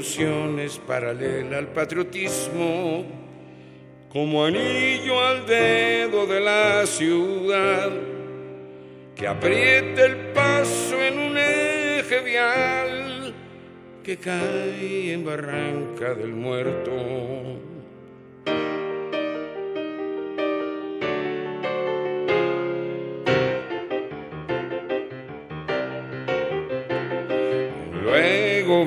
Revolución 0.00 0.58
paralela 0.86 1.58
al 1.58 1.68
patriotismo, 1.68 3.04
como 4.10 4.44
anillo 4.44 5.20
al 5.20 5.46
dedo 5.46 6.26
de 6.26 6.40
la 6.40 6.86
ciudad, 6.86 7.90
que 9.14 9.28
aprieta 9.28 10.06
el 10.06 10.16
paso 10.32 11.02
en 11.02 11.18
un 11.18 11.36
eje 11.36 12.20
vial 12.24 13.34
que 14.02 14.16
cae 14.16 15.12
en 15.12 15.24
Barranca 15.24 16.14
del 16.14 16.32
Muerto. 16.32 17.60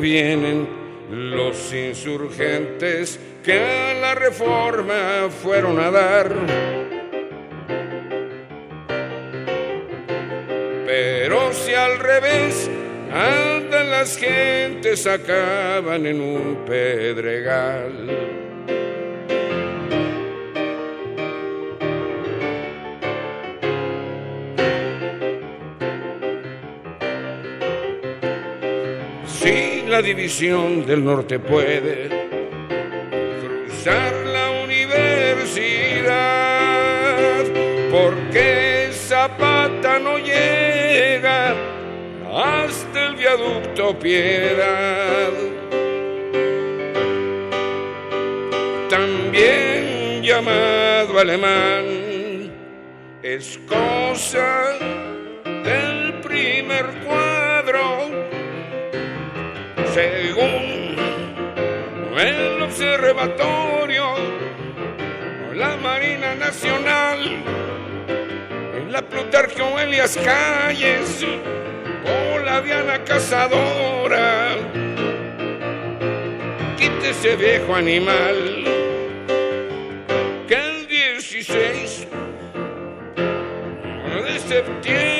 vienen 0.04 0.83
los 1.10 1.74
insurgentes 1.74 3.20
que 3.44 3.60
a 3.60 3.94
la 3.94 4.16
reforma 4.16 5.30
fueron 5.30 5.80
a 5.80 5.92
dar. 5.92 6.32
Pero 10.86 11.54
si 11.54 11.74
al 11.74 12.00
revés 12.00 12.70
andan 13.12 13.90
las 13.90 14.18
gentes, 14.18 15.06
acaban 15.08 16.06
en 16.06 16.22
un 16.22 16.66
pedregal. 16.66 18.53
La 29.94 30.02
división 30.02 30.86
del 30.88 31.06
norte 31.06 31.38
puede 31.38 32.10
cruzar 33.42 34.12
la 34.26 34.50
universidad, 34.64 36.24
porque 37.92 38.90
Zapata 38.92 40.00
no 40.00 40.18
llega 40.18 41.54
hasta 42.26 43.06
el 43.06 43.16
viaducto 43.18 44.00
Piedad. 44.00 45.32
También 48.90 50.24
llamado 50.24 51.20
alemán, 51.20 51.86
es 53.22 53.60
cosa 53.68 54.76
del 55.44 56.14
primer 56.24 56.86
cuadro 57.06 57.13
observatorio, 62.74 64.16
la 65.54 65.78
Marina 65.78 66.34
Nacional, 66.34 67.20
en 68.76 68.92
la 68.92 69.04
Plutarquio 69.04 69.80
Elias 69.80 70.18
Calles, 70.18 71.24
o 71.24 72.40
la 72.40 72.62
Diana 72.62 73.04
Cazadora, 73.04 74.56
quítese 76.76 77.36
viejo 77.36 77.76
animal, 77.76 78.64
que 80.48 80.56
el 80.56 80.88
16 80.88 82.08
de 84.26 84.40
septiembre, 84.40 85.13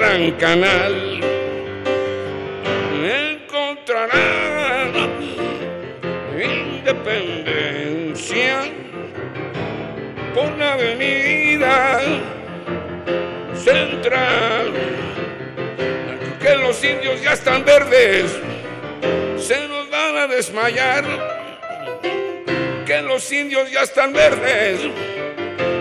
gran 0.00 0.32
canal, 0.38 1.20
encontrará 3.04 4.88
independencia 6.42 8.62
por 10.34 10.56
la 10.56 10.72
avenida 10.72 12.00
central, 13.54 14.72
que 16.40 16.56
los 16.56 16.82
indios 16.82 17.22
ya 17.22 17.34
están 17.34 17.66
verdes, 17.66 18.40
se 19.36 19.68
nos 19.68 19.90
van 19.90 20.16
a 20.16 20.26
desmayar, 20.28 21.04
que 22.86 23.02
los 23.02 23.30
indios 23.30 23.70
ya 23.70 23.82
están 23.82 24.14
verdes 24.14 24.80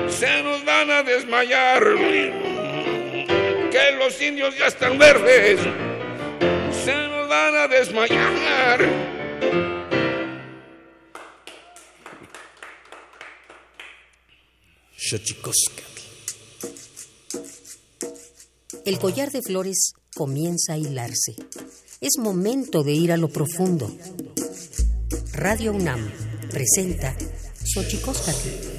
se 0.09 0.44
nos 0.44 0.66
van 0.66 0.91
a 0.91 1.03
desmayar. 1.03 2.49
Que 3.89 3.95
los 3.95 4.22
indios 4.22 4.55
ya 4.55 4.67
están 4.67 5.00
verdes, 5.00 5.59
se 6.85 7.07
nos 7.07 7.27
van 7.27 7.55
a 7.55 7.67
desmayar. 7.67 8.79
El 18.85 19.00
collar 19.00 19.31
de 19.31 19.41
flores 19.41 19.94
comienza 20.16 20.73
a 20.73 20.77
hilarse. 20.77 21.33
Es 22.00 22.19
momento 22.19 22.83
de 22.83 22.91
ir 22.91 23.11
a 23.11 23.17
lo 23.17 23.29
profundo. 23.29 23.91
Radio 25.33 25.71
UNAM 25.71 26.11
presenta 26.51 27.16
Xochicóscatl 27.63 28.78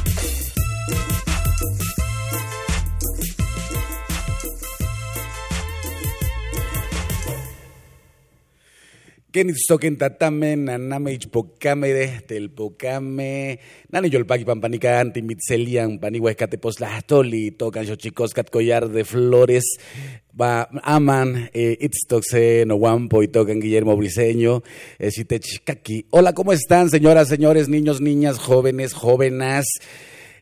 Kenitzoken 9.31 9.95
tatame, 9.95 10.57
naname 10.57 11.13
ichpocame 11.13 11.93
de 11.93 12.07
telpocame, 12.27 13.59
nani 13.87 14.09
yolpaki 14.11 14.43
pampanica 14.43 14.97
anti 14.99 15.21
mitzelian, 15.21 15.93
panihuescatepozlahtoli, 16.03 17.55
tocan 17.55 17.87
xochicoscat 17.87 18.51
collar 18.51 18.89
de 18.91 19.05
flores, 19.07 19.63
va, 20.35 20.67
aman, 20.83 21.47
eh, 21.53 21.77
itztoxe, 21.79 22.65
nohuampo 22.67 23.23
y 23.23 23.29
tocan 23.29 23.61
Guillermo 23.61 23.95
Briseño, 23.95 24.63
eh, 24.99 25.11
Hola, 26.09 26.33
¿cómo 26.33 26.51
están, 26.51 26.89
señoras, 26.89 27.29
señores, 27.29 27.69
niños, 27.69 28.01
niñas, 28.01 28.37
jóvenes, 28.37 28.91
jóvenes? 28.93 29.65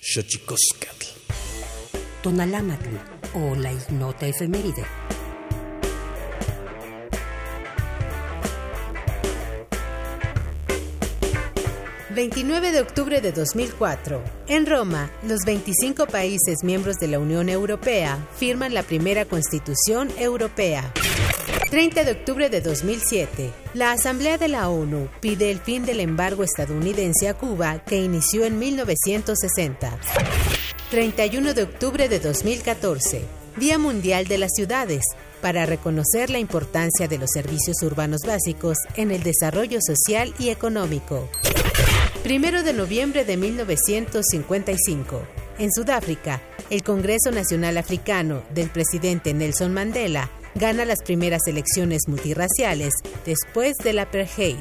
Xochicoscatl. 0.00 1.06
Tonalámatl 2.22 2.88
o 3.34 3.54
la 3.54 3.72
ignota 3.72 4.26
efeméride. 4.26 4.84
29 12.14 12.72
de 12.72 12.80
octubre 12.80 13.20
de 13.20 13.30
2004. 13.30 14.20
En 14.48 14.66
Roma, 14.66 15.12
los 15.22 15.44
25 15.44 16.06
países 16.06 16.64
miembros 16.64 16.96
de 16.96 17.06
la 17.06 17.20
Unión 17.20 17.48
Europea 17.48 18.18
firman 18.34 18.74
la 18.74 18.82
primera 18.82 19.26
Constitución 19.26 20.10
Europea. 20.18 20.92
30 21.70 22.02
de 22.02 22.10
octubre 22.10 22.50
de 22.50 22.60
2007. 22.60 23.52
La 23.74 23.92
Asamblea 23.92 24.38
de 24.38 24.48
la 24.48 24.68
ONU 24.68 25.08
pide 25.20 25.52
el 25.52 25.60
fin 25.60 25.84
del 25.84 26.00
embargo 26.00 26.42
estadounidense 26.42 27.28
a 27.28 27.34
Cuba 27.34 27.84
que 27.84 28.02
inició 28.02 28.44
en 28.44 28.58
1960. 28.58 29.96
31 30.90 31.54
de 31.54 31.62
octubre 31.62 32.08
de 32.08 32.18
2014. 32.18 33.22
Día 33.56 33.78
Mundial 33.78 34.26
de 34.26 34.38
las 34.38 34.50
Ciudades, 34.56 35.04
para 35.40 35.66
reconocer 35.66 36.30
la 36.30 36.38
importancia 36.38 37.08
de 37.08 37.18
los 37.18 37.30
servicios 37.32 37.82
urbanos 37.82 38.22
básicos 38.26 38.78
en 38.96 39.10
el 39.10 39.22
desarrollo 39.22 39.78
social 39.80 40.34
y 40.38 40.50
económico. 40.50 41.28
Primero 42.22 42.62
de 42.62 42.72
noviembre 42.72 43.24
de 43.24 43.36
1955. 43.36 45.22
En 45.58 45.72
Sudáfrica, 45.72 46.40
el 46.70 46.82
Congreso 46.82 47.30
Nacional 47.30 47.78
Africano 47.78 48.42
del 48.54 48.70
presidente 48.70 49.34
Nelson 49.34 49.74
Mandela 49.74 50.30
gana 50.54 50.84
las 50.84 51.02
primeras 51.02 51.46
elecciones 51.46 52.02
multirraciales 52.08 52.94
después 53.24 53.76
del 53.78 53.98
apartheid. 53.98 54.58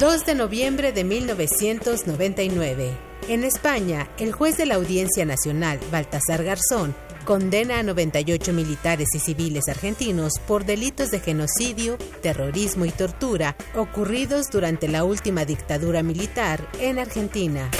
2 0.00 0.26
de 0.26 0.34
noviembre 0.34 0.92
de 0.92 1.04
1999. 1.04 2.92
En 3.28 3.44
España, 3.44 4.08
el 4.18 4.32
juez 4.32 4.56
de 4.56 4.66
la 4.66 4.74
Audiencia 4.74 5.24
Nacional, 5.24 5.78
Baltasar 5.90 6.44
Garzón, 6.44 6.94
condena 7.24 7.78
a 7.78 7.82
98 7.82 8.52
militares 8.52 9.08
y 9.14 9.18
civiles 9.18 9.68
argentinos 9.68 10.34
por 10.46 10.64
delitos 10.64 11.10
de 11.10 11.20
genocidio, 11.20 11.98
terrorismo 12.22 12.84
y 12.84 12.90
tortura 12.90 13.56
ocurridos 13.74 14.50
durante 14.50 14.88
la 14.88 15.04
última 15.04 15.44
dictadura 15.44 16.02
militar 16.02 16.68
en 16.80 16.98
Argentina. 16.98 17.70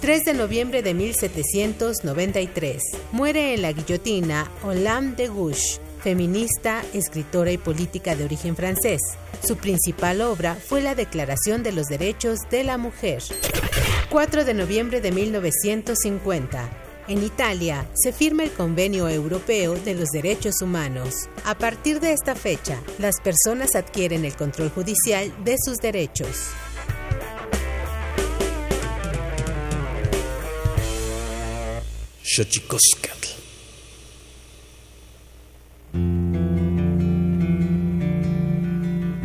3 0.00 0.24
de 0.24 0.34
noviembre 0.34 0.82
de 0.82 0.94
1793. 0.94 2.82
Muere 3.12 3.54
en 3.54 3.62
la 3.62 3.72
guillotina 3.72 4.50
Olympe 4.62 5.22
de 5.22 5.28
Gouges, 5.28 5.80
feminista, 6.02 6.82
escritora 6.94 7.52
y 7.52 7.58
política 7.58 8.16
de 8.16 8.24
origen 8.24 8.56
francés. 8.56 9.00
Su 9.46 9.56
principal 9.56 10.20
obra 10.22 10.54
fue 10.54 10.80
la 10.80 10.94
Declaración 10.94 11.62
de 11.62 11.72
los 11.72 11.86
Derechos 11.86 12.40
de 12.50 12.64
la 12.64 12.78
Mujer. 12.78 13.22
4 14.10 14.44
de 14.44 14.54
noviembre 14.54 15.00
de 15.00 15.12
1950. 15.12 16.89
En 17.10 17.24
Italia 17.24 17.90
se 17.92 18.12
firma 18.12 18.44
el 18.44 18.52
Convenio 18.52 19.08
Europeo 19.08 19.74
de 19.74 19.94
los 19.94 20.10
Derechos 20.10 20.62
Humanos. 20.62 21.28
A 21.44 21.58
partir 21.58 21.98
de 21.98 22.12
esta 22.12 22.36
fecha, 22.36 22.80
las 23.00 23.16
personas 23.20 23.74
adquieren 23.74 24.24
el 24.24 24.36
control 24.36 24.70
judicial 24.70 25.34
de 25.44 25.56
sus 25.58 25.78
derechos. 25.78 26.50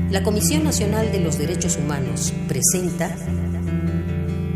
La 0.10 0.24
Comisión 0.24 0.64
Nacional 0.64 1.12
de 1.12 1.20
los 1.20 1.38
Derechos 1.38 1.78
Humanos 1.78 2.34
presenta 2.48 3.16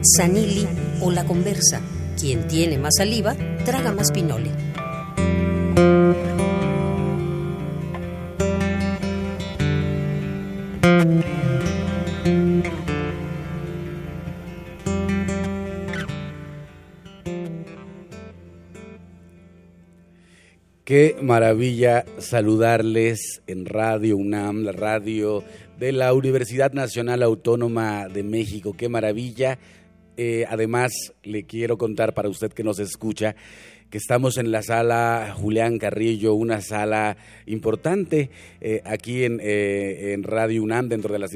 Sanili 0.02 0.68
o 1.02 1.12
La 1.12 1.26
Conversa 1.26 1.80
quien 2.20 2.48
tiene 2.48 2.78
más 2.78 2.96
saliva, 2.98 3.36
traga 3.64 3.92
más 3.94 4.12
pinole. 4.12 4.52
Qué 20.84 21.16
maravilla 21.22 22.04
saludarles 22.18 23.44
en 23.46 23.66
Radio 23.66 24.18
UNAM, 24.18 24.64
la 24.64 24.72
radio 24.72 25.44
de 25.78 25.92
la 25.92 26.14
Universidad 26.14 26.74
Nacional 26.74 27.22
Autónoma 27.22 28.08
de 28.10 28.24
México. 28.24 28.74
Qué 28.76 28.90
maravilla 28.90 29.60
eh, 30.22 30.46
además, 30.50 30.92
le 31.24 31.44
quiero 31.44 31.78
contar 31.78 32.14
para 32.14 32.28
usted 32.28 32.52
que 32.52 32.62
nos 32.62 32.78
escucha 32.80 33.38
que 33.90 33.98
estamos 33.98 34.38
en 34.38 34.52
la 34.52 34.62
sala 34.62 35.34
Julián 35.34 35.78
Carrillo, 35.78 36.34
una 36.34 36.60
sala 36.60 37.16
importante 37.46 38.30
eh, 38.60 38.82
aquí 38.84 39.24
eh, 39.24 40.12
en 40.12 40.24
Radio 40.24 40.62
UNAM, 40.62 40.90
dentro 40.90 41.14
de 41.14 41.20
las 41.20 41.32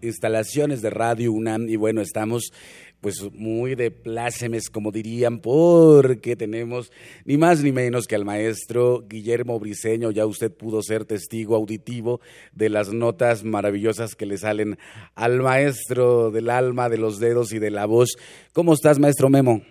instalaciones 0.00 0.82
de 0.82 0.90
Radio 0.90 1.32
UNAM. 1.32 1.68
Y 1.68 1.74
bueno, 1.74 2.00
estamos 2.00 2.52
pues 3.00 3.16
muy 3.32 3.74
de 3.74 3.90
plácemes, 3.90 4.70
como 4.70 4.90
dirían, 4.90 5.40
porque 5.40 6.34
tenemos 6.36 6.90
ni 7.24 7.36
más 7.36 7.62
ni 7.62 7.70
menos 7.70 8.06
que 8.06 8.16
al 8.16 8.24
maestro 8.24 9.04
Guillermo 9.08 9.58
Briseño, 9.60 10.10
ya 10.10 10.26
usted 10.26 10.52
pudo 10.52 10.82
ser 10.82 11.04
testigo 11.04 11.54
auditivo 11.54 12.20
de 12.52 12.68
las 12.68 12.92
notas 12.92 13.44
maravillosas 13.44 14.14
que 14.14 14.26
le 14.26 14.38
salen 14.38 14.78
al 15.14 15.40
maestro 15.40 16.30
del 16.30 16.50
alma, 16.50 16.88
de 16.88 16.98
los 16.98 17.20
dedos 17.20 17.52
y 17.52 17.58
de 17.58 17.70
la 17.70 17.86
voz. 17.86 18.16
¿Cómo 18.52 18.74
estás, 18.74 18.98
maestro 18.98 19.28
Memo? 19.28 19.62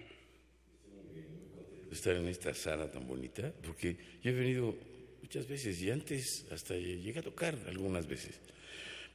Estar 1.92 2.16
en 2.16 2.28
esta 2.28 2.54
sala 2.54 2.90
tan 2.90 3.08
bonita, 3.08 3.52
porque 3.64 3.98
yo 4.22 4.32
he 4.32 4.34
venido 4.34 4.76
muchas 5.22 5.48
veces 5.48 5.82
y 5.82 5.92
antes 5.92 6.46
hasta 6.52 6.76
llegué 6.76 7.20
a 7.20 7.24
tocar 7.24 7.58
algunas 7.68 8.08
veces 8.08 8.40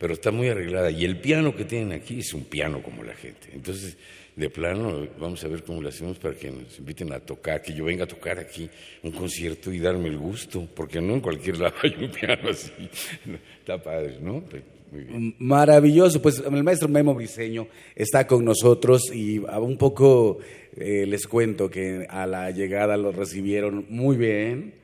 pero 0.02 0.14
está 0.14 0.32
muy 0.32 0.48
arreglada. 0.48 0.90
Y 0.90 1.04
el 1.04 1.20
piano 1.20 1.54
que 1.54 1.64
tienen 1.64 1.92
aquí 1.92 2.18
es 2.18 2.34
un 2.34 2.42
piano 2.42 2.82
como 2.82 3.04
la 3.04 3.14
gente. 3.14 3.50
Entonces, 3.52 3.96
de 4.34 4.50
plano, 4.50 5.06
vamos 5.16 5.44
a 5.44 5.46
ver 5.46 5.62
cómo 5.62 5.80
lo 5.80 5.90
hacemos 5.90 6.18
para 6.18 6.34
que 6.34 6.50
nos 6.50 6.76
inviten 6.76 7.12
a 7.12 7.20
tocar, 7.20 7.62
que 7.62 7.72
yo 7.72 7.84
venga 7.84 8.02
a 8.02 8.08
tocar 8.08 8.40
aquí 8.40 8.68
un 9.04 9.12
concierto 9.12 9.72
y 9.72 9.78
darme 9.78 10.08
el 10.08 10.18
gusto, 10.18 10.66
porque 10.74 11.00
no 11.00 11.14
en 11.14 11.20
cualquier 11.20 11.58
lado 11.60 11.76
hay 11.84 11.94
un 12.04 12.10
piano 12.10 12.50
así. 12.50 12.72
Está 13.60 13.80
padre, 13.80 14.18
¿no? 14.20 14.42
Maravilloso, 15.38 16.20
pues 16.20 16.42
el 16.44 16.64
maestro 16.64 16.88
Memo 16.88 17.14
Briseño 17.14 17.68
está 17.94 18.26
con 18.26 18.44
nosotros 18.44 19.02
y 19.14 19.38
un 19.38 19.76
poco 19.78 20.38
eh, 20.76 21.06
les 21.06 21.28
cuento 21.28 21.70
que 21.70 22.08
a 22.10 22.26
la 22.26 22.50
llegada 22.50 22.96
lo 22.96 23.12
recibieron 23.12 23.86
muy 23.88 24.16
bien, 24.16 24.74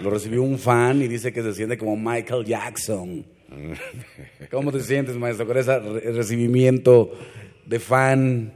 lo 0.00 0.10
recibió 0.10 0.42
un 0.42 0.58
fan 0.58 1.00
y 1.00 1.08
dice 1.08 1.32
que 1.32 1.42
se 1.42 1.54
siente 1.54 1.78
como 1.78 1.96
Michael 1.96 2.44
Jackson. 2.44 3.35
¿Cómo 4.50 4.72
te 4.72 4.80
sientes, 4.80 5.16
maestro, 5.16 5.46
con 5.46 5.56
ese 5.56 5.78
recibimiento 6.12 7.12
de 7.64 7.78
fan? 7.78 8.52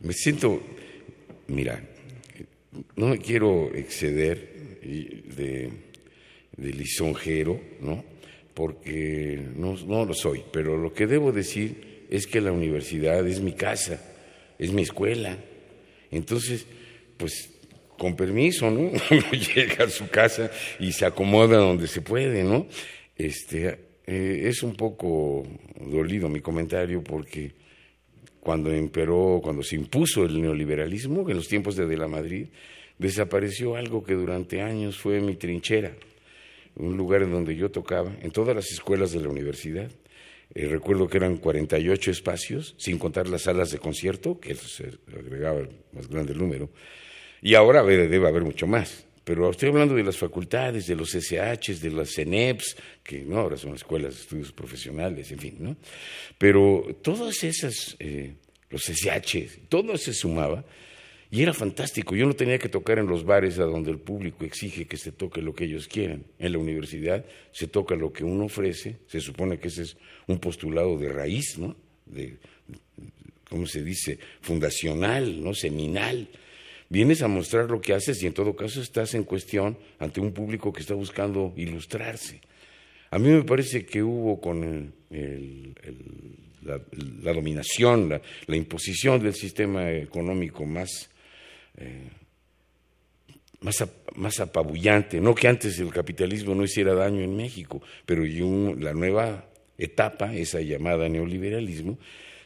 Me 0.00 0.12
siento, 0.12 0.60
mira, 1.48 1.82
no 2.96 3.08
me 3.08 3.18
quiero 3.18 3.74
exceder 3.74 4.78
de, 4.82 5.70
lisonjero, 6.56 7.60
¿no? 7.80 8.04
Porque 8.54 9.40
no, 9.54 9.76
no 9.86 10.04
lo 10.04 10.14
soy, 10.14 10.42
pero 10.52 10.76
lo 10.76 10.92
que 10.92 11.06
debo 11.06 11.32
decir 11.32 12.06
es 12.10 12.26
que 12.26 12.40
la 12.40 12.52
universidad 12.52 13.26
es 13.26 13.40
mi 13.40 13.52
casa, 13.52 14.02
es 14.58 14.72
mi 14.72 14.82
escuela. 14.82 15.36
Entonces, 16.10 16.66
pues 17.16 17.50
con 17.98 18.16
permiso, 18.16 18.70
¿no? 18.70 18.80
Uno 19.10 19.30
llega 19.54 19.84
a 19.84 19.90
su 19.90 20.08
casa 20.08 20.50
y 20.78 20.92
se 20.92 21.04
acomoda 21.04 21.58
donde 21.58 21.86
se 21.86 22.00
puede, 22.00 22.44
¿no? 22.44 22.66
Este, 23.16 23.87
eh, 24.10 24.48
es 24.48 24.62
un 24.62 24.74
poco 24.74 25.46
dolido 25.78 26.30
mi 26.30 26.40
comentario 26.40 27.04
porque 27.04 27.52
cuando 28.40 28.74
imperó, 28.74 29.40
cuando 29.42 29.62
se 29.62 29.76
impuso 29.76 30.24
el 30.24 30.40
neoliberalismo 30.40 31.28
en 31.28 31.36
los 31.36 31.46
tiempos 31.46 31.76
de 31.76 31.84
De 31.84 31.98
la 31.98 32.08
Madrid, 32.08 32.46
desapareció 32.96 33.76
algo 33.76 34.02
que 34.02 34.14
durante 34.14 34.62
años 34.62 34.96
fue 34.96 35.20
mi 35.20 35.36
trinchera, 35.36 35.92
un 36.76 36.96
lugar 36.96 37.20
en 37.20 37.32
donde 37.32 37.54
yo 37.54 37.70
tocaba, 37.70 38.16
en 38.22 38.30
todas 38.30 38.56
las 38.56 38.70
escuelas 38.70 39.12
de 39.12 39.20
la 39.20 39.28
universidad. 39.28 39.90
eh, 40.54 40.66
recuerdo 40.68 41.06
que 41.06 41.18
eran 41.18 41.36
48 41.36 42.10
espacios, 42.10 42.76
sin 42.78 42.98
contar 42.98 43.28
las 43.28 43.42
salas 43.42 43.70
de 43.72 43.78
concierto, 43.78 44.40
que 44.40 44.54
se 44.54 44.90
agregaba 45.14 45.60
el 45.60 45.68
más 45.92 46.08
grande 46.08 46.34
número, 46.34 46.70
y 47.42 47.56
ahora 47.56 47.82
debe 47.82 48.26
haber 48.26 48.42
mucho 48.42 48.66
más. 48.66 49.06
Pero 49.28 49.50
estoy 49.50 49.68
hablando 49.68 49.94
de 49.94 50.04
las 50.04 50.16
facultades, 50.16 50.86
de 50.86 50.96
los 50.96 51.10
SHs, 51.10 51.82
de 51.82 51.90
las 51.90 52.14
CENEPs, 52.14 52.74
que 53.02 53.20
no 53.26 53.36
ahora 53.36 53.58
son 53.58 53.74
escuelas 53.74 54.14
de 54.14 54.20
estudios 54.22 54.52
profesionales, 54.52 55.30
en 55.30 55.38
fin, 55.38 55.56
¿no? 55.58 55.76
Pero 56.38 56.96
todas 57.02 57.44
esas, 57.44 57.94
eh, 57.98 58.36
los 58.70 58.84
SHs, 58.84 59.68
todo 59.68 59.98
se 59.98 60.14
sumaba 60.14 60.64
y 61.30 61.42
era 61.42 61.52
fantástico. 61.52 62.16
Yo 62.16 62.24
no 62.24 62.32
tenía 62.32 62.58
que 62.58 62.70
tocar 62.70 62.98
en 62.98 63.06
los 63.06 63.22
bares 63.22 63.58
a 63.58 63.64
donde 63.64 63.90
el 63.90 63.98
público 63.98 64.46
exige 64.46 64.86
que 64.86 64.96
se 64.96 65.12
toque 65.12 65.42
lo 65.42 65.54
que 65.54 65.64
ellos 65.64 65.88
quieren. 65.88 66.24
En 66.38 66.52
la 66.52 66.58
universidad 66.58 67.26
se 67.52 67.66
toca 67.66 67.96
lo 67.96 68.10
que 68.14 68.24
uno 68.24 68.46
ofrece, 68.46 68.96
se 69.08 69.20
supone 69.20 69.58
que 69.58 69.68
ese 69.68 69.82
es 69.82 69.98
un 70.26 70.38
postulado 70.38 70.96
de 70.96 71.12
raíz, 71.12 71.58
¿no? 71.58 71.76
De, 72.06 72.38
¿cómo 73.50 73.66
se 73.66 73.84
dice? 73.84 74.18
Fundacional, 74.40 75.44
¿no? 75.44 75.52
Seminal 75.52 76.28
vienes 76.88 77.22
a 77.22 77.28
mostrar 77.28 77.70
lo 77.70 77.80
que 77.80 77.94
haces 77.94 78.22
y 78.22 78.26
en 78.26 78.32
todo 78.32 78.56
caso 78.56 78.80
estás 78.80 79.14
en 79.14 79.24
cuestión 79.24 79.78
ante 79.98 80.20
un 80.20 80.32
público 80.32 80.72
que 80.72 80.80
está 80.80 80.94
buscando 80.94 81.52
ilustrarse. 81.56 82.40
A 83.10 83.18
mí 83.18 83.30
me 83.30 83.42
parece 83.42 83.86
que 83.86 84.02
hubo 84.02 84.40
con 84.40 84.92
la, 86.62 87.32
dominación, 87.32 88.20
la, 88.46 88.56
imposición 88.56 89.22
del 89.22 89.34
sistema 89.34 89.90
económico 89.90 90.66
más, 90.66 91.08
eh, 91.76 92.10
más, 93.60 94.40
apabullante, 94.40 95.20
no 95.20 95.34
que 95.34 95.48
antes 95.48 95.78
el 95.78 95.90
capitalismo 95.90 96.54
no 96.54 96.64
hiciera 96.64 96.94
daño 96.94 97.22
en 97.22 97.34
México, 97.34 97.82
pero 98.04 98.24
la 98.78 98.92
nueva 98.92 99.48
etapa, 99.78 100.34
esa 100.34 100.60
llamada 100.60 101.08
neoliberalismo, 101.08 101.98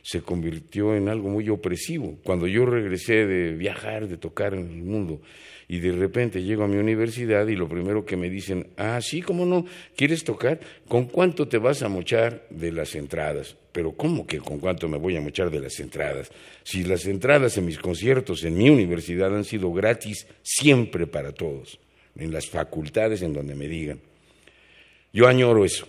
se 0.03 0.21
convirtió 0.21 0.95
en 0.95 1.09
algo 1.09 1.29
muy 1.29 1.49
opresivo. 1.49 2.19
Cuando 2.25 2.47
yo 2.47 2.67
regresé 2.67 3.27
de 3.27 3.55
viajar, 3.55 4.09
de 4.09 4.17
tocar 4.17 4.55
en 4.55 4.69
el 4.69 4.83
mundo, 4.83 5.21
y 5.69 5.79
de 5.79 5.93
repente 5.93 6.43
llego 6.43 6.65
a 6.65 6.69
mi 6.69 6.77
universidad 6.77 7.47
y 7.47 7.57
lo 7.57 7.69
primero 7.69 8.05
que 8.05 8.17
me 8.17 8.29
dicen, 8.29 8.67
ah, 8.77 9.01
sí, 9.01 9.23
¿cómo 9.23 9.47
no? 9.47 9.65
¿Quieres 9.97 10.25
tocar? 10.25 10.61
¿Con 10.87 11.07
cuánto 11.07 11.49
te 11.49 11.57
vas 11.57 11.83
a 11.83 11.89
mochar 11.89 12.47
de 12.51 12.73
las 12.73 12.95
entradas? 12.95 13.57
Pero 13.71 13.93
¿cómo 13.93 14.27
que 14.27 14.39
con 14.39 14.59
cuánto 14.59 14.89
me 14.89 14.99
voy 14.99 15.17
a 15.17 15.23
mochar 15.23 15.51
de 15.51 15.61
las 15.61 15.81
entradas? 15.81 16.31
Si 16.63 16.85
las 16.85 17.07
entradas 17.07 17.57
en 17.57 17.65
mis 17.65 17.79
conciertos 17.79 18.45
en 18.45 18.59
mi 18.59 18.69
universidad 18.69 19.35
han 19.35 19.45
sido 19.45 19.73
gratis 19.73 20.27
siempre 20.43 21.07
para 21.07 21.33
todos, 21.33 21.79
en 22.17 22.33
las 22.33 22.49
facultades 22.49 23.23
en 23.23 23.33
donde 23.33 23.55
me 23.55 23.67
digan. 23.67 24.01
Yo 25.13 25.27
añoro 25.27 25.65
eso. 25.65 25.87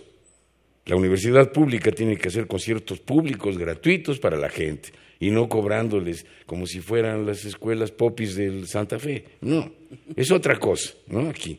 La 0.86 0.96
universidad 0.96 1.50
pública 1.50 1.90
tiene 1.92 2.16
que 2.16 2.28
hacer 2.28 2.46
conciertos 2.46 3.00
públicos 3.00 3.56
gratuitos 3.56 4.18
para 4.18 4.36
la 4.36 4.50
gente 4.50 4.90
y 5.18 5.30
no 5.30 5.48
cobrándoles 5.48 6.26
como 6.44 6.66
si 6.66 6.80
fueran 6.80 7.24
las 7.24 7.44
escuelas 7.44 7.90
popis 7.90 8.34
del 8.34 8.66
Santa 8.68 8.98
Fe. 8.98 9.24
No, 9.40 9.72
es 10.14 10.30
otra 10.30 10.58
cosa, 10.58 10.92
¿no? 11.06 11.28
Aquí. 11.30 11.58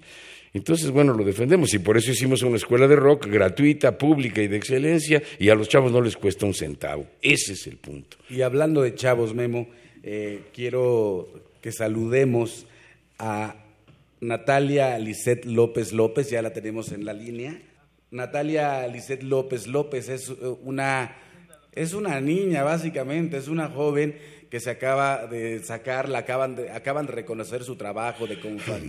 Entonces, 0.54 0.90
bueno, 0.92 1.14
lo 1.14 1.26
defendemos 1.26 1.74
y 1.74 1.80
por 1.80 1.98
eso 1.98 2.12
hicimos 2.12 2.42
una 2.42 2.56
escuela 2.56 2.88
de 2.88 2.96
rock 2.96 3.28
gratuita, 3.28 3.98
pública 3.98 4.42
y 4.42 4.48
de 4.48 4.56
excelencia 4.56 5.22
y 5.38 5.50
a 5.50 5.56
los 5.56 5.68
chavos 5.68 5.92
no 5.92 6.00
les 6.00 6.16
cuesta 6.16 6.46
un 6.46 6.54
centavo. 6.54 7.08
Ese 7.22 7.54
es 7.54 7.68
el 7.68 7.76
punto. 7.76 8.18
Y 8.30 8.42
hablando 8.42 8.82
de 8.82 8.96
chavos, 8.96 9.34
Memo, 9.34 9.68
eh, 10.02 10.44
quiero 10.54 11.28
que 11.62 11.74
saludemos 11.74 12.68
a 13.20 13.66
Natalia 14.22 14.98
Lisette 14.98 15.46
López 15.46 15.92
López, 15.92 16.30
ya 16.30 16.42
la 16.42 16.54
tenemos 16.54 16.92
en 16.92 17.04
la 17.04 17.12
línea. 17.12 17.60
Natalia 18.16 18.88
Lisset 18.88 19.22
López 19.24 19.68
López 19.68 20.10
es 20.10 20.30
eh, 20.30 20.36
una, 20.64 21.16
es 21.74 21.94
una 21.94 22.20
niña, 22.22 22.64
básicamente, 22.64 23.38
es 23.38 23.48
una 23.48 23.68
joven 23.68 24.18
que 24.50 24.60
se 24.60 24.70
acaba 24.70 25.28
de 25.28 25.62
sacar, 25.64 26.08
la 26.08 26.20
acaban 26.20 26.56
de, 26.56 26.72
acaban 26.72 27.06
de 27.08 27.12
reconocer 27.12 27.64
su 27.64 27.76
trabajo 27.76 28.26
de 28.26 28.40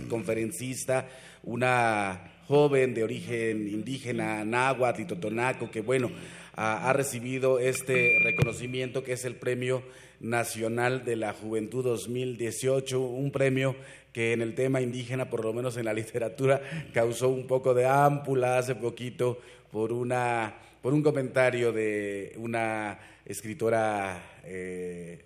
conferencista, 0.07 1.07
una 1.43 2.31
joven 2.47 2.93
de 2.93 3.03
origen 3.03 3.67
indígena, 3.67 4.45
náhuatl 4.45 5.01
y 5.01 5.05
totonaco, 5.05 5.69
que 5.69 5.81
bueno, 5.81 6.09
ha, 6.55 6.91
recibido 6.93 7.59
este 7.59 8.17
reconocimiento 8.23 9.03
que 9.03 9.13
es 9.13 9.25
el 9.25 9.35
Premio 9.35 9.83
Nacional 10.19 11.03
de 11.03 11.15
la 11.15 11.33
Juventud 11.33 11.83
2018, 11.83 12.99
un 12.99 13.31
premio 13.31 13.75
que 14.17 14.33
en 14.33 14.41
el 14.41 14.55
tema 14.55 14.81
indígena, 14.81 15.29
por 15.29 15.45
lo 15.45 15.53
menos 15.53 15.77
en 15.77 15.85
la 15.85 15.93
literatura, 15.93 16.59
causó 16.91 17.29
un 17.29 17.45
poco 17.45 17.75
de 17.75 17.85
ámpula 17.85 18.57
hace 18.57 18.73
poquito 18.73 19.39
por, 19.71 19.93
una, 19.93 20.55
por 20.81 20.95
un 20.95 21.03
comentario 21.03 21.71
de 21.71 22.33
una 22.37 22.97
escritora 23.25 24.39
eh, 24.43 25.23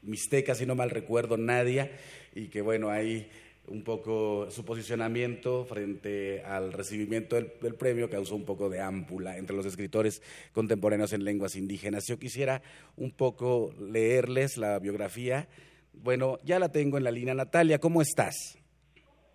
mixteca, 0.00 0.54
si 0.54 0.64
no 0.64 0.74
mal 0.74 0.88
recuerdo, 0.88 1.36
Nadia, 1.36 1.92
y 2.34 2.46
que 2.46 2.62
bueno, 2.62 2.88
ahí 2.88 3.28
un 3.66 3.84
poco 3.84 4.50
su 4.50 4.64
posicionamiento 4.64 5.66
frente 5.66 6.42
al 6.42 6.72
recibimiento 6.72 7.36
del, 7.36 7.52
del, 7.60 7.74
premio 7.74 8.08
causó 8.08 8.34
un 8.34 8.46
poco 8.46 8.70
de 8.70 8.80
ámpula 8.80 9.36
entre 9.36 9.54
los 9.54 9.66
escritores 9.66 10.22
contemporáneos 10.54 11.12
en 11.12 11.24
lenguas 11.24 11.54
indígenas. 11.54 12.06
Yo 12.06 12.18
quisiera 12.18 12.62
un 12.96 13.10
poco 13.10 13.74
leerles 13.78 14.56
la 14.56 14.78
biografía 14.78 15.48
bueno, 15.92 16.38
ya 16.42 16.58
la 16.58 16.70
tengo 16.70 16.98
en 16.98 17.04
la 17.04 17.10
línea. 17.10 17.34
Natalia, 17.34 17.78
¿cómo 17.78 18.02
estás? 18.02 18.58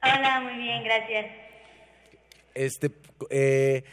Hola, 0.04 0.42
muy 0.42 0.62
bien, 0.62 0.84
gracias. 0.84 1.26
Este, 2.54 2.92
eh, 3.30 3.84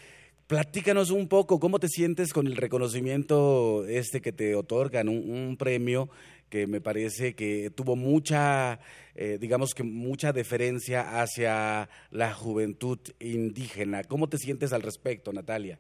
platícanos 0.47 1.11
un 1.11 1.29
poco, 1.29 1.61
¿cómo 1.61 1.79
te 1.79 1.89
sientes 1.89 2.33
con 2.33 2.47
el 2.47 2.57
reconocimiento 2.57 3.85
este 3.87 4.21
que 4.21 4.33
te 4.33 4.55
otorgan, 4.55 5.09
un, 5.09 5.57
premio 5.59 6.09
que 6.49 6.67
me 6.67 6.81
parece 6.81 7.35
que 7.35 7.71
tuvo 7.71 7.97
mucha, 7.97 8.79
eh, 9.15 9.39
digamos 9.41 9.75
que 9.75 9.83
mucha 9.83 10.33
deferencia 10.33 11.21
hacia 11.21 11.89
la 12.11 12.33
juventud 12.33 12.99
indígena? 13.21 14.05
¿Cómo 14.05 14.29
te 14.29 14.39
sientes 14.39 14.73
al 14.73 14.83
respecto, 14.83 15.33
Natalia? 15.33 15.79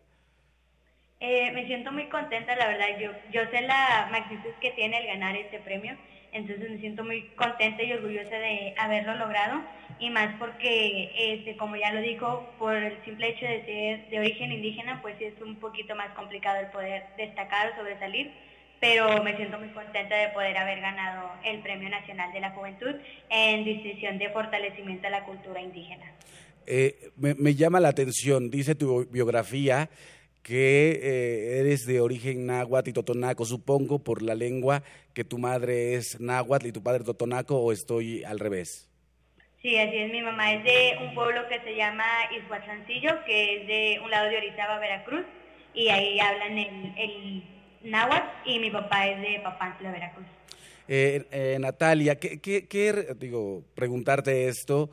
Eh, 1.20 1.52
me 1.52 1.66
siento 1.66 1.90
muy 1.90 2.08
contenta, 2.08 2.54
la 2.56 2.68
verdad. 2.68 2.86
Yo, 3.00 3.10
yo 3.32 3.40
sé 3.50 3.62
la 3.62 4.08
magnitud 4.10 4.50
que 4.60 4.72
tiene 4.72 4.98
el 4.98 5.06
ganar 5.06 5.36
este 5.36 5.58
premio 5.60 5.96
entonces 6.34 6.68
me 6.68 6.78
siento 6.78 7.04
muy 7.04 7.22
contenta 7.36 7.82
y 7.82 7.92
orgullosa 7.92 8.36
de 8.36 8.74
haberlo 8.76 9.14
logrado 9.14 9.62
y 10.00 10.10
más 10.10 10.34
porque, 10.38 11.10
este, 11.16 11.56
como 11.56 11.76
ya 11.76 11.92
lo 11.92 12.00
dijo, 12.00 12.52
por 12.58 12.74
el 12.74 13.02
simple 13.04 13.28
hecho 13.30 13.46
de 13.46 13.64
ser 13.64 14.10
de 14.10 14.18
origen 14.18 14.52
indígena, 14.52 15.00
pues 15.00 15.14
es 15.20 15.40
un 15.40 15.56
poquito 15.56 15.94
más 15.94 16.12
complicado 16.14 16.60
el 16.60 16.66
poder 16.66 17.04
destacar 17.16 17.72
o 17.72 17.76
sobresalir, 17.76 18.32
pero 18.80 19.22
me 19.22 19.36
siento 19.36 19.58
muy 19.58 19.68
contenta 19.68 20.16
de 20.16 20.28
poder 20.30 20.56
haber 20.58 20.80
ganado 20.80 21.30
el 21.44 21.60
Premio 21.60 21.88
Nacional 21.88 22.32
de 22.32 22.40
la 22.40 22.50
Juventud 22.50 22.96
en 23.30 23.64
distinción 23.64 24.18
de 24.18 24.28
fortalecimiento 24.30 25.06
a 25.06 25.10
la 25.10 25.24
cultura 25.24 25.60
indígena. 25.60 26.12
Eh, 26.66 27.10
me 27.16 27.54
llama 27.54 27.78
la 27.78 27.90
atención, 27.90 28.50
dice 28.50 28.74
tu 28.74 29.06
biografía, 29.06 29.88
que 30.44 31.00
eh, 31.02 31.60
eres 31.60 31.86
de 31.86 32.02
origen 32.02 32.46
náhuatl 32.46 32.90
y 32.90 32.92
totonaco, 32.92 33.46
supongo 33.46 34.04
por 34.04 34.20
la 34.20 34.34
lengua 34.34 34.82
que 35.14 35.24
tu 35.24 35.38
madre 35.38 35.94
es 35.94 36.20
náhuatl 36.20 36.66
y 36.66 36.72
tu 36.72 36.82
padre 36.82 37.02
totonaco, 37.02 37.56
o 37.56 37.72
estoy 37.72 38.22
al 38.24 38.38
revés. 38.38 38.90
Sí, 39.62 39.78
así 39.78 39.96
es. 39.96 40.12
Mi 40.12 40.20
mamá 40.20 40.52
es 40.52 40.62
de 40.62 40.98
un 41.02 41.14
pueblo 41.14 41.48
que 41.48 41.58
se 41.60 41.74
llama 41.74 42.04
Izhuatlancillo, 42.36 43.24
que 43.24 43.56
es 43.56 43.66
de 43.66 44.00
un 44.04 44.10
lado 44.10 44.28
de 44.28 44.36
Orizaba, 44.36 44.78
Veracruz, 44.78 45.24
y 45.72 45.88
ahí 45.88 46.20
hablan 46.20 46.58
el, 46.58 46.94
el 46.98 47.44
náhuatl, 47.90 48.26
y 48.44 48.58
mi 48.58 48.70
papá 48.70 49.08
es 49.08 49.22
de 49.22 49.40
Papantla, 49.42 49.92
Veracruz. 49.92 50.26
Eh, 50.86 51.24
eh, 51.32 51.56
Natalia, 51.58 52.18
¿qué, 52.18 52.38
qué, 52.38 53.14
digo, 53.18 53.64
preguntarte 53.74 54.48
esto 54.48 54.90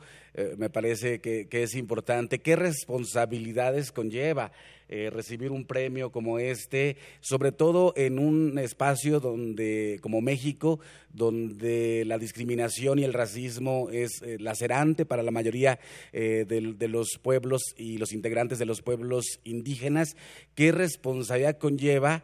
me 0.56 0.70
parece 0.70 1.20
que, 1.20 1.46
que, 1.46 1.62
es 1.62 1.74
importante. 1.74 2.38
¿Qué 2.38 2.56
responsabilidades 2.56 3.92
conlleva 3.92 4.50
eh, 4.94 5.08
recibir 5.08 5.52
un 5.52 5.64
premio 5.64 6.12
como 6.12 6.38
este, 6.38 6.98
sobre 7.22 7.50
todo 7.50 7.94
en 7.96 8.18
un 8.18 8.58
espacio 8.58 9.20
donde, 9.20 9.98
como 10.02 10.20
México, 10.20 10.80
donde 11.14 12.04
la 12.04 12.18
discriminación 12.18 12.98
y 12.98 13.04
el 13.04 13.14
racismo 13.14 13.88
es 13.90 14.20
eh, 14.20 14.36
lacerante 14.38 15.06
para 15.06 15.22
la 15.22 15.30
mayoría 15.30 15.78
eh, 16.12 16.44
de, 16.46 16.88
los 16.88 17.18
pueblos 17.22 17.62
y 17.78 17.96
los 17.96 18.12
integrantes 18.12 18.58
de 18.58 18.66
los 18.66 18.82
pueblos 18.82 19.40
indígenas, 19.44 20.14
¿qué 20.54 20.72
responsabilidad 20.72 21.56
conlleva, 21.56 22.22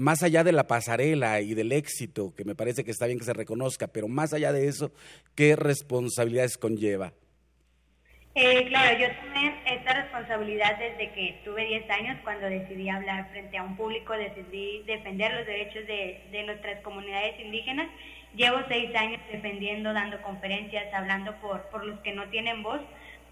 más 0.00 0.24
allá 0.24 0.42
de 0.42 0.50
la 0.50 0.66
pasarela 0.66 1.40
y 1.40 1.54
del 1.54 1.70
éxito, 1.70 2.34
que 2.34 2.44
me 2.44 2.56
parece 2.56 2.82
que 2.82 2.90
está 2.90 3.06
bien 3.06 3.20
que 3.20 3.26
se 3.26 3.32
reconozca, 3.32 3.86
pero 3.86 4.08
más 4.08 4.32
allá 4.32 4.52
de 4.52 4.66
eso, 4.66 4.90
qué 5.36 5.54
responsabilidades 5.54 6.58
conlleva? 6.58 7.14
Eh, 8.40 8.66
claro, 8.68 8.96
yo 8.96 9.08
tomé 9.16 9.52
esta 9.66 9.94
responsabilidad 9.94 10.78
desde 10.78 11.10
que 11.10 11.40
tuve 11.44 11.64
10 11.64 11.90
años, 11.90 12.18
cuando 12.22 12.46
decidí 12.46 12.88
hablar 12.88 13.28
frente 13.32 13.58
a 13.58 13.64
un 13.64 13.76
público, 13.76 14.12
decidí 14.12 14.84
defender 14.86 15.34
los 15.34 15.44
derechos 15.44 15.84
de, 15.88 16.22
de 16.30 16.44
nuestras 16.44 16.80
comunidades 16.82 17.34
indígenas. 17.40 17.88
Llevo 18.36 18.58
seis 18.68 18.94
años 18.94 19.20
defendiendo, 19.32 19.92
dando 19.92 20.22
conferencias, 20.22 20.86
hablando 20.94 21.34
por, 21.40 21.62
por 21.70 21.84
los 21.84 21.98
que 21.98 22.12
no 22.12 22.28
tienen 22.28 22.62
voz, 22.62 22.80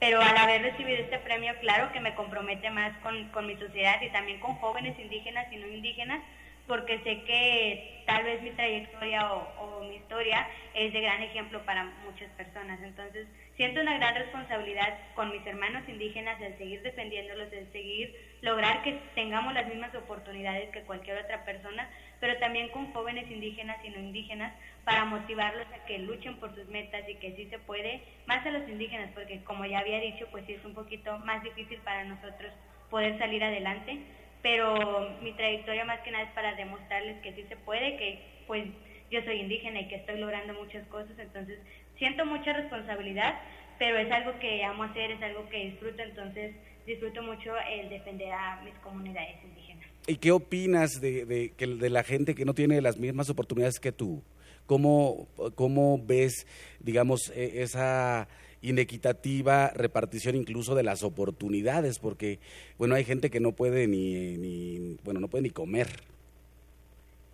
pero 0.00 0.20
al 0.20 0.36
haber 0.36 0.62
recibido 0.62 0.98
este 0.98 1.18
premio, 1.20 1.54
claro 1.60 1.92
que 1.92 2.00
me 2.00 2.16
compromete 2.16 2.68
más 2.70 2.92
con, 3.04 3.28
con 3.28 3.46
mi 3.46 3.54
sociedad 3.58 4.02
y 4.02 4.10
también 4.10 4.40
con 4.40 4.56
jóvenes 4.56 4.98
indígenas 4.98 5.46
y 5.52 5.56
no 5.58 5.68
indígenas, 5.68 6.20
porque 6.66 6.98
sé 7.04 7.22
que 7.22 8.02
tal 8.06 8.24
vez 8.24 8.42
mi 8.42 8.50
trayectoria 8.50 9.32
o, 9.32 9.84
mi 9.84 9.96
historia 9.96 10.48
es 10.74 10.92
de 10.92 11.00
gran 11.00 11.22
ejemplo 11.22 11.64
para 11.64 11.84
muchas 12.04 12.28
personas. 12.30 12.80
Entonces, 12.82 13.28
siento 13.56 13.80
una 13.80 13.96
gran 13.96 14.14
responsabilidad 14.14 14.98
con 15.14 15.30
mis 15.30 15.46
hermanos 15.46 15.88
indígenas 15.88 16.38
de 16.38 16.56
seguir 16.58 16.82
defendiéndolos, 16.82 17.50
de 17.50 17.66
seguir 17.72 18.14
lograr 18.42 18.82
que 18.82 19.00
tengamos 19.14 19.54
las 19.54 19.66
mismas 19.66 19.94
oportunidades 19.94 20.70
que 20.70 20.82
cualquier 20.82 21.18
otra 21.18 21.44
persona, 21.44 21.88
pero 22.20 22.38
también 22.38 22.68
con 22.68 22.92
jóvenes 22.92 23.30
indígenas 23.30 23.78
y 23.82 23.88
no 23.88 23.98
indígenas 23.98 24.52
para 24.84 25.06
motivarlos 25.06 25.66
a 25.72 25.86
que 25.86 25.98
luchen 25.98 26.36
por 26.36 26.54
sus 26.54 26.66
metas 26.68 27.08
y 27.08 27.14
que 27.16 27.34
sí 27.34 27.46
se 27.46 27.58
puede, 27.58 28.02
más 28.26 28.44
a 28.46 28.50
los 28.50 28.68
indígenas, 28.68 29.10
porque 29.14 29.42
como 29.44 29.64
ya 29.64 29.78
había 29.78 30.00
dicho, 30.00 30.26
pues 30.30 30.44
sí 30.46 30.52
es 30.52 30.64
un 30.64 30.74
poquito 30.74 31.18
más 31.20 31.42
difícil 31.42 31.78
para 31.78 32.04
nosotros 32.04 32.52
poder 32.90 33.18
salir 33.18 33.42
adelante, 33.42 33.98
pero 34.42 35.16
mi 35.22 35.32
trayectoria 35.32 35.84
más 35.84 36.00
que 36.00 36.10
nada 36.10 36.24
es 36.24 36.30
para 36.32 36.54
demostrarles 36.54 37.20
que 37.22 37.32
sí 37.32 37.44
se 37.48 37.56
puede, 37.56 37.96
que 37.96 38.44
pues 38.46 38.64
yo 39.10 39.22
soy 39.22 39.40
indígena 39.40 39.80
y 39.80 39.88
que 39.88 39.96
estoy 39.96 40.18
logrando 40.18 40.54
muchas 40.54 40.86
cosas, 40.88 41.18
entonces 41.18 41.58
siento 41.98 42.24
mucha 42.26 42.52
responsabilidad, 42.52 43.34
pero 43.78 43.98
es 43.98 44.10
algo 44.10 44.38
que 44.38 44.64
amo 44.64 44.84
hacer, 44.84 45.10
es 45.10 45.22
algo 45.22 45.48
que 45.48 45.70
disfruto, 45.70 46.02
entonces 46.02 46.54
disfruto 46.86 47.22
mucho 47.22 47.52
el 47.70 47.88
defender 47.88 48.32
a 48.32 48.60
mis 48.62 48.74
comunidades 48.76 49.36
indígenas. 49.44 49.86
¿Y 50.06 50.16
qué 50.16 50.30
opinas 50.30 51.00
de, 51.00 51.24
de, 51.24 51.52
de 51.56 51.90
la 51.90 52.04
gente 52.04 52.34
que 52.34 52.44
no 52.44 52.54
tiene 52.54 52.80
las 52.80 52.96
mismas 52.96 53.28
oportunidades 53.28 53.80
que 53.80 53.92
tú? 53.92 54.22
¿Cómo, 54.66 55.28
cómo 55.54 56.00
ves, 56.04 56.46
digamos, 56.80 57.32
e, 57.34 57.62
esa 57.62 58.28
inequitativa 58.62 59.70
repartición 59.74 60.34
incluso 60.34 60.74
de 60.74 60.82
las 60.82 61.02
oportunidades, 61.02 61.98
porque 61.98 62.40
bueno, 62.78 62.94
hay 62.94 63.04
gente 63.04 63.30
que 63.30 63.40
no 63.40 63.52
puede 63.52 63.86
ni, 63.86 64.36
ni 64.36 64.96
bueno, 65.04 65.20
no 65.20 65.28
puede 65.28 65.42
ni 65.42 65.50
comer. 65.50 65.88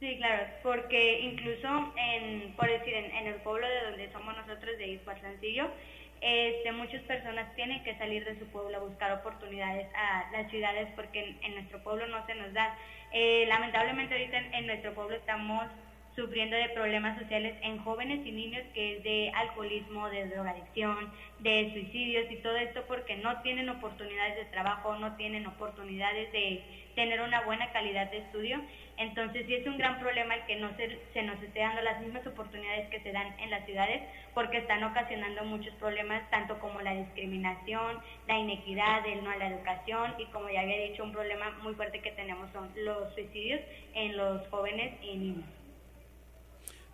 Sí, 0.02 0.16
claro, 0.16 0.48
porque 0.64 1.20
incluso 1.20 1.94
en, 1.96 2.54
por 2.56 2.68
decir, 2.68 2.92
en, 2.92 3.24
el 3.24 3.36
pueblo 3.36 3.68
de 3.68 3.84
donde 3.88 4.10
somos 4.10 4.36
nosotros, 4.36 4.76
de 4.76 4.88
Iscuatlancillo, 4.88 5.70
este, 6.20 6.72
muchas 6.72 7.02
personas 7.02 7.54
tienen 7.54 7.84
que 7.84 7.96
salir 7.98 8.24
de 8.24 8.36
su 8.36 8.46
pueblo 8.46 8.76
a 8.76 8.80
buscar 8.80 9.12
oportunidades 9.12 9.86
a 9.94 10.28
las 10.32 10.50
ciudades 10.50 10.88
porque 10.96 11.36
en, 11.40 11.54
nuestro 11.54 11.84
pueblo 11.84 12.08
no 12.08 12.26
se 12.26 12.34
nos 12.34 12.52
da. 12.52 12.76
Eh, 13.12 13.44
lamentablemente 13.46 14.14
ahorita 14.14 14.38
en 14.38 14.66
nuestro 14.66 14.92
pueblo 14.92 15.14
estamos 15.14 15.66
sufriendo 16.16 16.56
de 16.56 16.70
problemas 16.70 17.16
sociales 17.20 17.54
en 17.62 17.78
jóvenes 17.78 18.26
y 18.26 18.32
niños 18.32 18.64
que 18.74 18.96
es 18.96 19.04
de 19.04 19.30
alcoholismo, 19.36 20.10
de 20.10 20.26
drogadicción, 20.26 21.12
de 21.38 21.70
suicidios 21.72 22.28
y 22.28 22.36
todo 22.38 22.56
esto 22.56 22.82
porque 22.88 23.18
no 23.18 23.40
tienen 23.42 23.68
oportunidades 23.68 24.34
de 24.34 24.44
trabajo, 24.46 24.96
no 24.96 25.14
tienen 25.14 25.46
oportunidades 25.46 26.32
de 26.32 26.81
tener 26.94 27.20
una 27.20 27.42
buena 27.42 27.72
calidad 27.72 28.10
de 28.10 28.18
estudio. 28.18 28.60
Entonces 28.98 29.46
sí 29.46 29.54
es 29.54 29.66
un 29.66 29.78
gran 29.78 29.98
problema 30.00 30.34
el 30.34 30.46
que 30.46 30.56
no 30.56 30.74
se, 30.76 30.98
se 31.12 31.22
nos 31.22 31.42
esté 31.42 31.60
dando 31.60 31.82
las 31.82 32.00
mismas 32.00 32.26
oportunidades 32.26 32.88
que 32.90 33.00
se 33.00 33.12
dan 33.12 33.34
en 33.40 33.50
las 33.50 33.64
ciudades 33.64 34.02
porque 34.34 34.58
están 34.58 34.84
ocasionando 34.84 35.44
muchos 35.44 35.74
problemas 35.74 36.28
tanto 36.30 36.58
como 36.60 36.80
la 36.80 36.94
discriminación, 36.94 37.98
la 38.28 38.38
inequidad, 38.38 39.06
el 39.06 39.24
no 39.24 39.30
a 39.30 39.36
la 39.36 39.48
educación 39.48 40.14
y 40.18 40.26
como 40.26 40.50
ya 40.50 40.60
había 40.60 40.88
dicho 40.88 41.04
un 41.04 41.12
problema 41.12 41.50
muy 41.62 41.74
fuerte 41.74 42.00
que 42.00 42.12
tenemos 42.12 42.50
son 42.52 42.68
los 42.76 43.12
suicidios 43.14 43.60
en 43.94 44.16
los 44.16 44.46
jóvenes 44.48 44.94
y 45.02 45.16
niños. 45.16 45.44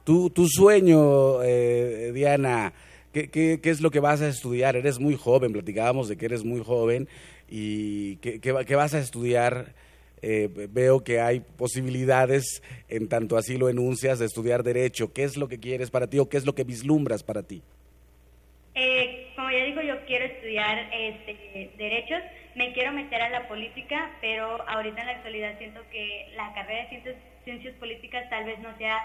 Tu, 0.05 0.31
tu 0.31 0.47
sueño, 0.49 1.43
eh, 1.43 2.13
Diana, 2.15 2.73
¿qué, 3.13 3.29
¿qué, 3.29 3.61
qué, 3.63 3.71
es 3.71 3.81
lo 3.83 3.91
que 3.91 4.01
vas 4.01 4.23
a 4.23 4.29
estudiar? 4.29 4.77
Eres 4.77 4.99
muy 4.99 5.17
joven, 5.17 5.53
platicábamos 5.53 6.09
de 6.09 6.17
que 6.17 6.25
eres 6.25 6.45
muy 6.45 6.65
joven 6.65 7.09
y 7.49 8.17
¿qué, 8.17 8.41
qué 8.41 8.75
vas 8.77 8.95
a 8.95 8.99
estudiar? 9.01 9.75
Eh, 10.23 10.49
veo 10.71 11.05
que 11.05 11.21
hay 11.21 11.41
posibilidades, 11.41 12.63
en 12.89 13.09
tanto 13.09 13.37
así 13.37 13.57
lo 13.57 13.69
enuncias, 13.69 14.19
de 14.19 14.27
estudiar 14.27 14.63
derecho. 14.63 15.13
¿Qué 15.13 15.25
es 15.25 15.37
lo 15.37 15.49
que 15.49 15.59
quieres 15.59 15.91
para 15.91 16.09
ti 16.09 16.19
o 16.19 16.29
qué 16.29 16.37
es 16.37 16.47
lo 16.47 16.55
que 16.55 16.65
vislumbras 16.65 17.23
para 17.23 17.43
ti? 17.43 17.63
Eh, 18.75 19.33
como 19.35 19.51
ya 19.51 19.65
digo, 19.65 19.83
yo 19.83 20.05
quiero 20.07 20.25
estudiar 20.25 20.89
este, 20.93 21.73
derechos, 21.77 22.23
me 22.55 22.73
quiero 22.73 22.93
meter 22.93 23.21
a 23.23 23.31
la 23.31 23.49
política, 23.49 24.17
pero 24.21 24.69
ahorita 24.69 25.01
en 25.01 25.07
la 25.07 25.13
actualidad 25.15 25.59
siento 25.59 25.81
que 25.91 26.29
la 26.37 26.53
carrera 26.55 26.83
de 26.85 26.89
ciencias, 26.89 27.17
ciencias 27.45 27.75
políticas 27.77 28.29
tal 28.31 28.45
vez 28.45 28.59
no 28.61 28.77
sea 28.79 28.99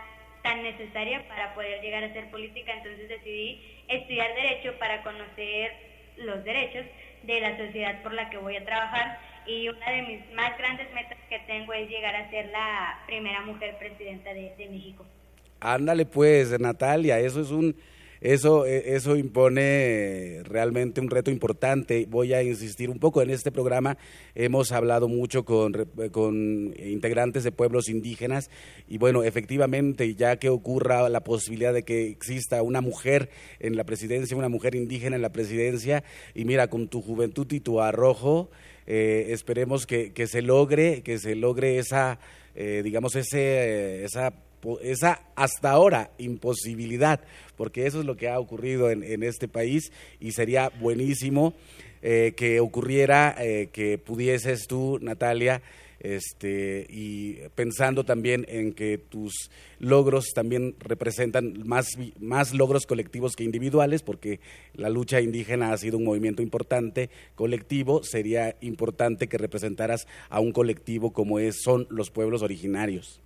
tan 0.44 0.62
necesaria 0.62 1.28
para 1.28 1.56
poder 1.56 1.82
llegar 1.82 2.04
a 2.04 2.14
ser 2.14 2.30
política, 2.30 2.74
entonces 2.74 3.10
decidí 3.10 3.62
estudiar 3.88 4.36
derecho 4.36 4.78
para 4.78 5.02
conocer 5.02 5.72
los 6.18 6.44
derechos 6.44 6.86
de 7.24 7.40
la 7.40 7.58
sociedad 7.58 8.04
por 8.04 8.14
la 8.14 8.30
que 8.30 8.38
voy 8.38 8.58
a 8.58 8.66
trabajar 8.66 9.20
y 9.48 9.70
una 9.70 9.92
de 9.92 10.02
mis 10.04 10.34
más 10.34 10.58
grandes 10.58 10.92
metas 10.94 11.18
que 11.30 11.40
tengo 11.48 11.74
es 11.74 11.90
llegar 11.90 12.16
a 12.16 12.30
ser 12.30 12.48
la 12.48 13.00
primera 13.06 13.42
mujer 13.42 13.78
presidenta 13.78 14.34
de, 14.34 14.54
México. 14.70 15.06
Ándale 15.60 16.06
pues, 16.06 16.60
Natalia, 16.60 17.20
eso 17.20 17.42
es 17.42 17.52
un 17.52 17.76
eso, 18.24 18.66
e, 18.66 18.96
eso 18.96 19.18
impone 19.18 20.44
realmente 20.46 21.02
un 21.02 21.10
reto 21.10 21.30
importante. 21.30 22.08
Voy 22.10 22.34
a 22.34 22.42
insistir 22.42 22.90
un 22.90 22.98
poco 22.98 23.22
en 23.22 23.30
este 23.30 23.52
programa. 23.52 23.98
Hemos 24.34 24.72
hablado 24.72 25.10
mucho 25.10 25.44
con, 25.44 25.74
con 26.12 26.74
integrantes 26.78 27.44
de 27.44 27.52
pueblos 27.52 27.90
indígenas 27.90 28.50
y 28.88 28.98
bueno, 28.98 29.24
efectivamente, 29.24 30.16
ya 30.16 30.38
que 30.38 30.48
ocurra 30.48 31.10
la 31.10 31.26
posibilidad 31.26 31.74
de 31.74 31.84
que 31.84 32.08
exista 32.08 32.62
una 32.62 32.80
mujer 32.80 33.30
en 33.60 33.76
la 33.76 33.84
presidencia, 33.84 34.38
una 34.38 34.48
mujer 34.48 34.74
indígena 34.76 35.18
en 35.18 35.22
la 35.22 35.34
presidencia, 35.34 36.06
y 36.34 36.46
mira, 36.46 36.68
con 36.68 36.88
tu 36.88 37.02
juventud 37.02 37.52
y 37.52 37.60
tu 37.60 37.82
arrojo, 37.82 38.50
eh, 38.88 39.28
esperemos 39.30 39.86
que, 39.86 40.14
que, 40.14 40.28
se 40.28 40.42
logre, 40.42 41.02
que 41.02 41.20
se 41.20 41.36
logre 41.36 41.78
esa, 41.78 42.20
eh, 42.56 42.82
digamos, 42.84 43.16
ese, 43.16 44.04
esa 44.04 44.34
esa 44.82 45.20
hasta 45.36 45.72
ahora 45.72 46.12
imposibilidad, 46.18 47.20
porque 47.58 47.86
eso 47.86 48.00
es 48.00 48.06
lo 48.06 48.16
que 48.16 48.30
ha 48.30 48.40
ocurrido 48.40 48.90
en, 48.90 49.04
en 49.04 49.24
este 49.24 49.50
país 49.50 49.92
y 50.22 50.32
sería 50.32 50.70
buenísimo 50.80 51.54
eh, 52.06 52.34
que 52.36 52.60
ocurriera, 52.60 53.34
eh, 53.40 53.70
que 53.72 53.98
pudieses 53.98 54.68
tú, 54.68 55.00
Natalia, 55.02 55.62
este, 56.04 56.86
y 56.90 57.40
pensando 57.56 58.04
también 58.04 58.46
en 58.50 58.74
que 58.74 58.98
tus 58.98 59.50
logros 59.80 60.34
también 60.36 60.76
representan 60.80 61.54
más, 61.66 61.88
más 62.20 62.54
logros 62.54 62.86
colectivos 62.86 63.36
que 63.36 63.44
individuales, 63.44 64.04
porque 64.04 64.40
la 64.74 64.90
lucha 64.90 65.22
indígena 65.22 65.72
ha 65.72 65.78
sido 65.78 65.98
un 65.98 66.04
movimiento 66.04 66.42
importante, 66.42 67.10
colectivo, 67.36 68.04
sería 68.04 68.56
importante 68.62 69.28
que 69.28 69.38
representaras 69.38 70.08
a 70.30 70.40
un 70.40 70.52
colectivo 70.52 71.12
como 71.14 71.40
es, 71.40 71.62
son 71.64 71.88
los 71.90 72.12
pueblos 72.12 72.44
originarios. 72.44 73.22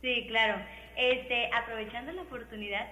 Sí, 0.00 0.26
claro. 0.28 0.62
Este, 0.96 1.48
aprovechando 1.54 2.10
la 2.12 2.22
oportunidad, 2.22 2.88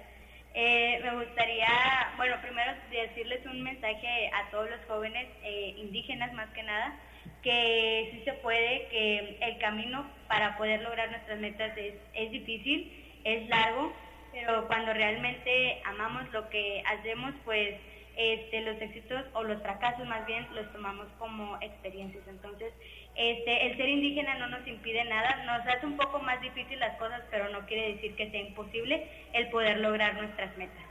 eh, 0.55 1.01
me 1.03 1.25
gustaría, 1.25 1.69
bueno, 2.17 2.37
primero 2.41 2.73
decirles 2.91 3.45
un 3.47 3.63
mensaje 3.63 4.31
a 4.33 4.51
todos 4.51 4.71
los 4.71 4.81
jóvenes 4.87 5.27
eh, 5.43 5.75
indígenas 5.77 6.33
más 6.33 6.49
que 6.55 6.63
nada, 6.63 6.99
que 7.43 8.09
sí 8.13 8.23
se 8.25 8.33
puede, 8.35 8.87
que 8.89 9.39
el 9.41 9.59
camino 9.59 10.07
para 10.29 10.57
poder 10.57 10.83
lograr 10.83 11.11
nuestras 11.11 11.39
metas 11.39 11.77
es, 11.77 11.95
es 12.15 12.31
difícil, 12.31 12.93
es 13.25 13.49
largo, 13.49 13.93
pero 14.33 14.67
cuando 14.67 14.93
realmente 14.93 15.81
amamos 15.85 16.31
lo 16.33 16.49
que 16.49 16.83
hacemos, 16.87 17.35
pues 17.45 17.77
este, 18.17 18.63
los 18.63 18.81
éxitos 18.81 19.23
o 19.35 19.45
los 19.45 19.61
fracasos 19.61 20.07
más 20.09 20.27
bien 20.27 20.47
los 20.55 20.71
tomamos 20.73 21.07
como 21.19 21.57
experiencias. 21.61 22.25
Entonces, 22.29 22.73
este, 23.15 23.67
el 23.67 23.77
ser 23.77 23.89
indígena 23.89 24.39
no 24.39 24.49
nos 24.49 24.67
impide 24.67 25.05
nada, 25.05 25.45
nos 25.45 25.67
hace 25.67 25.87
un 25.87 25.97
poco 25.97 26.19
más 26.21 26.41
difícil 26.41 26.79
las 26.79 26.97
cosas, 26.99 27.23
pero 27.31 27.51
no 27.51 27.67
quiere 27.67 27.95
decir 27.95 28.15
que 28.17 28.31
sea 28.31 28.41
imposible 28.41 29.07
el 29.35 29.49
poder 29.51 29.79
lograr 29.79 30.15
nuestras 30.15 30.57
metas. 30.57 30.83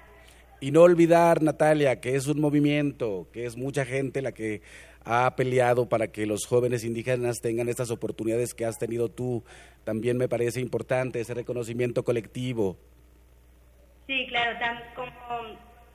Y 0.61 0.71
no 0.71 0.81
olvidar, 0.81 1.41
Natalia, 1.41 1.99
que 1.99 2.15
es 2.15 2.27
un 2.27 2.39
movimiento, 2.39 3.27
que 3.33 3.45
es 3.45 3.57
mucha 3.57 3.85
gente 3.85 4.21
la 4.21 4.31
que 4.31 4.61
ha 5.05 5.35
peleado 5.35 5.87
para 5.87 6.07
que 6.07 6.25
los 6.25 6.45
jóvenes 6.47 6.83
indígenas 6.83 7.39
tengan 7.41 7.69
estas 7.69 7.91
oportunidades 7.91 8.53
que 8.53 8.65
has 8.65 8.77
tenido 8.77 9.09
tú. 9.09 9.43
También 9.83 10.17
me 10.17 10.27
parece 10.27 10.59
importante 10.59 11.19
ese 11.19 11.35
reconocimiento 11.35 12.03
colectivo. 12.03 12.77
Sí, 14.07 14.25
claro, 14.27 14.57
tan 14.59 14.83
como 14.95 15.15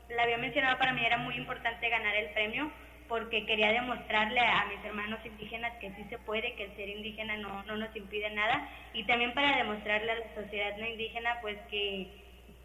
la 0.08 0.22
había 0.22 0.38
mencionado, 0.38 0.78
para 0.78 0.92
mí 0.92 1.04
era 1.04 1.18
muy 1.18 1.34
importante 1.34 1.88
ganar 1.88 2.14
el 2.16 2.32
premio 2.32 2.70
porque 3.08 3.44
quería 3.44 3.72
demostrarle 3.72 4.38
a 4.38 4.66
mis 4.66 4.84
hermanos 4.84 5.18
indígenas 5.24 5.72
que 5.80 5.90
sí 5.96 6.04
se 6.08 6.18
puede, 6.18 6.54
que 6.54 6.64
el 6.64 6.76
ser 6.76 6.88
indígena 6.88 7.36
no, 7.38 7.64
no 7.64 7.76
nos 7.76 7.94
impide 7.96 8.30
nada 8.30 8.68
y 8.94 9.04
también 9.04 9.34
para 9.34 9.56
demostrarle 9.56 10.12
a 10.12 10.18
la 10.20 10.34
sociedad 10.36 10.76
no 10.78 10.86
indígena 10.86 11.38
pues 11.42 11.58
que 11.68 12.06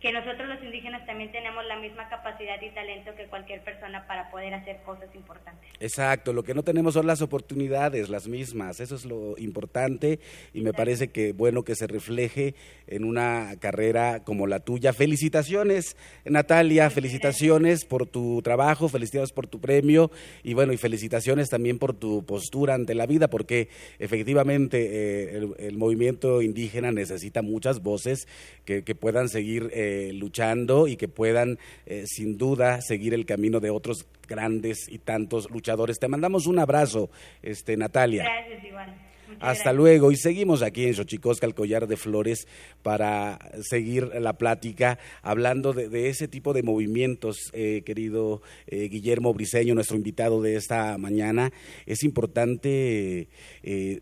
que 0.02 0.12
nosotros 0.12 0.48
los 0.48 0.64
indígenas 0.64 1.06
también 1.06 1.32
tenemos 1.32 1.66
la 1.66 1.80
misma 1.80 2.08
capacidad 2.10 2.62
y 2.62 2.70
talento 2.72 3.16
que 3.16 3.26
cualquier 3.26 3.62
persona 3.64 4.06
para 4.08 4.30
poder 4.30 4.54
hacer 4.54 4.82
cosas 4.84 5.14
importantes. 5.16 5.70
Exacto, 5.80 6.34
lo 6.34 6.44
que 6.44 6.54
no 6.54 6.64
tenemos 6.64 6.94
son 6.94 7.08
las 7.08 7.22
oportunidades, 7.22 8.10
las 8.10 8.28
mismas, 8.28 8.80
eso 8.80 8.96
es 8.96 9.06
lo 9.06 9.36
importante 9.38 10.20
y 10.54 10.62
me 10.62 10.74
parece 10.74 11.08
que 11.08 11.34
bueno 11.34 11.64
que 11.64 11.76
se 11.76 11.88
refleje 11.88 12.56
en 12.88 13.04
una 13.04 13.56
carrera 13.60 14.24
como 14.24 14.48
la 14.48 14.60
tuya. 14.60 14.94
Felicitaciones, 14.94 15.98
Natalia, 16.26 16.90
felicitaciones 16.90 17.86
por 17.86 18.06
tu 18.06 18.42
trabajo, 18.42 18.90
felicidades 18.90 19.32
por 19.32 19.48
tu 19.48 19.60
premio 19.60 20.12
y 20.44 20.54
bueno, 20.54 20.74
y 20.74 20.78
felicitaciones 20.78 21.50
también 21.50 21.80
por 21.80 21.94
tu 21.94 22.26
postura 22.26 22.76
ante 22.76 22.96
la 22.96 23.06
vida, 23.06 23.30
porque 23.30 23.70
efectivamente 24.00 25.36
eh, 25.38 25.48
el, 25.60 25.78
movimiento 25.78 26.42
indígena 26.42 26.92
necesita 26.92 27.42
muchas 27.42 27.82
voces 27.82 28.28
que, 28.66 28.84
puedan 28.96 29.30
seguir. 29.30 29.70
Eh, 29.74 29.85
eh, 29.86 30.13
luchando 30.13 30.88
y 30.88 30.95
que 30.95 31.08
puedan, 31.08 31.60
eh, 31.86 32.06
sin 32.08 32.38
duda, 32.38 32.82
seguir 32.82 33.13
el 33.13 33.26
camino 33.26 33.60
de 33.60 33.69
otros 33.69 34.08
grandes 34.28 34.88
y 34.89 34.98
tantos 34.98 35.50
luchadores. 35.52 36.00
Te 36.00 36.08
mandamos 36.08 36.48
un 36.48 36.58
abrazo, 36.58 37.12
este, 37.43 37.78
Natalia. 37.78 38.24
Gracias, 38.24 38.65
Iván. 38.65 38.95
Hasta 39.39 39.74
luego 39.74 40.12
y 40.12 40.15
seguimos 40.15 40.62
aquí 40.62 40.86
en 40.86 40.93
Xochicosca, 40.93 41.45
el 41.45 41.54
collar 41.54 41.88
de 41.88 41.98
flores, 41.98 42.48
para 42.82 43.38
seguir 43.62 44.10
la 44.19 44.34
plática 44.34 44.98
hablando 45.21 45.74
de, 45.74 46.10
ese 46.10 46.28
tipo 46.28 46.54
de 46.54 46.63
movimientos, 46.63 47.52
eh, 47.54 47.84
querido 47.86 48.41
Guillermo 48.67 49.34
Briseño, 49.34 49.76
nuestro 49.76 49.98
invitado 49.98 50.41
de 50.41 50.56
esta 50.56 50.98
mañana. 50.98 51.52
Es 51.86 52.04
importante 52.04 53.28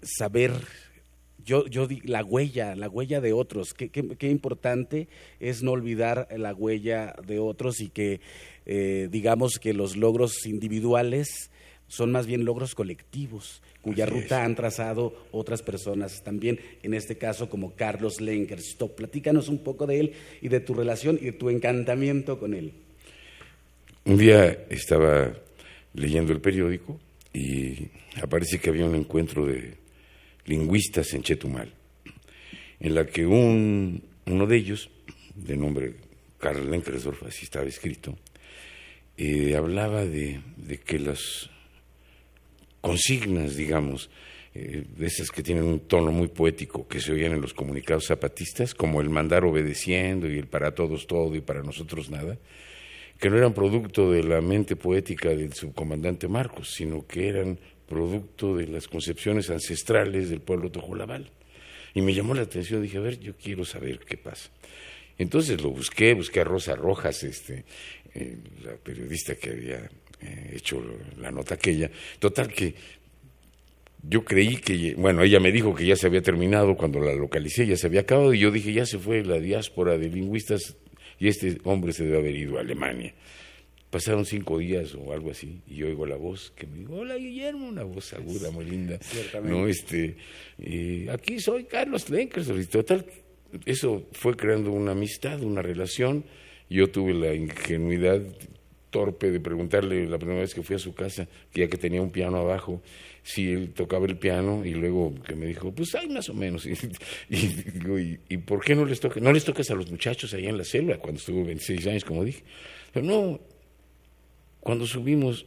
saber 0.04 0.52
yo, 1.46 1.68
yo 1.68 1.88
di, 1.88 2.02
la 2.02 2.24
huella, 2.24 2.76
la 2.76 2.90
huella 2.90 3.22
de 3.22 3.34
otros, 3.34 3.74
qué, 3.74 3.90
qué, 3.90 4.30
importante 4.30 5.08
es 5.40 5.64
no 5.64 5.72
olvidar 5.72 6.28
la 6.38 6.54
huella 6.54 7.16
de 7.26 7.40
otros 7.40 7.82
y 7.82 7.90
que 7.90 8.22
eh, 8.66 9.08
digamos 9.12 9.60
que 9.60 9.74
los 9.74 9.98
logros 9.98 10.46
individuales 10.46 11.52
son 11.88 12.12
más 12.12 12.26
bien 12.26 12.44
logros 12.44 12.74
colectivos, 12.74 13.62
cuya 13.82 14.06
ruta 14.06 14.44
han 14.44 14.56
trazado 14.56 15.14
otras 15.32 15.62
personas 15.62 16.24
también, 16.24 16.60
en 16.82 16.94
este 16.94 17.18
caso 17.18 17.50
como 17.50 17.76
Carlos 17.76 18.20
Lenkerstop. 18.20 18.96
Platícanos 18.96 19.48
un 19.48 19.60
poco 19.60 19.86
de 19.86 20.00
él 20.00 20.14
y 20.42 20.48
de 20.48 20.60
tu 20.60 20.74
relación 20.74 21.20
y 21.22 21.26
de 21.26 21.32
tu 21.34 21.50
encantamiento 21.50 22.40
con 22.40 22.54
él. 22.54 22.74
Un 24.06 24.18
día 24.18 24.66
estaba 24.70 25.34
leyendo 25.94 26.34
el 26.34 26.42
periódico 26.42 27.00
y 27.32 27.90
aparece 28.22 28.60
que 28.60 28.70
había 28.70 28.86
un 28.86 28.96
encuentro 28.96 29.46
de 29.46 29.83
lingüistas 30.46 31.14
en 31.14 31.24
Chetumal, 31.24 31.74
en 32.80 32.96
la 32.96 33.06
que 33.06 33.26
un, 33.26 34.04
uno 34.26 34.48
de 34.48 34.58
ellos, 34.58 34.90
de 35.36 35.58
nombre 35.58 35.96
Karl 36.40 36.70
Lenkersdorf, 36.70 37.24
así 37.24 37.46
estaba 37.46 37.66
escrito, 37.66 38.18
eh, 39.18 39.56
hablaba 39.56 40.06
de, 40.06 40.42
que 40.86 41.00
las 41.00 41.50
consignas, 42.82 43.56
digamos, 43.56 44.10
eh, 44.54 44.84
de 44.98 45.08
esas 45.08 45.32
que 45.32 45.44
tienen 45.44 45.64
un 45.64 45.80
tono 45.82 46.12
muy 46.12 46.28
poético 46.28 46.88
que 46.88 47.00
se 47.00 47.12
oían 47.12 47.32
en 47.34 47.42
los 47.42 47.54
comunicados 47.54 48.08
zapatistas, 48.08 48.74
como 48.74 49.02
el 49.02 49.10
mandar 49.10 49.46
obedeciendo 49.46 50.30
y 50.30 50.38
el 50.38 50.48
para 50.48 50.76
todos 50.76 51.08
todo 51.08 51.36
y 51.36 51.42
para 51.42 51.64
nosotros 51.64 52.10
nada, 52.10 52.38
que 53.20 53.30
no 53.30 53.38
eran 53.38 53.54
producto 53.54 54.12
de 54.12 54.24
la 54.24 54.42
mente 54.42 54.76
poética 54.76 55.30
del 55.30 55.54
subcomandante 55.54 56.28
Marcos, 56.28 56.74
sino 56.74 57.08
que 57.08 57.30
eran 57.30 57.60
producto 57.88 58.56
de 58.56 58.68
las 58.68 58.88
concepciones 58.88 59.50
ancestrales 59.50 60.30
del 60.30 60.42
pueblo 60.42 60.72
tojolabal. 60.72 61.30
Y 61.94 62.02
me 62.02 62.14
llamó 62.14 62.34
la 62.34 62.42
atención, 62.42 62.82
dije, 62.82 62.98
a 62.98 63.02
ver, 63.02 63.20
yo 63.20 63.36
quiero 63.36 63.66
saber 63.66 64.00
qué 64.00 64.18
pasa. 64.18 64.50
Entonces 65.18 65.62
lo 65.62 65.70
busqué, 65.70 66.14
busqué 66.14 66.42
a 66.42 66.44
Rosa 66.44 66.76
Rojas, 66.76 67.24
este, 67.24 67.66
eh, 68.16 68.38
la 68.64 68.74
periodista 68.76 69.36
que 69.36 69.52
había 69.52 69.90
eh, 70.22 70.54
hecho 70.56 70.84
la 71.20 71.32
nota 71.32 71.56
aquella. 71.56 71.92
Total 72.20 72.52
que 72.52 72.74
yo 74.02 74.26
creí 74.26 74.58
que, 74.58 74.96
bueno, 74.96 75.24
ella 75.24 75.40
me 75.40 75.52
dijo 75.52 75.74
que 75.74 75.86
ya 75.86 75.96
se 75.96 76.08
había 76.08 76.22
terminado 76.22 76.76
cuando 76.76 77.00
la 77.00 77.14
localicé, 77.14 77.66
ya 77.68 77.78
se 77.78 77.88
había 77.88 78.02
acabado, 78.02 78.34
y 78.34 78.40
yo 78.40 78.52
dije, 78.52 78.74
ya 78.74 78.86
se 78.86 78.98
fue 78.98 79.24
la 79.24 79.40
diáspora 79.40 79.98
de 79.98 80.10
lingüistas 80.10 80.76
y 81.20 81.28
este 81.28 81.58
hombre 81.64 81.94
se 81.94 82.04
debe 82.04 82.18
haber 82.18 82.36
ido 82.36 82.58
a 82.58 82.62
Alemania. 82.62 83.14
Pasaron 83.94 84.26
cinco 84.26 84.58
días 84.58 84.96
o 84.96 85.14
algo 85.14 85.30
así 85.30 85.62
y 85.68 85.76
yo 85.76 85.86
oigo 85.86 86.08
la 86.08 86.16
voz 86.16 86.52
que 86.56 86.66
me 86.66 86.80
dijo, 86.80 86.96
hola 86.96 87.14
Guillermo, 87.14 87.68
una 87.68 87.84
voz 87.84 88.12
aguda, 88.14 88.50
muy 88.50 88.66
linda. 88.66 88.98
No, 89.44 89.68
este, 89.68 90.18
aquí 91.12 91.40
soy 91.40 91.66
Carlos 91.66 92.10
Lenkers, 92.10 92.50
total, 92.72 93.06
eso 93.68 94.08
fue 94.14 94.36
creando 94.36 94.72
una 94.72 94.94
amistad, 94.94 95.44
una 95.44 95.62
relación. 95.62 96.26
Yo 96.72 96.90
tuve 96.90 97.14
la 97.14 97.36
ingenuidad 97.36 98.20
torpe 98.90 99.30
de 99.30 99.40
preguntarle 99.40 100.08
la 100.08 100.18
primera 100.18 100.40
vez 100.42 100.56
que 100.56 100.64
fui 100.64 100.76
a 100.76 100.80
su 100.80 100.96
casa, 100.96 101.28
que 101.52 101.62
ya 101.62 101.68
que 101.68 101.78
tenía 101.78 102.02
un 102.02 102.10
piano 102.10 102.38
abajo, 102.38 102.82
si 103.22 103.52
él 103.52 103.74
tocaba 103.74 104.08
el 104.08 104.18
piano 104.18 104.66
y 104.66 104.74
luego 104.74 105.14
que 105.22 105.36
me 105.36 105.46
dijo, 105.46 105.72
pues 105.72 105.94
hay 105.94 106.10
más 106.10 106.30
o 106.30 106.34
menos. 106.34 106.68
Y, 107.30 107.36
digo, 107.36 108.00
¿y, 108.00 108.38
por 108.38 108.64
qué 108.64 108.74
no 108.74 108.86
les 108.86 109.00
toca? 109.00 109.20
¿No 109.20 109.32
les 109.32 109.46
tocas 109.46 109.70
a 109.70 109.76
los 109.76 109.92
muchachos 109.92 110.34
allá 110.34 110.50
en 110.50 110.58
la 110.58 110.64
selva 110.64 110.98
cuando 110.98 111.20
estuvo 111.20 111.46
26 111.46 111.86
años, 111.86 112.06
como 112.06 112.24
dije? 112.24 112.44
Pero 112.92 113.06
no, 113.06 113.40
cuando 114.64 114.88
subimos, 114.88 115.46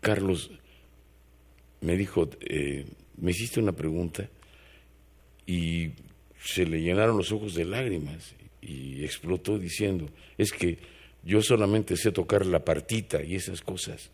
Carlos 0.00 0.50
me 1.80 1.96
dijo, 1.96 2.28
eh, 2.40 2.84
me 3.16 3.30
hiciste 3.30 3.60
una 3.60 3.72
pregunta 3.72 4.28
y 5.46 5.90
se 6.42 6.66
le 6.66 6.82
llenaron 6.82 7.16
los 7.16 7.30
ojos 7.30 7.54
de 7.54 7.64
lágrimas 7.64 8.34
y 8.60 9.04
explotó 9.04 9.56
diciendo, 9.56 10.10
es 10.36 10.52
que 10.52 10.78
yo 11.22 11.42
solamente 11.42 11.96
sé 11.96 12.10
tocar 12.10 12.44
la 12.44 12.64
partita 12.64 13.22
y 13.22 13.36
esas 13.36 13.60
cosas. 13.60 14.10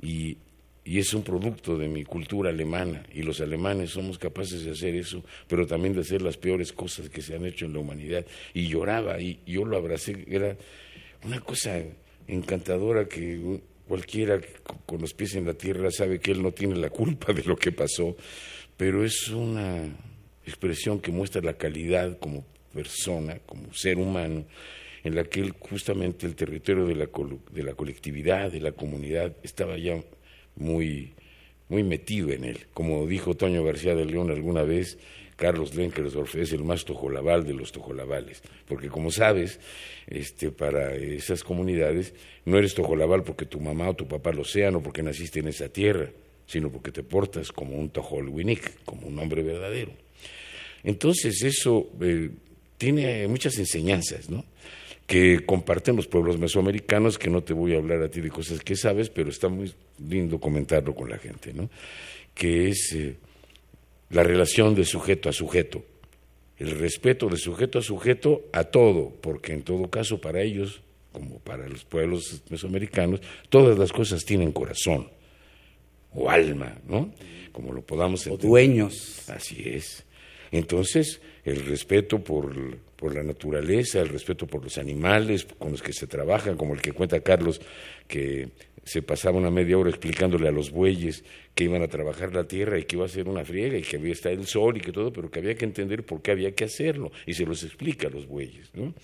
Y, 0.00 0.38
y, 0.84 0.98
es 0.98 1.14
un 1.14 1.22
producto 1.22 1.78
de 1.78 1.86
mi 1.86 2.02
cultura 2.02 2.50
alemana 2.50 3.04
y 3.14 3.22
los 3.22 3.40
alemanes 3.40 3.90
somos 3.90 4.18
capaces 4.18 4.64
de 4.64 4.72
hacer 4.72 4.96
eso, 4.96 5.22
pero 5.46 5.64
también 5.64 5.94
de 5.94 6.00
hacer 6.00 6.22
las 6.22 6.36
peores 6.36 6.72
cosas 6.72 7.08
que 7.08 7.22
se 7.22 7.36
han 7.36 7.46
hecho 7.46 7.66
en 7.66 7.74
la 7.74 7.78
humanidad. 7.78 8.26
Y 8.52 8.66
lloraba 8.66 9.20
y 9.20 9.38
yo 9.46 9.64
lo 9.64 9.76
abracé, 9.76 10.24
era 10.28 10.56
una 11.24 11.38
cosa 11.38 11.80
encantadora 12.26 13.06
que 13.06 13.60
cualquiera 13.86 14.40
con 14.86 15.00
los 15.00 15.12
pies 15.12 15.34
en 15.34 15.46
la 15.46 15.54
tierra 15.54 15.90
sabe 15.90 16.20
que 16.20 16.32
él 16.32 16.42
no 16.42 16.52
tiene 16.52 16.76
la 16.76 16.90
culpa 16.90 17.32
de 17.32 17.44
lo 17.44 17.56
que 17.56 17.72
pasó, 17.72 18.16
pero 18.76 19.04
es 19.04 19.28
una 19.28 19.84
expresión 20.46 21.00
que 21.00 21.12
muestra 21.12 21.42
la 21.42 21.54
calidad 21.54 22.18
como 22.18 22.44
persona, 22.72 23.38
como 23.46 23.72
ser 23.74 23.98
humano, 23.98 24.44
en 25.04 25.14
la 25.14 25.24
que 25.24 25.40
él 25.40 25.52
justamente 25.58 26.26
el 26.26 26.34
territorio 26.34 26.86
de 26.86 26.94
la, 26.94 27.08
de 27.52 27.62
la 27.62 27.74
colectividad, 27.74 28.50
de 28.50 28.60
la 28.60 28.72
comunidad, 28.72 29.36
estaba 29.42 29.76
ya 29.76 30.02
muy, 30.56 31.12
muy 31.68 31.82
metido 31.82 32.30
en 32.30 32.44
él. 32.44 32.66
Como 32.72 33.06
dijo 33.06 33.34
Toño 33.34 33.64
García 33.64 33.94
de 33.94 34.04
León 34.04 34.30
alguna 34.30 34.62
vez, 34.62 34.98
Carlos 35.36 35.74
Lenkersdorf 35.74 36.34
es 36.36 36.52
el 36.52 36.64
más 36.64 36.84
tojolabal 36.84 37.44
de 37.44 37.54
los 37.54 37.72
tojolabales, 37.72 38.42
porque 38.66 38.88
como 38.88 39.10
sabes, 39.10 39.60
este, 40.06 40.50
para 40.50 40.94
esas 40.94 41.42
comunidades 41.42 42.14
no 42.44 42.58
eres 42.58 42.74
tojolabal 42.74 43.22
porque 43.22 43.46
tu 43.46 43.60
mamá 43.60 43.90
o 43.90 43.94
tu 43.94 44.06
papá 44.06 44.32
lo 44.32 44.44
sean 44.44 44.76
o 44.76 44.82
porque 44.82 45.02
naciste 45.02 45.40
en 45.40 45.48
esa 45.48 45.68
tierra, 45.68 46.10
sino 46.46 46.70
porque 46.70 46.92
te 46.92 47.02
portas 47.02 47.52
como 47.52 47.76
un 47.76 47.90
tojolwinik, 47.90 48.84
como 48.84 49.06
un 49.06 49.18
hombre 49.18 49.42
verdadero. 49.42 49.92
Entonces 50.84 51.42
eso 51.42 51.90
eh, 52.00 52.30
tiene 52.78 53.26
muchas 53.28 53.58
enseñanzas, 53.58 54.28
¿no? 54.28 54.44
que 55.06 55.44
comparten 55.44 55.96
los 55.96 56.06
pueblos 56.06 56.38
mesoamericanos, 56.38 57.18
que 57.18 57.28
no 57.28 57.42
te 57.42 57.52
voy 57.52 57.74
a 57.74 57.78
hablar 57.78 58.02
a 58.02 58.08
ti 58.08 58.20
de 58.20 58.30
cosas 58.30 58.60
que 58.60 58.76
sabes, 58.76 59.10
pero 59.10 59.30
está 59.30 59.48
muy 59.48 59.72
lindo 59.98 60.38
comentarlo 60.40 60.94
con 60.94 61.10
la 61.10 61.18
gente, 61.18 61.52
¿no? 61.52 61.68
que 62.34 62.68
es 62.68 62.92
eh, 62.94 63.16
la 64.12 64.22
relación 64.22 64.74
de 64.74 64.84
sujeto 64.84 65.28
a 65.28 65.32
sujeto, 65.32 65.82
el 66.58 66.78
respeto 66.78 67.28
de 67.28 67.38
sujeto 67.38 67.78
a 67.78 67.82
sujeto 67.82 68.42
a 68.52 68.64
todo, 68.64 69.10
porque 69.20 69.52
en 69.52 69.62
todo 69.62 69.90
caso 69.90 70.20
para 70.20 70.42
ellos, 70.42 70.82
como 71.12 71.38
para 71.40 71.66
los 71.66 71.84
pueblos 71.84 72.42
mesoamericanos, 72.50 73.20
todas 73.48 73.78
las 73.78 73.90
cosas 73.90 74.24
tienen 74.24 74.52
corazón 74.52 75.08
o 76.14 76.30
alma, 76.30 76.76
¿no? 76.86 77.12
Como 77.52 77.72
lo 77.72 77.82
podamos 77.82 78.26
entender. 78.26 78.46
O 78.46 78.48
dueños. 78.50 79.28
Así 79.28 79.62
es. 79.66 80.04
Entonces, 80.50 81.20
el 81.44 81.64
respeto 81.64 82.22
por, 82.22 82.76
por, 82.96 83.14
la 83.14 83.22
naturaleza, 83.22 84.00
el 84.00 84.10
respeto 84.10 84.46
por 84.46 84.62
los 84.62 84.76
animales 84.76 85.46
con 85.58 85.72
los 85.72 85.82
que 85.82 85.94
se 85.94 86.06
trabaja, 86.06 86.54
como 86.56 86.74
el 86.74 86.82
que 86.82 86.92
cuenta 86.92 87.20
Carlos, 87.20 87.60
que 88.06 88.50
se 88.84 89.02
pasaba 89.02 89.38
una 89.38 89.50
media 89.50 89.78
hora 89.78 89.90
explicándole 89.90 90.48
a 90.48 90.52
los 90.52 90.70
bueyes 90.70 91.24
que 91.54 91.64
iban 91.64 91.82
a 91.82 91.88
trabajar 91.88 92.34
la 92.34 92.44
tierra 92.44 92.78
y 92.78 92.84
que 92.84 92.96
iba 92.96 93.04
a 93.04 93.08
ser 93.08 93.28
una 93.28 93.44
friega 93.44 93.78
y 93.78 93.82
que 93.82 93.96
había 93.96 94.12
estar 94.12 94.32
el 94.32 94.46
sol 94.46 94.76
y 94.76 94.80
que 94.80 94.92
todo, 94.92 95.12
pero 95.12 95.30
que 95.30 95.38
había 95.38 95.54
que 95.54 95.64
entender 95.64 96.04
por 96.04 96.22
qué 96.22 96.32
había 96.32 96.52
que 96.52 96.64
hacerlo 96.64 97.12
y 97.26 97.34
se 97.34 97.44
los 97.44 97.62
explica 97.62 98.08
a 98.08 98.10
los 98.10 98.26
bueyes. 98.26 98.70
¿no? 98.74 98.94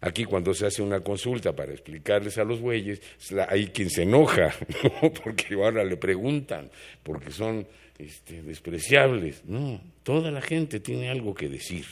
Aquí 0.00 0.24
cuando 0.24 0.52
se 0.54 0.66
hace 0.66 0.82
una 0.82 1.00
consulta 1.00 1.54
para 1.54 1.72
explicarles 1.72 2.38
a 2.38 2.44
los 2.44 2.60
bueyes, 2.60 3.00
hay 3.48 3.68
quien 3.68 3.90
se 3.90 4.02
enoja, 4.02 4.54
¿no? 5.02 5.12
porque 5.12 5.54
ahora 5.54 5.84
le 5.84 5.96
preguntan, 5.96 6.70
porque 7.02 7.30
son 7.30 7.66
este, 7.98 8.42
despreciables. 8.42 9.44
No, 9.44 9.80
toda 10.02 10.30
la 10.30 10.40
gente 10.40 10.80
tiene 10.80 11.08
algo 11.08 11.34
que 11.34 11.48
decir 11.48 11.86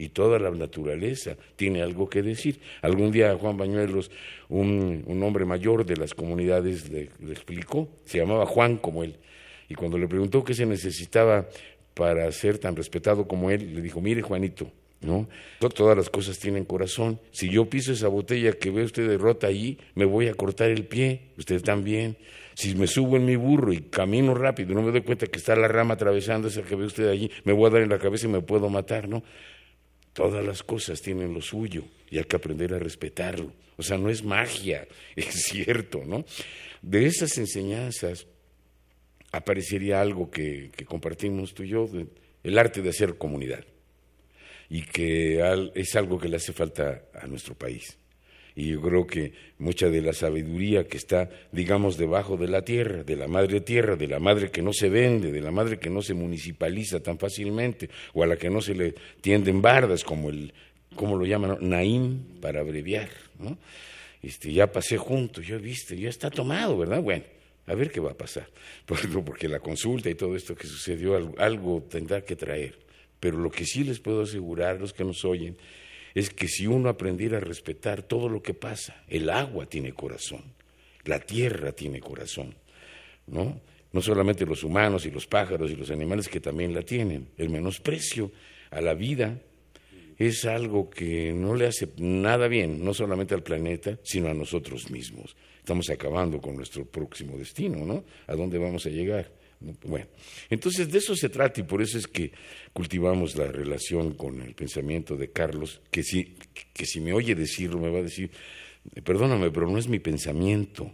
y 0.00 0.08
toda 0.08 0.38
la 0.38 0.50
naturaleza 0.50 1.36
tiene 1.56 1.82
algo 1.82 2.08
que 2.08 2.22
decir. 2.22 2.58
Algún 2.80 3.12
día 3.12 3.36
Juan 3.36 3.58
Bañuelos, 3.58 4.10
un, 4.48 5.04
hombre 5.22 5.44
mayor 5.44 5.84
de 5.84 5.96
las 5.98 6.14
comunidades, 6.14 6.88
le, 6.88 7.10
explicó, 7.30 7.86
se 8.06 8.16
llamaba 8.16 8.46
Juan 8.46 8.78
como 8.78 9.04
él, 9.04 9.16
y 9.68 9.74
cuando 9.74 9.98
le 9.98 10.08
preguntó 10.08 10.42
qué 10.42 10.54
se 10.54 10.64
necesitaba 10.64 11.46
para 11.92 12.32
ser 12.32 12.56
tan 12.56 12.74
respetado 12.76 13.28
como 13.28 13.50
él, 13.50 13.74
le 13.74 13.82
dijo, 13.82 14.00
mire 14.00 14.22
Juanito, 14.22 14.72
¿no? 15.02 15.28
Todas 15.58 15.96
las 15.96 16.08
cosas 16.08 16.38
tienen 16.38 16.64
corazón. 16.64 17.20
Si 17.30 17.50
yo 17.50 17.68
piso 17.68 17.92
esa 17.92 18.08
botella 18.08 18.52
que 18.52 18.70
ve 18.70 18.84
usted 18.84 19.06
de 19.06 19.18
rota 19.18 19.48
allí, 19.48 19.78
me 19.94 20.06
voy 20.06 20.28
a 20.28 20.34
cortar 20.34 20.70
el 20.70 20.86
pie, 20.86 21.32
usted 21.36 21.60
también. 21.62 22.16
Si 22.54 22.74
me 22.74 22.86
subo 22.86 23.16
en 23.16 23.26
mi 23.26 23.36
burro 23.36 23.72
y 23.72 23.80
camino 23.80 24.34
rápido 24.34 24.74
no 24.74 24.82
me 24.82 24.90
doy 24.90 25.02
cuenta 25.02 25.26
que 25.26 25.38
está 25.38 25.56
la 25.56 25.68
rama 25.68 25.94
atravesando 25.94 26.48
esa 26.48 26.62
que 26.62 26.74
ve 26.74 26.84
usted 26.84 27.08
allí, 27.08 27.30
me 27.44 27.52
voy 27.52 27.68
a 27.68 27.70
dar 27.70 27.82
en 27.82 27.88
la 27.88 27.98
cabeza 27.98 28.26
y 28.26 28.30
me 28.30 28.40
puedo 28.40 28.68
matar, 28.68 29.08
¿no? 29.08 29.22
Todas 30.12 30.44
las 30.44 30.62
cosas 30.62 31.00
tienen 31.00 31.32
lo 31.34 31.40
suyo 31.40 31.84
y 32.10 32.18
hay 32.18 32.24
que 32.24 32.36
aprender 32.36 32.74
a 32.74 32.78
respetarlo. 32.78 33.52
O 33.76 33.82
sea, 33.82 33.96
no 33.96 34.10
es 34.10 34.22
magia, 34.22 34.86
es 35.16 35.42
cierto, 35.44 36.02
¿no? 36.04 36.24
De 36.82 37.06
esas 37.06 37.36
enseñanzas 37.38 38.26
aparecería 39.32 40.00
algo 40.00 40.30
que, 40.30 40.70
compartimos 40.86 41.54
tú 41.54 41.62
y 41.62 41.68
yo, 41.68 41.88
el 42.42 42.58
arte 42.58 42.82
de 42.82 42.90
hacer 42.90 43.16
comunidad, 43.16 43.64
y 44.68 44.82
que 44.82 45.40
es 45.74 45.96
algo 45.96 46.18
que 46.18 46.28
le 46.28 46.36
hace 46.36 46.52
falta 46.52 47.02
a 47.14 47.26
nuestro 47.26 47.54
país. 47.54 47.96
Y 48.54 48.68
yo 48.68 48.80
creo 48.80 49.06
que 49.06 49.32
mucha 49.58 49.88
de 49.88 50.02
la 50.02 50.12
sabiduría 50.12 50.84
que 50.84 50.96
está, 50.96 51.30
digamos, 51.52 51.96
debajo 51.96 52.36
de 52.36 52.48
la 52.48 52.62
tierra, 52.62 53.04
de 53.04 53.16
la 53.16 53.28
madre 53.28 53.60
tierra, 53.60 53.96
de 53.96 54.08
la 54.08 54.18
madre 54.18 54.50
que 54.50 54.62
no 54.62 54.72
se 54.72 54.88
vende, 54.88 55.30
de 55.30 55.40
la 55.40 55.50
madre 55.50 55.78
que 55.78 55.90
no 55.90 56.02
se 56.02 56.14
municipaliza 56.14 57.00
tan 57.00 57.18
fácilmente, 57.18 57.90
o 58.14 58.22
a 58.22 58.26
la 58.26 58.36
que 58.36 58.50
no 58.50 58.60
se 58.60 58.74
le 58.74 58.94
tienden 59.20 59.62
bardas, 59.62 60.04
como 60.04 60.30
el, 60.30 60.52
¿cómo 60.94 61.16
lo 61.16 61.24
llaman? 61.24 61.58
Naim, 61.60 62.40
para 62.40 62.60
abreviar, 62.60 63.08
¿no? 63.38 63.56
Este, 64.22 64.52
ya 64.52 64.70
pasé 64.70 64.98
junto, 64.98 65.40
ya 65.40 65.56
viste, 65.56 65.96
ya 65.96 66.08
está 66.08 66.30
tomado, 66.30 66.76
¿verdad? 66.76 67.00
Bueno, 67.00 67.24
a 67.66 67.74
ver 67.74 67.90
qué 67.90 68.00
va 68.00 68.10
a 68.10 68.16
pasar. 68.16 68.48
Porque 69.24 69.48
la 69.48 69.60
consulta 69.60 70.10
y 70.10 70.14
todo 70.14 70.36
esto 70.36 70.54
que 70.54 70.66
sucedió, 70.66 71.16
algo 71.38 71.82
tendrá 71.88 72.22
que 72.22 72.36
traer. 72.36 72.78
Pero 73.18 73.38
lo 73.38 73.50
que 73.50 73.64
sí 73.64 73.84
les 73.84 74.00
puedo 74.00 74.22
asegurar, 74.22 74.80
los 74.80 74.92
que 74.92 75.04
nos 75.04 75.24
oyen, 75.24 75.56
es 76.14 76.30
que 76.30 76.48
si 76.48 76.66
uno 76.66 76.88
aprendiera 76.88 77.38
a 77.38 77.40
respetar 77.40 78.02
todo 78.02 78.28
lo 78.28 78.42
que 78.42 78.54
pasa, 78.54 79.04
el 79.08 79.30
agua 79.30 79.66
tiene 79.66 79.92
corazón, 79.92 80.42
la 81.04 81.20
tierra 81.20 81.72
tiene 81.72 82.00
corazón, 82.00 82.54
¿no? 83.26 83.60
No 83.92 84.02
solamente 84.02 84.46
los 84.46 84.62
humanos 84.62 85.04
y 85.06 85.10
los 85.10 85.26
pájaros 85.26 85.70
y 85.70 85.76
los 85.76 85.90
animales 85.90 86.28
que 86.28 86.40
también 86.40 86.72
la 86.72 86.82
tienen. 86.82 87.28
El 87.36 87.50
menosprecio 87.50 88.30
a 88.70 88.80
la 88.80 88.94
vida 88.94 89.36
es 90.16 90.44
algo 90.44 90.90
que 90.90 91.32
no 91.32 91.54
le 91.54 91.66
hace 91.66 91.88
nada 91.96 92.46
bien, 92.46 92.84
no 92.84 92.94
solamente 92.94 93.34
al 93.34 93.42
planeta, 93.42 93.98
sino 94.04 94.28
a 94.28 94.34
nosotros 94.34 94.90
mismos. 94.90 95.34
Estamos 95.58 95.90
acabando 95.90 96.40
con 96.40 96.56
nuestro 96.56 96.84
próximo 96.84 97.36
destino, 97.36 97.84
¿no? 97.84 98.04
¿A 98.26 98.34
dónde 98.34 98.58
vamos 98.58 98.86
a 98.86 98.90
llegar? 98.90 99.39
Bueno, 99.60 100.06
entonces 100.48 100.90
de 100.90 100.98
eso 100.98 101.14
se 101.14 101.28
trata 101.28 101.60
y 101.60 101.64
por 101.64 101.82
eso 101.82 101.98
es 101.98 102.06
que 102.06 102.32
cultivamos 102.72 103.36
la 103.36 103.46
relación 103.46 104.14
con 104.14 104.40
el 104.40 104.54
pensamiento 104.54 105.16
de 105.16 105.30
Carlos, 105.30 105.82
que 105.90 106.02
si, 106.02 106.34
que 106.72 106.86
si 106.86 107.00
me 107.00 107.12
oye 107.12 107.34
decirlo 107.34 107.78
me 107.78 107.90
va 107.90 107.98
a 107.98 108.02
decir, 108.02 108.30
perdóname, 109.04 109.50
pero 109.50 109.68
no 109.68 109.76
es 109.76 109.86
mi 109.86 109.98
pensamiento, 109.98 110.90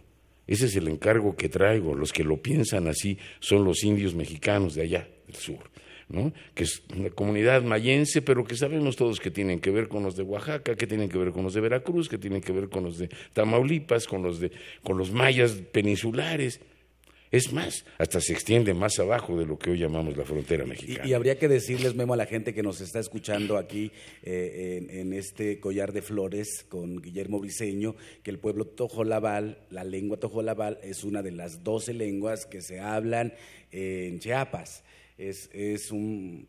ese 0.47 0.65
es 0.65 0.75
el 0.75 0.89
encargo 0.89 1.35
que 1.37 1.47
traigo, 1.47 1.95
los 1.95 2.11
que 2.11 2.25
lo 2.25 2.41
piensan 2.41 2.87
así 2.87 3.17
son 3.39 3.63
los 3.63 3.83
indios 3.83 4.15
mexicanos 4.15 4.75
de 4.75 4.81
allá, 4.81 5.07
del 5.27 5.35
sur. 5.35 5.69
¿no? 6.09 6.31
que 6.53 6.63
es 6.63 6.83
una 6.95 7.09
comunidad 7.09 7.63
mayense, 7.63 8.21
pero 8.21 8.45
que 8.45 8.55
sabemos 8.55 8.95
todos 8.95 9.19
que 9.19 9.29
tienen 9.29 9.59
que 9.59 9.71
ver 9.71 9.89
con 9.89 10.03
los 10.03 10.15
de 10.15 10.23
Oaxaca, 10.23 10.75
que 10.75 10.87
tienen 10.87 11.09
que 11.09 11.17
ver 11.17 11.33
con 11.33 11.43
los 11.43 11.53
de 11.53 11.59
Veracruz, 11.59 12.07
que 12.07 12.17
tienen 12.17 12.39
que 12.39 12.53
ver 12.53 12.69
con 12.69 12.85
los 12.85 12.97
de 12.97 13.09
Tamaulipas, 13.33 14.07
con 14.07 14.23
los, 14.23 14.39
de, 14.39 14.51
con 14.83 14.97
los 14.97 15.11
mayas 15.11 15.51
peninsulares. 15.73 16.61
Es 17.37 17.53
más, 17.53 17.85
hasta 17.99 18.19
se 18.19 18.33
extiende 18.33 18.73
más 18.73 18.97
abajo 18.97 19.37
de 19.37 19.45
lo 19.45 19.59
que 19.59 19.69
hoy 19.69 19.77
llamamos 19.77 20.17
la 20.17 20.25
frontera 20.25 20.65
mexicana. 20.65 21.07
Y, 21.07 21.13
habría 21.13 21.37
que 21.37 21.47
decirles, 21.47 21.93
Memo, 21.93 22.15
a 22.15 22.17
la 22.17 22.25
gente 22.25 22.51
que 22.51 22.63
nos 22.63 22.81
está 22.81 22.99
escuchando 22.99 23.57
aquí 23.57 23.91
eh, 24.23 24.87
en, 24.89 25.13
este 25.13 25.59
collar 25.59 25.93
de 25.93 26.01
flores 26.01 26.65
con 26.67 26.99
Guillermo 26.99 27.39
Briceño, 27.39 27.95
que 28.23 28.31
el 28.31 28.39
pueblo 28.39 28.65
tojolabal, 28.65 29.59
la 29.69 29.83
lengua 29.83 30.17
tojolabal, 30.17 30.79
es 30.81 31.03
una 31.03 31.21
de 31.21 31.29
las 31.29 31.63
doce 31.63 31.93
lenguas 31.93 32.47
que 32.47 32.61
se 32.61 32.79
hablan 32.79 33.33
en 33.71 34.17
Chiapas. 34.17 34.83
Es, 35.19 35.51
es 35.53 35.91
un, 35.91 36.47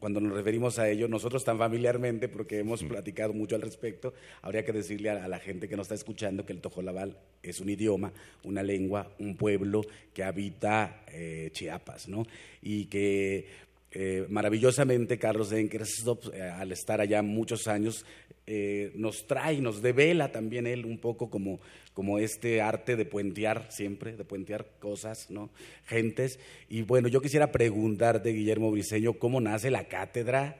cuando 0.00 0.18
nos 0.20 0.32
referimos 0.32 0.78
a 0.78 0.88
ello, 0.88 1.06
nosotros 1.06 1.44
tan 1.44 1.58
familiarmente, 1.58 2.28
porque 2.28 2.58
hemos 2.58 2.82
platicado 2.82 3.32
mucho 3.32 3.54
al 3.54 3.62
respecto, 3.62 4.14
habría 4.42 4.64
que 4.64 4.72
decirle 4.72 5.10
a, 5.10 5.28
la 5.28 5.38
gente 5.38 5.68
que 5.68 5.76
nos 5.76 5.84
está 5.84 5.94
escuchando 5.94 6.44
que 6.44 6.54
el 6.54 6.60
tojolabal 6.60 7.16
es 7.42 7.60
un 7.60 7.68
idioma, 7.68 8.12
una 8.42 8.62
lengua, 8.62 9.12
un 9.18 9.36
pueblo 9.36 9.82
que 10.14 10.24
habita 10.24 11.04
eh, 11.12 11.50
Chiapas, 11.52 12.08
¿no? 12.08 12.26
Y 12.62 12.86
que 12.86 13.46
eh, 13.92 14.26
maravillosamente 14.28 15.18
Carlos 15.18 15.52
Enkersdorf, 15.52 16.32
eh, 16.32 16.42
al 16.42 16.70
estar 16.70 17.00
allá 17.00 17.22
muchos 17.22 17.66
años, 17.66 18.06
eh, 18.46 18.92
nos 18.94 19.26
trae, 19.26 19.60
nos 19.60 19.82
devela 19.82 20.30
también 20.30 20.66
él 20.66 20.86
un 20.86 20.98
poco 20.98 21.28
como, 21.28 21.60
como 21.94 22.18
este 22.18 22.60
arte 22.60 22.96
de 22.96 23.04
puentear 23.04 23.66
siempre, 23.70 24.16
de 24.16 24.24
puentear 24.24 24.66
cosas, 24.78 25.30
¿no? 25.30 25.50
Gentes. 25.86 26.38
Y 26.68 26.82
bueno, 26.82 27.08
yo 27.08 27.20
quisiera 27.20 27.52
preguntarte, 27.52 28.30
Guillermo 28.30 28.70
Briseño, 28.70 29.14
¿cómo 29.14 29.40
nace 29.40 29.70
la 29.70 29.84
cátedra 29.84 30.56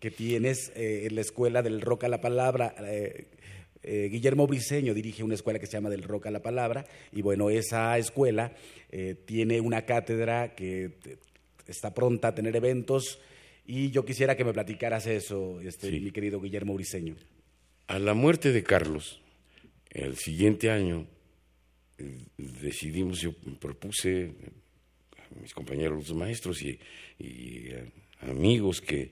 que 0.00 0.10
tienes 0.10 0.72
eh, 0.74 1.06
en 1.06 1.14
la 1.14 1.20
escuela 1.20 1.62
del 1.62 1.80
Roca 1.80 2.08
la 2.08 2.20
Palabra? 2.20 2.74
Eh, 2.80 3.28
Guillermo 4.10 4.46
Briseño 4.46 4.94
dirige 4.94 5.22
una 5.22 5.34
escuela 5.34 5.58
que 5.58 5.66
se 5.66 5.72
llama 5.72 5.90
Del 5.90 6.04
Roca 6.04 6.30
la 6.30 6.40
Palabra 6.40 6.86
y 7.12 7.20
bueno, 7.20 7.50
esa 7.50 7.98
escuela 7.98 8.52
tiene 9.26 9.60
una 9.60 9.82
cátedra 9.82 10.54
que 10.54 10.92
está 11.66 11.92
pronta 11.92 12.28
a 12.28 12.34
tener 12.34 12.56
eventos 12.56 13.18
y 13.66 13.90
yo 13.90 14.04
quisiera 14.04 14.36
que 14.36 14.44
me 14.44 14.52
platicaras 14.52 15.06
eso, 15.06 15.60
este, 15.60 15.90
mi 15.90 16.10
querido 16.10 16.40
Guillermo 16.40 16.74
Briseño. 16.74 17.16
A 17.86 17.98
la 17.98 18.14
muerte 18.14 18.52
de 18.52 18.62
Carlos, 18.62 19.20
el 19.94 20.16
siguiente 20.16 20.70
año, 20.70 21.06
eh, 21.98 22.26
decidimos, 22.36 23.20
yo 23.20 23.32
propuse 23.60 24.34
a 25.16 25.40
mis 25.40 25.54
compañeros 25.54 26.08
los 26.08 26.16
maestros 26.16 26.60
y, 26.62 26.78
amigos 28.20 28.80
que, 28.80 29.10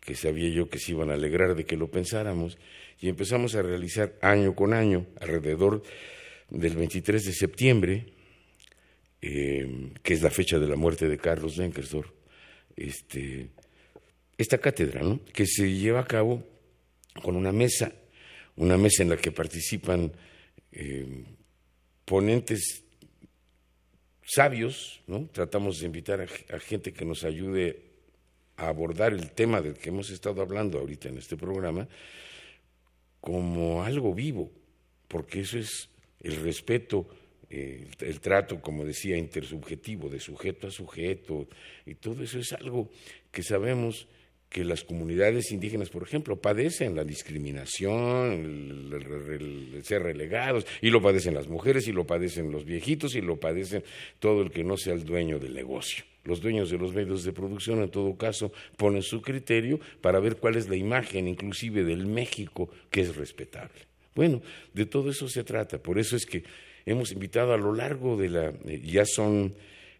que 0.00 0.14
sabía 0.14 0.48
yo 0.48 0.68
que 0.68 0.78
se 0.78 0.92
iban 0.92 1.10
a 1.10 1.14
alegrar 1.14 1.54
de 1.54 1.64
que 1.64 1.76
lo 1.76 1.90
pensáramos, 1.90 2.58
y 3.00 3.08
empezamos 3.08 3.54
a 3.54 3.62
realizar 3.62 4.16
año 4.22 4.54
con 4.54 4.72
año, 4.72 5.06
alrededor 5.20 5.82
del 6.48 6.76
23 6.76 7.24
de 7.24 7.32
septiembre, 7.32 8.06
eh, 9.20 9.90
que 10.02 10.14
es 10.14 10.22
la 10.22 10.30
fecha 10.30 10.58
de 10.58 10.68
la 10.68 10.76
muerte 10.76 11.08
de 11.08 11.18
Carlos 11.18 11.56
Lenkersdorf, 11.56 12.10
este, 12.76 13.48
esta 14.38 14.58
cátedra, 14.58 15.02
¿no? 15.02 15.20
que 15.24 15.46
se 15.46 15.70
lleva 15.72 16.00
a 16.00 16.06
cabo 16.06 16.42
con 17.22 17.36
una 17.36 17.52
mesa, 17.52 17.92
una 18.56 18.76
mesa 18.76 19.02
en 19.02 19.10
la 19.10 19.16
que 19.16 19.32
participan 19.32 20.12
eh, 20.72 21.24
ponentes 22.04 22.84
sabios, 24.24 25.00
¿no? 25.06 25.28
tratamos 25.32 25.78
de 25.78 25.86
invitar 25.86 26.20
a, 26.20 26.58
gente 26.58 26.92
que 26.92 27.04
nos 27.04 27.24
ayude 27.24 27.82
a 28.56 28.68
abordar 28.68 29.12
el 29.12 29.30
tema 29.32 29.60
del 29.60 29.74
que 29.74 29.90
hemos 29.90 30.10
estado 30.10 30.42
hablando 30.42 30.78
ahorita 30.78 31.08
en 31.08 31.18
este 31.18 31.36
programa 31.36 31.86
como 33.20 33.82
algo 33.82 34.14
vivo, 34.14 34.50
porque 35.08 35.40
eso 35.40 35.58
es 35.58 35.88
el 36.20 36.36
respeto, 36.36 37.08
eh, 37.50 37.88
el 38.00 38.20
trato, 38.20 38.60
como 38.60 38.84
decía, 38.84 39.16
intersubjetivo, 39.16 40.08
de 40.08 40.20
sujeto 40.20 40.68
a 40.68 40.70
sujeto, 40.70 41.48
y 41.84 41.94
todo 41.96 42.22
eso 42.22 42.38
es 42.38 42.52
algo 42.52 42.88
que 43.30 43.42
sabemos 43.42 44.08
que 44.48 44.64
las 44.64 44.84
comunidades 44.84 45.50
indígenas, 45.50 45.90
por 45.90 46.02
ejemplo, 46.02 46.40
padecen 46.40 46.94
la 46.94 47.04
discriminación, 47.04 48.92
el, 48.92 49.82
ser 49.84 50.02
relegados, 50.02 50.66
y 50.80 50.90
lo 50.90 51.02
padecen 51.02 51.34
las 51.34 51.48
mujeres, 51.48 51.88
y 51.88 51.92
lo 51.92 52.06
padecen 52.06 52.50
los 52.50 52.64
viejitos, 52.64 53.14
y 53.16 53.20
lo 53.20 53.38
padecen 53.38 53.84
todo 54.18 54.42
el 54.42 54.50
que 54.50 54.64
no 54.64 54.76
sea 54.76 54.94
el 54.94 55.04
dueño 55.04 55.38
del 55.38 55.54
negocio. 55.54 56.04
Los 56.24 56.40
dueños 56.40 56.70
de 56.70 56.78
los 56.78 56.94
medios 56.94 57.24
de 57.24 57.32
producción, 57.32 57.82
en 57.82 57.90
todo 57.90 58.16
caso, 58.16 58.52
ponen 58.76 59.02
su 59.02 59.22
criterio 59.22 59.78
para 60.00 60.20
ver 60.20 60.36
cuál 60.36 60.56
es 60.56 60.68
la 60.68 60.76
imagen, 60.76 61.28
inclusive 61.28 61.84
del 61.84 62.06
México, 62.06 62.68
que 62.90 63.02
es 63.02 63.14
respetable. 63.14 63.86
Bueno, 64.14 64.42
de 64.72 64.86
todo 64.86 65.10
eso 65.10 65.28
se 65.28 65.44
trata. 65.44 65.78
Por 65.78 65.98
eso 65.98 66.16
es 66.16 66.24
que 66.24 66.42
hemos 66.84 67.12
invitado 67.12 67.52
a 67.52 67.58
lo 67.58 67.74
largo 67.74 68.16
de 68.16 68.28
la... 68.28 68.48
Eh, 68.64 68.80
ya 68.82 69.04
son... 69.04 69.54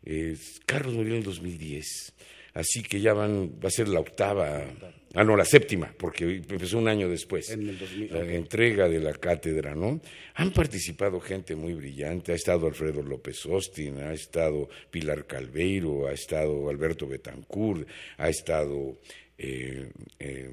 Eh, 0.05 0.37
Carlos 0.65 0.95
murió 0.95 1.13
en 1.13 1.19
el 1.19 1.25
2010 1.25 2.15
Así 2.57 2.83
que 2.83 3.01
ya 3.01 3.13
van, 3.13 3.61
va 3.63 3.69
a 3.69 3.71
ser 3.71 3.87
la 3.87 4.01
octava, 4.01 4.65
ah, 5.15 5.25
no, 5.25 5.37
la 5.37 5.45
séptima, 5.45 5.93
porque 5.99 6.43
empezó 6.49 6.79
un 6.79 6.89
año 6.89 7.07
después. 7.07 7.51
En 7.51 7.69
el 7.69 7.79
2000, 7.79 8.15
la 8.15 8.33
entrega 8.33 8.89
de 8.89 8.99
la 8.99 9.13
cátedra, 9.13 9.75
¿no? 9.75 10.01
Han 10.37 10.53
participado 10.53 11.21
gente 11.21 11.55
muy 11.55 11.75
brillante, 11.75 12.33
ha 12.33 12.35
estado 12.35 12.67
Alfredo 12.67 13.03
López 13.03 13.45
Austin, 13.45 14.01
ha 14.01 14.15
estado 14.15 14.71
Pilar 14.91 15.27
Calveiro, 15.27 16.07
ha 16.07 16.13
estado 16.13 16.71
Alberto 16.71 17.07
Betancourt, 17.07 17.87
ha 18.17 18.31
estado 18.31 18.97
eh, 19.37 19.91
eh, 20.19 20.51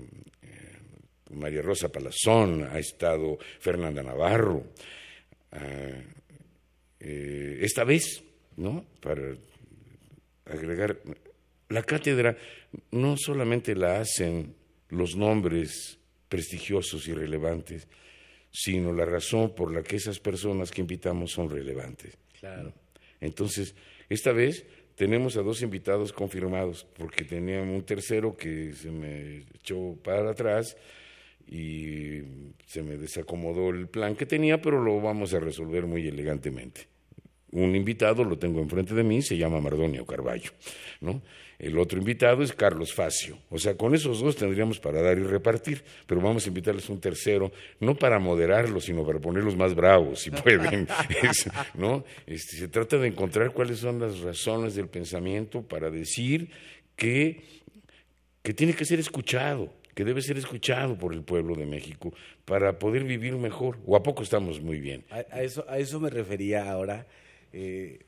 María 1.30 1.62
Rosa 1.62 1.90
Palazón, 1.90 2.68
ha 2.70 2.80
estado 2.80 3.38
Fernanda 3.62 4.04
Navarro. 4.04 4.66
ah, 5.54 6.02
eh, 7.00 7.60
esta 7.62 7.86
vez, 7.86 8.24
¿no? 8.58 8.86
Para 9.02 9.36
agregar, 10.46 10.98
la 11.74 11.82
cátedra 11.82 12.38
no 12.92 13.18
solamente 13.18 13.76
la 13.76 14.00
hacen 14.00 14.54
los 14.90 15.16
nombres 15.16 15.98
prestigiosos 16.30 17.08
y 17.08 17.14
relevantes, 17.14 17.88
sino 18.52 18.94
la 18.94 19.06
razón 19.06 19.56
por 19.56 19.74
la 19.74 19.82
que 19.82 19.96
esas 19.96 20.20
personas 20.20 20.70
que 20.70 20.82
invitamos 20.82 21.32
son 21.32 21.50
relevantes. 21.50 22.16
Claro. 22.40 22.72
Entonces, 23.20 23.74
esta 24.08 24.32
vez 24.32 24.66
tenemos 24.96 25.36
a 25.36 25.42
dos 25.42 25.64
invitados 25.64 26.14
confirmados, 26.14 26.86
porque 26.96 27.24
teníamos 27.24 27.76
un 27.76 27.84
tercero 27.84 28.38
que 28.38 28.74
se 28.74 28.92
me 28.92 29.40
echó 29.56 29.96
para 30.04 30.30
atrás 30.30 30.78
y 31.48 32.22
se 32.68 32.84
me 32.84 32.98
desacomodó 32.98 33.72
el 33.72 33.88
plan 33.88 34.16
que 34.16 34.28
tenía, 34.28 34.62
pero 34.62 34.80
lo 34.80 35.02
vamos 35.02 35.34
a 35.34 35.40
resolver 35.40 35.88
muy 35.88 36.08
elegantemente. 36.08 36.93
Un 37.54 37.76
invitado 37.76 38.24
lo 38.24 38.38
tengo 38.38 38.60
enfrente 38.60 38.94
de 38.94 39.04
mí, 39.04 39.22
se 39.22 39.38
llama 39.38 39.62
Mardonio 39.62 40.06
Carballo, 40.06 40.52
¿no? 41.02 41.22
El 41.60 41.78
otro 41.78 42.00
invitado 42.00 42.44
es 42.44 42.52
Carlos 42.52 42.94
Facio. 42.94 43.38
O 43.50 43.60
sea, 43.60 43.78
con 43.78 43.94
esos 43.94 44.20
dos 44.20 44.36
tendríamos 44.36 44.80
para 44.80 45.02
dar 45.02 45.18
y 45.18 45.24
repartir, 45.24 45.84
pero 46.08 46.20
vamos 46.20 46.46
a 46.46 46.50
invitarles 46.50 46.90
un 46.90 47.00
tercero, 47.00 47.52
no 47.80 47.96
para 47.96 48.20
moderarlos, 48.20 48.86
sino 48.86 49.06
para 49.06 49.20
ponerlos 49.20 49.56
más 49.56 49.76
bravos, 49.76 50.20
si 50.20 50.32
pueden. 50.32 50.88
¿no? 51.76 52.04
Este, 52.26 52.58
se 52.58 52.68
trata 52.68 52.98
de 52.98 53.08
encontrar 53.08 53.52
cuáles 53.52 53.80
son 53.80 54.00
las 54.00 54.20
razones 54.20 54.76
del 54.76 54.88
pensamiento 54.88 55.62
para 55.62 55.90
decir 55.90 56.50
que, 56.96 57.44
que 58.42 58.54
tiene 58.54 58.74
que 58.74 58.84
ser 58.84 59.00
escuchado, 59.00 59.72
que 59.94 60.04
debe 60.04 60.22
ser 60.22 60.38
escuchado 60.38 60.98
por 60.98 61.14
el 61.14 61.22
pueblo 61.22 61.56
de 61.56 61.68
México 61.68 62.14
para 62.46 62.80
poder 62.80 63.04
vivir 63.04 63.36
mejor. 63.36 63.78
¿O 63.86 63.96
a 63.96 64.04
poco 64.04 64.24
estamos 64.24 64.60
muy 64.60 64.80
bien? 64.80 65.06
A 65.12 65.44
eso 65.44 66.00
me 66.00 66.10
refería 66.10 66.70
ahora. 66.70 67.06
Eh, 67.54 68.00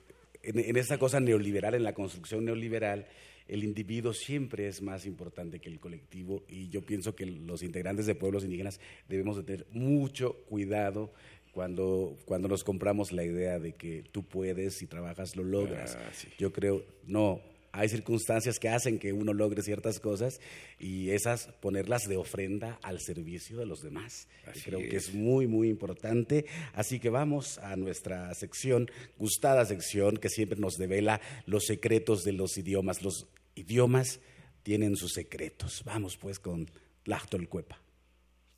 en, 0.44 0.60
en 0.60 0.76
esta 0.76 0.98
cosa 0.98 1.20
neoliberal, 1.20 1.74
en 1.76 1.84
la 1.84 1.94
construcción 1.94 2.46
neoliberal, 2.46 3.08
el 3.48 3.64
individuo 3.64 4.14
siempre 4.14 4.68
es 4.68 4.82
más 4.82 5.06
importante 5.06 5.60
que 5.60 5.70
el 5.70 5.80
colectivo 5.80 6.44
y 6.50 6.70
yo 6.70 6.82
pienso 6.82 7.16
que 7.16 7.26
los 7.26 7.62
integrantes 7.62 8.06
de 8.08 8.16
pueblos 8.16 8.44
indígenas 8.44 8.80
debemos 9.08 9.38
de 9.38 9.44
tener 9.44 9.68
mucho 9.72 10.34
cuidado 10.46 11.14
cuando, 11.52 12.18
cuando 12.26 12.48
nos 12.48 12.64
compramos 12.64 13.12
la 13.12 13.24
idea 13.24 13.60
de 13.60 13.74
que 13.74 14.04
tú 14.12 14.24
puedes, 14.24 14.74
si 14.74 14.88
trabajas, 14.88 15.36
lo 15.36 15.44
logras. 15.44 15.96
Ah, 15.96 16.10
sí. 16.12 16.28
Yo 16.38 16.52
creo, 16.52 16.84
no, 17.06 17.40
hay 17.76 17.90
circunstancias 17.90 18.58
que 18.58 18.70
hacen 18.70 19.00
que 19.00 19.12
uno 19.12 19.34
logre 19.34 19.62
ciertas 19.62 20.00
cosas 20.00 20.40
y 20.80 21.10
esas 21.10 21.48
ponerlas 21.60 22.04
de 22.08 22.16
ofrenda 22.16 22.80
al 22.82 23.02
servicio 23.02 23.58
de 23.58 23.66
los 23.66 23.82
demás. 23.82 24.28
Así 24.46 24.62
creo 24.62 24.80
que 24.80 24.96
es. 24.96 25.14
muy, 25.14 25.46
muy 25.46 25.70
importante. 25.70 26.46
Así 26.74 27.00
que 27.00 27.10
vamos 27.10 27.58
a 27.58 27.76
nuestra 27.76 28.34
sección, 28.34 28.90
gustada 29.18 29.66
sección, 29.66 30.18
que 30.18 30.30
siempre 30.30 30.58
nos 30.58 30.76
devela 30.76 31.20
los 31.46 31.66
secretos 31.66 32.24
de 32.24 32.32
los 32.32 32.58
idiomas. 32.58 33.02
Los 33.02 33.28
idiomas 33.56 34.22
tienen 34.64 34.96
sus 34.96 35.12
secretos. 35.12 35.84
Vamos 35.84 36.16
pues 36.16 36.40
con 36.40 36.70
Tlachtolcuepa. 37.04 37.78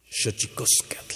Xochicóscatl. 0.09 1.15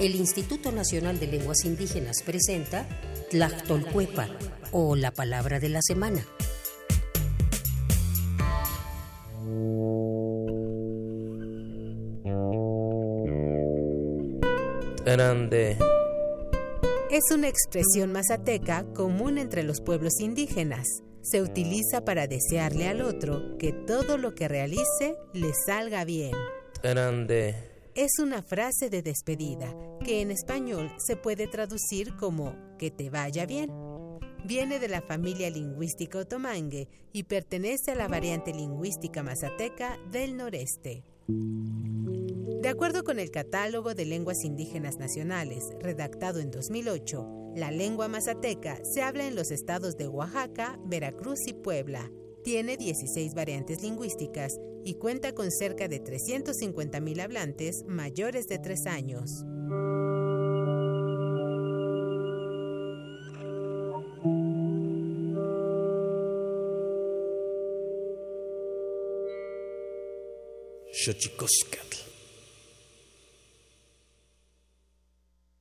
El 0.00 0.14
Instituto 0.16 0.70
Nacional 0.70 1.18
de 1.18 1.28
Lenguas 1.28 1.64
Indígenas 1.64 2.22
presenta 2.24 2.88
Tlactolcuepa 3.30 4.28
o 4.72 4.96
la 4.96 5.10
palabra 5.12 5.60
de 5.60 5.68
la 5.68 5.82
semana. 5.82 6.24
grande. 15.16 15.78
Es 17.10 17.32
una 17.32 17.48
expresión 17.48 18.12
mazateca 18.12 18.84
común 18.94 19.38
entre 19.38 19.62
los 19.62 19.80
pueblos 19.80 20.20
indígenas. 20.20 20.86
Se 21.22 21.42
utiliza 21.42 22.04
para 22.04 22.26
desearle 22.26 22.88
al 22.88 23.00
otro 23.00 23.56
que 23.58 23.72
todo 23.72 24.18
lo 24.18 24.34
que 24.34 24.48
realice 24.48 25.16
le 25.32 25.52
salga 25.66 26.04
bien. 26.04 26.32
grande. 26.82 27.67
Es 27.98 28.20
una 28.20 28.44
frase 28.44 28.90
de 28.90 29.02
despedida 29.02 29.74
que 30.04 30.20
en 30.20 30.30
español 30.30 30.88
se 30.98 31.16
puede 31.16 31.48
traducir 31.48 32.14
como 32.14 32.54
que 32.78 32.92
te 32.92 33.10
vaya 33.10 33.44
bien. 33.44 33.72
Viene 34.44 34.78
de 34.78 34.86
la 34.86 35.02
familia 35.02 35.50
lingüística 35.50 36.20
otomangue 36.20 36.86
y 37.12 37.24
pertenece 37.24 37.90
a 37.90 37.94
la 37.96 38.06
variante 38.06 38.54
lingüística 38.54 39.24
mazateca 39.24 39.98
del 40.12 40.36
noreste. 40.36 41.02
De 41.26 42.68
acuerdo 42.68 43.02
con 43.02 43.18
el 43.18 43.32
Catálogo 43.32 43.94
de 43.94 44.04
Lenguas 44.04 44.44
Indígenas 44.44 44.98
Nacionales, 44.98 45.64
redactado 45.80 46.38
en 46.38 46.52
2008, 46.52 47.54
la 47.56 47.72
lengua 47.72 48.06
mazateca 48.06 48.78
se 48.84 49.02
habla 49.02 49.26
en 49.26 49.34
los 49.34 49.50
estados 49.50 49.96
de 49.96 50.06
Oaxaca, 50.06 50.78
Veracruz 50.84 51.40
y 51.48 51.52
Puebla. 51.52 52.08
Tiene 52.48 52.78
16 52.78 53.34
variantes 53.34 53.82
lingüísticas 53.82 54.58
y 54.82 54.94
cuenta 54.94 55.34
con 55.34 55.50
cerca 55.50 55.86
de 55.86 56.02
350.000 56.02 57.20
hablantes 57.20 57.84
mayores 57.86 58.48
de 58.48 58.58
3 58.58 58.86
años. 58.86 59.44
Xochicóscatl. 70.90 71.96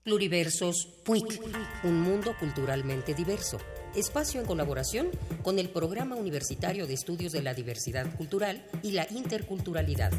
Pluriversos 0.03 0.85
PUIC, 1.03 1.41
un 1.83 1.99
mundo 1.99 2.33
culturalmente 2.39 3.13
diverso. 3.13 3.57
Espacio 3.97 4.39
en 4.39 4.45
colaboración 4.45 5.07
con 5.41 5.57
el 5.57 5.69
Programa 5.69 6.15
Universitario 6.15 6.85
de 6.85 6.93
Estudios 6.93 7.31
de 7.31 7.41
la 7.41 7.55
Diversidad 7.55 8.05
Cultural 8.15 8.63
y 8.83 8.91
la 8.91 9.07
Interculturalidad. 9.09 10.13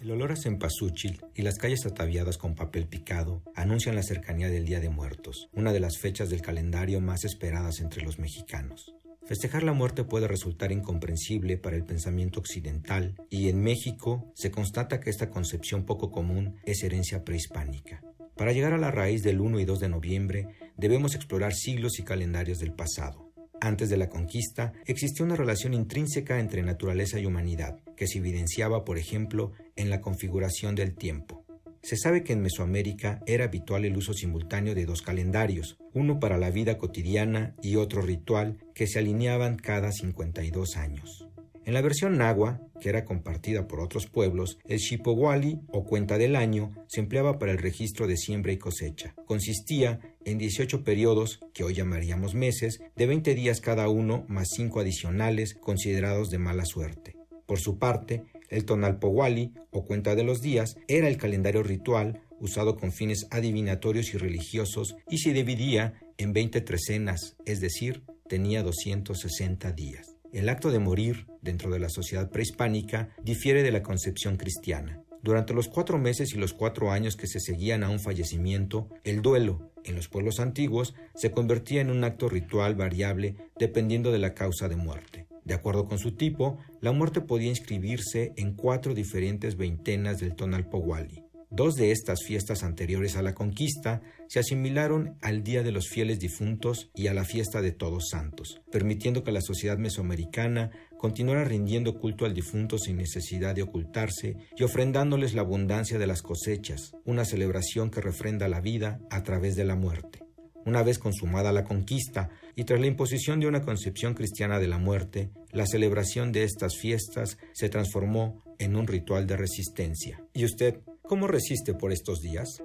El 0.00 0.12
olor 0.12 0.30
a 0.30 0.36
cempasúchil 0.36 1.20
y 1.34 1.42
las 1.42 1.58
calles 1.58 1.84
ataviadas 1.84 2.38
con 2.38 2.54
papel 2.54 2.86
picado 2.86 3.42
anuncian 3.56 3.96
la 3.96 4.04
cercanía 4.04 4.48
del 4.48 4.66
Día 4.66 4.78
de 4.78 4.88
Muertos, 4.88 5.48
una 5.52 5.72
de 5.72 5.80
las 5.80 5.98
fechas 5.98 6.30
del 6.30 6.42
calendario 6.42 7.00
más 7.00 7.24
esperadas 7.24 7.80
entre 7.80 8.04
los 8.04 8.20
mexicanos. 8.20 8.94
Festejar 9.26 9.62
la 9.62 9.72
muerte 9.72 10.04
puede 10.04 10.28
resultar 10.28 10.70
incomprensible 10.70 11.56
para 11.56 11.76
el 11.76 11.84
pensamiento 11.84 12.40
occidental 12.40 13.14
y 13.30 13.48
en 13.48 13.62
México 13.62 14.30
se 14.34 14.50
constata 14.50 15.00
que 15.00 15.08
esta 15.08 15.30
concepción 15.30 15.86
poco 15.86 16.10
común 16.10 16.56
es 16.66 16.82
herencia 16.82 17.24
prehispánica. 17.24 18.02
Para 18.36 18.52
llegar 18.52 18.74
a 18.74 18.78
la 18.78 18.90
raíz 18.90 19.22
del 19.22 19.40
1 19.40 19.60
y 19.60 19.64
2 19.64 19.80
de 19.80 19.88
noviembre 19.88 20.48
debemos 20.76 21.14
explorar 21.14 21.54
siglos 21.54 21.98
y 21.98 22.02
calendarios 22.02 22.58
del 22.58 22.74
pasado. 22.74 23.32
Antes 23.62 23.88
de 23.88 23.96
la 23.96 24.10
conquista 24.10 24.74
existía 24.84 25.24
una 25.24 25.36
relación 25.36 25.72
intrínseca 25.72 26.38
entre 26.38 26.62
naturaleza 26.62 27.18
y 27.18 27.24
humanidad, 27.24 27.78
que 27.96 28.06
se 28.06 28.18
evidenciaba, 28.18 28.84
por 28.84 28.98
ejemplo, 28.98 29.52
en 29.74 29.88
la 29.88 30.02
configuración 30.02 30.74
del 30.74 30.94
tiempo. 30.94 31.43
Se 31.84 31.98
sabe 31.98 32.24
que 32.24 32.32
en 32.32 32.40
Mesoamérica 32.40 33.20
era 33.26 33.44
habitual 33.44 33.84
el 33.84 33.98
uso 33.98 34.14
simultáneo 34.14 34.74
de 34.74 34.86
dos 34.86 35.02
calendarios, 35.02 35.76
uno 35.92 36.18
para 36.18 36.38
la 36.38 36.50
vida 36.50 36.78
cotidiana 36.78 37.54
y 37.60 37.76
otro 37.76 38.00
ritual, 38.00 38.56
que 38.74 38.86
se 38.86 39.00
alineaban 39.00 39.56
cada 39.56 39.92
52 39.92 40.78
años. 40.78 41.28
En 41.66 41.74
la 41.74 41.82
versión 41.82 42.16
nahua, 42.16 42.62
que 42.80 42.88
era 42.88 43.04
compartida 43.04 43.68
por 43.68 43.80
otros 43.80 44.06
pueblos, 44.06 44.56
el 44.66 44.78
Shipowali 44.78 45.60
o 45.68 45.84
cuenta 45.84 46.16
del 46.16 46.36
año 46.36 46.72
se 46.86 47.00
empleaba 47.00 47.38
para 47.38 47.52
el 47.52 47.58
registro 47.58 48.06
de 48.06 48.16
siembra 48.16 48.52
y 48.52 48.56
cosecha. 48.56 49.14
Consistía 49.26 50.00
en 50.24 50.38
18 50.38 50.84
periodos, 50.84 51.40
que 51.52 51.64
hoy 51.64 51.74
llamaríamos 51.74 52.34
meses, 52.34 52.80
de 52.96 53.06
20 53.06 53.34
días 53.34 53.60
cada 53.60 53.90
uno 53.90 54.24
más 54.26 54.48
5 54.56 54.80
adicionales 54.80 55.52
considerados 55.52 56.30
de 56.30 56.38
mala 56.38 56.64
suerte. 56.64 57.14
Por 57.44 57.60
su 57.60 57.78
parte, 57.78 58.24
el 58.48 58.64
Tonalpowali 58.64 59.52
o 59.70 59.84
cuenta 59.84 60.14
de 60.14 60.24
los 60.24 60.40
días 60.40 60.76
era 60.88 61.08
el 61.08 61.16
calendario 61.16 61.62
ritual 61.62 62.20
usado 62.40 62.76
con 62.76 62.92
fines 62.92 63.26
adivinatorios 63.30 64.14
y 64.14 64.18
religiosos 64.18 64.96
y 65.08 65.18
se 65.18 65.32
dividía 65.32 65.94
en 66.18 66.32
20 66.32 66.60
trecenas, 66.60 67.36
es 67.46 67.60
decir, 67.60 68.02
tenía 68.28 68.62
260 68.62 69.72
días. 69.72 70.16
El 70.32 70.48
acto 70.48 70.70
de 70.70 70.78
morir 70.78 71.26
dentro 71.42 71.70
de 71.70 71.78
la 71.78 71.88
sociedad 71.88 72.30
prehispánica 72.30 73.10
difiere 73.22 73.62
de 73.62 73.70
la 73.70 73.82
concepción 73.82 74.36
cristiana. 74.36 75.00
Durante 75.22 75.54
los 75.54 75.68
cuatro 75.68 75.96
meses 75.96 76.34
y 76.34 76.38
los 76.38 76.52
cuatro 76.52 76.90
años 76.90 77.16
que 77.16 77.26
se 77.26 77.40
seguían 77.40 77.82
a 77.82 77.88
un 77.88 77.98
fallecimiento, 77.98 78.88
el 79.04 79.22
duelo, 79.22 79.70
en 79.84 79.94
los 79.96 80.08
pueblos 80.08 80.40
antiguos, 80.40 80.94
se 81.14 81.30
convertía 81.30 81.80
en 81.80 81.90
un 81.90 82.04
acto 82.04 82.28
ritual 82.28 82.74
variable 82.74 83.36
dependiendo 83.58 84.12
de 84.12 84.18
la 84.18 84.34
causa 84.34 84.68
de 84.68 84.76
muerte. 84.76 85.26
De 85.44 85.54
acuerdo 85.54 85.84
con 85.84 85.98
su 85.98 86.12
tipo, 86.12 86.58
la 86.80 86.92
muerte 86.92 87.20
podía 87.20 87.50
inscribirse 87.50 88.32
en 88.36 88.54
cuatro 88.54 88.94
diferentes 88.94 89.56
veintenas 89.56 90.18
del 90.18 90.34
Tonalpowali. 90.34 91.22
Dos 91.50 91.76
de 91.76 91.92
estas 91.92 92.24
fiestas 92.24 92.64
anteriores 92.64 93.16
a 93.16 93.22
la 93.22 93.34
conquista 93.34 94.00
se 94.26 94.40
asimilaron 94.40 95.16
al 95.22 95.44
Día 95.44 95.62
de 95.62 95.70
los 95.70 95.88
Fieles 95.88 96.18
Difuntos 96.18 96.90
y 96.96 97.06
a 97.06 97.14
la 97.14 97.24
fiesta 97.24 97.62
de 97.62 97.70
Todos 97.70 98.08
Santos, 98.10 98.60
permitiendo 98.72 99.22
que 99.22 99.30
la 99.30 99.40
sociedad 99.40 99.78
mesoamericana 99.78 100.72
continuara 100.98 101.44
rindiendo 101.44 102.00
culto 102.00 102.24
al 102.24 102.34
difunto 102.34 102.76
sin 102.78 102.96
necesidad 102.96 103.54
de 103.54 103.62
ocultarse 103.62 104.36
y 104.56 104.64
ofrendándoles 104.64 105.34
la 105.34 105.42
abundancia 105.42 105.98
de 105.98 106.08
las 106.08 106.22
cosechas, 106.22 106.96
una 107.04 107.24
celebración 107.24 107.90
que 107.90 108.00
refrenda 108.00 108.48
la 108.48 108.60
vida 108.60 108.98
a 109.10 109.22
través 109.22 109.54
de 109.54 109.64
la 109.64 109.76
muerte. 109.76 110.24
Una 110.66 110.82
vez 110.82 110.98
consumada 110.98 111.52
la 111.52 111.64
conquista 111.64 112.30
y 112.56 112.64
tras 112.64 112.80
la 112.80 112.86
imposición 112.86 113.40
de 113.40 113.46
una 113.46 113.62
concepción 113.62 114.14
cristiana 114.14 114.58
de 114.58 114.68
la 114.68 114.78
muerte, 114.78 115.30
la 115.52 115.66
celebración 115.66 116.32
de 116.32 116.44
estas 116.44 116.76
fiestas 116.76 117.38
se 117.52 117.68
transformó 117.68 118.42
en 118.58 118.76
un 118.76 118.86
ritual 118.86 119.26
de 119.26 119.36
resistencia. 119.36 120.24
¿Y 120.32 120.44
usted 120.44 120.80
cómo 121.02 121.26
resiste 121.26 121.74
por 121.74 121.92
estos 121.92 122.20
días? 122.20 122.62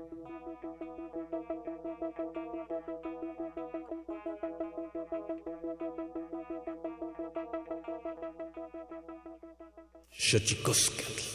Hay 10.31 11.28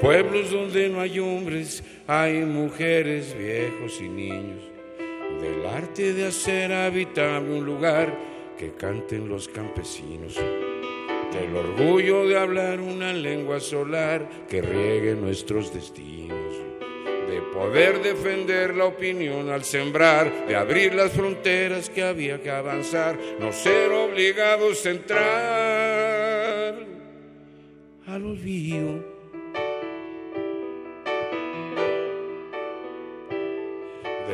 pueblos 0.00 0.50
donde 0.50 0.88
no 0.88 1.00
hay 1.00 1.18
hombres, 1.18 1.82
hay 2.06 2.44
mujeres, 2.44 3.36
viejos 3.36 4.00
y 4.00 4.08
niños. 4.08 4.62
Del 5.40 5.66
arte 5.66 6.14
de 6.14 6.26
hacer 6.26 6.72
habitable 6.72 7.58
un 7.58 7.64
lugar 7.64 8.16
que 8.56 8.72
canten 8.72 9.28
los 9.28 9.48
campesinos 9.48 10.38
del 11.32 11.54
orgullo 11.54 12.26
de 12.26 12.38
hablar 12.38 12.80
una 12.80 13.12
lengua 13.12 13.60
solar 13.60 14.28
que 14.48 14.62
riegue 14.62 15.14
nuestros 15.14 15.72
destinos, 15.74 16.54
de 17.28 17.40
poder 17.52 18.02
defender 18.02 18.74
la 18.74 18.86
opinión 18.86 19.50
al 19.50 19.62
sembrar, 19.64 20.46
de 20.46 20.56
abrir 20.56 20.94
las 20.94 21.12
fronteras 21.12 21.90
que 21.90 22.02
había 22.02 22.42
que 22.42 22.50
avanzar, 22.50 23.18
no 23.38 23.52
ser 23.52 23.92
obligados 23.92 24.86
a 24.86 24.90
entrar 24.90 25.18
al 28.06 28.24
olvido. 28.24 29.17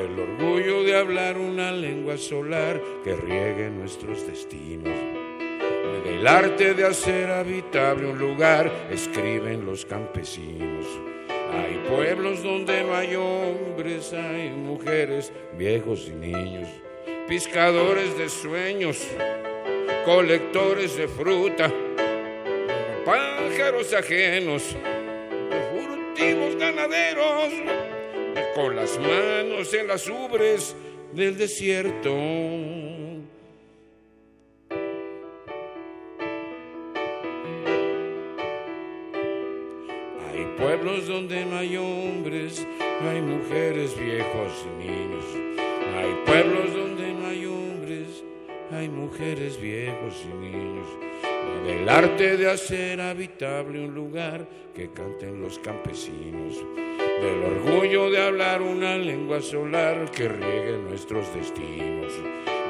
Del 0.05 0.21
orgullo 0.21 0.83
de 0.83 0.99
hablar 0.99 1.39
una 1.39 1.73
lengua 1.73 2.19
solar 2.19 2.79
que 3.03 3.17
riegue 3.17 3.71
nuestros 3.71 4.27
destinos 4.27 4.93
del 6.05 6.27
arte 6.27 6.75
de 6.75 6.85
hacer 6.85 7.31
habitable 7.31 8.09
un 8.09 8.19
lugar, 8.19 8.71
escriben 8.91 9.65
los 9.65 9.87
campesinos. 9.87 10.85
Hay 11.51 11.83
pueblos 11.89 12.43
donde 12.43 12.85
no 12.85 12.95
hay 12.95 13.15
hombres, 13.15 14.13
hay 14.13 14.51
mujeres, 14.51 15.33
viejos 15.57 16.07
y 16.09 16.13
niños, 16.13 16.69
pescadores 17.27 18.19
de 18.19 18.29
sueños, 18.29 19.09
colectores 20.05 20.99
de 20.99 21.09
fruta, 21.09 21.73
pájaros 23.07 23.95
ajenos, 23.95 24.77
furtivos 25.73 26.57
ganaderos, 26.57 27.84
con 28.55 28.77
las 28.77 28.99
manos 28.99 29.73
en 29.75 29.89
las 29.89 30.09
ubres 30.09 30.75
del 31.13 31.37
desierto. 31.37 32.11
pueblos 40.65 41.07
donde 41.07 41.45
no 41.45 41.59
hay 41.59 41.77
hombres, 41.77 42.67
hay 42.81 43.21
mujeres, 43.21 43.99
viejos 43.99 44.67
y 44.67 44.87
niños. 44.87 45.25
Hay 45.97 46.15
pueblos 46.27 46.75
donde 46.75 47.13
no 47.13 47.27
hay 47.27 47.47
hombres, 47.47 48.25
hay 48.73 48.89
mujeres, 48.89 49.61
viejos 49.61 50.25
y 50.25 50.35
niños. 50.37 50.87
Del 51.67 51.89
arte 51.89 52.37
de 52.37 52.51
hacer 52.51 53.01
habitable 53.01 53.85
un 53.85 53.95
lugar 53.95 54.49
que 54.75 54.91
canten 54.91 55.41
los 55.41 55.59
campesinos. 55.59 56.57
Del 57.21 57.43
orgullo 57.43 58.11
de 58.11 58.21
hablar 58.21 58.63
una 58.63 58.97
lengua 58.97 59.41
solar 59.41 60.11
que 60.11 60.29
riegue 60.29 60.79
nuestros 60.79 61.35
destinos 61.35 62.13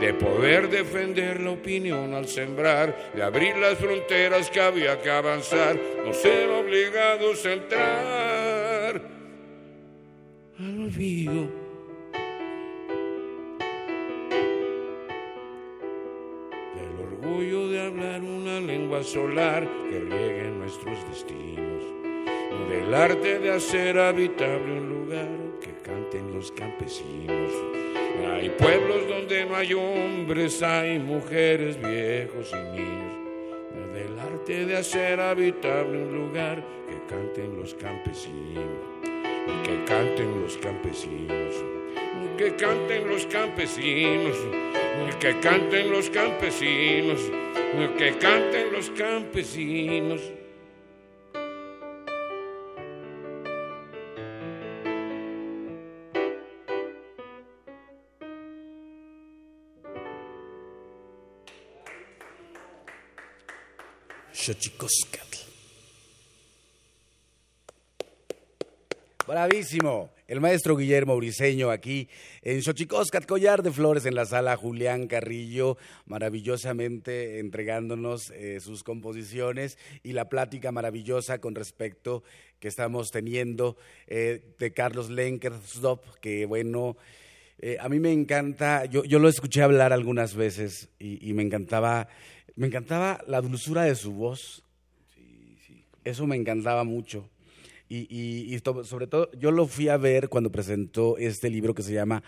de 0.00 0.12
poder 0.12 0.68
defender 0.68 1.40
la 1.40 1.52
opinión 1.52 2.12
al 2.14 2.26
sembrar, 2.28 3.12
de 3.14 3.22
abrir 3.22 3.56
las 3.56 3.78
fronteras 3.78 4.50
que 4.50 4.60
había 4.60 5.00
que 5.00 5.10
avanzar, 5.10 5.80
no 6.04 6.12
ser 6.12 6.50
obligados 6.50 7.46
a 7.46 7.52
entrar 7.52 9.00
al 10.58 10.80
olvido. 10.80 11.48
Del 16.74 17.00
orgullo 17.00 17.68
de 17.68 17.80
hablar 17.80 18.20
una 18.20 18.60
lengua 18.60 19.02
solar 19.02 19.66
que 19.88 20.00
riegue 20.00 20.50
nuestros 20.50 20.93
destinos, 20.93 20.93
del 22.84 22.94
arte 22.94 23.38
de 23.38 23.50
hacer 23.50 23.98
habitable 23.98 24.78
un 24.78 24.88
lugar 24.90 25.28
que 25.62 25.72
canten 25.82 26.34
los 26.34 26.52
campesinos. 26.52 27.50
Hay 28.30 28.50
pueblos 28.50 29.08
donde 29.08 29.46
no 29.46 29.56
hay 29.56 29.72
hombres, 29.72 30.62
hay 30.62 30.98
mujeres, 30.98 31.80
viejos 31.80 32.52
y 32.52 32.76
niños. 32.76 33.14
Del 33.94 34.18
arte 34.18 34.66
de 34.66 34.76
hacer 34.76 35.18
habitable 35.18 36.02
un 36.02 36.12
lugar 36.14 36.62
que 36.86 37.00
canten 37.08 37.58
los 37.58 37.72
campesinos, 37.74 38.64
que 39.64 39.84
canten 39.86 40.42
los 40.42 40.58
campesinos, 40.58 41.54
que 42.36 42.54
canten 42.54 43.08
los 43.08 43.24
campesinos, 43.26 44.36
que 45.20 45.40
canten 45.40 45.90
los 45.90 46.10
campesinos, 46.10 47.30
que 47.96 48.18
canten 48.18 48.72
los 48.72 48.90
campesinos. 48.90 50.43
Bravísimo. 69.26 70.10
El 70.28 70.40
maestro 70.40 70.76
Guillermo 70.76 71.16
Briseño 71.16 71.70
aquí 71.70 72.08
en 72.42 72.62
Xochicoscat, 72.62 73.24
Collar 73.24 73.62
de 73.62 73.70
Flores 73.70 74.04
en 74.04 74.14
la 74.14 74.26
sala 74.26 74.56
Julián 74.56 75.06
Carrillo, 75.06 75.78
maravillosamente 76.06 77.38
entregándonos 77.38 78.30
eh, 78.30 78.60
sus 78.60 78.82
composiciones 78.82 79.78
y 80.02 80.12
la 80.12 80.28
plática 80.28 80.72
maravillosa 80.72 81.38
con 81.38 81.54
respecto 81.54 82.22
que 82.58 82.68
estamos 82.68 83.10
teniendo 83.10 83.78
eh, 84.06 84.42
de 84.58 84.72
Carlos 84.72 85.08
Lenkersdorf, 85.08 86.16
que 86.20 86.44
bueno, 86.44 86.96
eh, 87.58 87.78
a 87.80 87.88
mí 87.88 87.98
me 87.98 88.12
encanta, 88.12 88.84
yo, 88.86 89.02
lo 89.18 89.28
escuché 89.28 89.62
hablar 89.62 89.92
algunas 89.92 90.34
veces 90.34 90.90
y 90.98 91.32
me 91.34 91.42
encantaba, 91.42 92.08
me 92.56 92.66
encantaba 92.66 93.20
la 93.26 93.40
dulzura 93.40 93.82
de 93.82 93.94
su 93.94 94.12
voz. 94.12 94.62
Eso 96.04 96.26
me 96.26 96.36
encantaba 96.36 96.84
mucho. 96.84 97.28
Y, 97.88 98.06
y, 98.10 98.58
sobre 98.84 99.06
todo, 99.06 99.30
yo 99.32 99.50
lo 99.50 99.66
fui 99.66 99.88
a 99.88 99.96
ver 99.96 100.28
cuando 100.28 100.50
presentó 100.50 101.16
este 101.18 101.50
libro 101.50 101.74
que 101.74 101.82
se 101.82 101.92
llama 101.92 102.22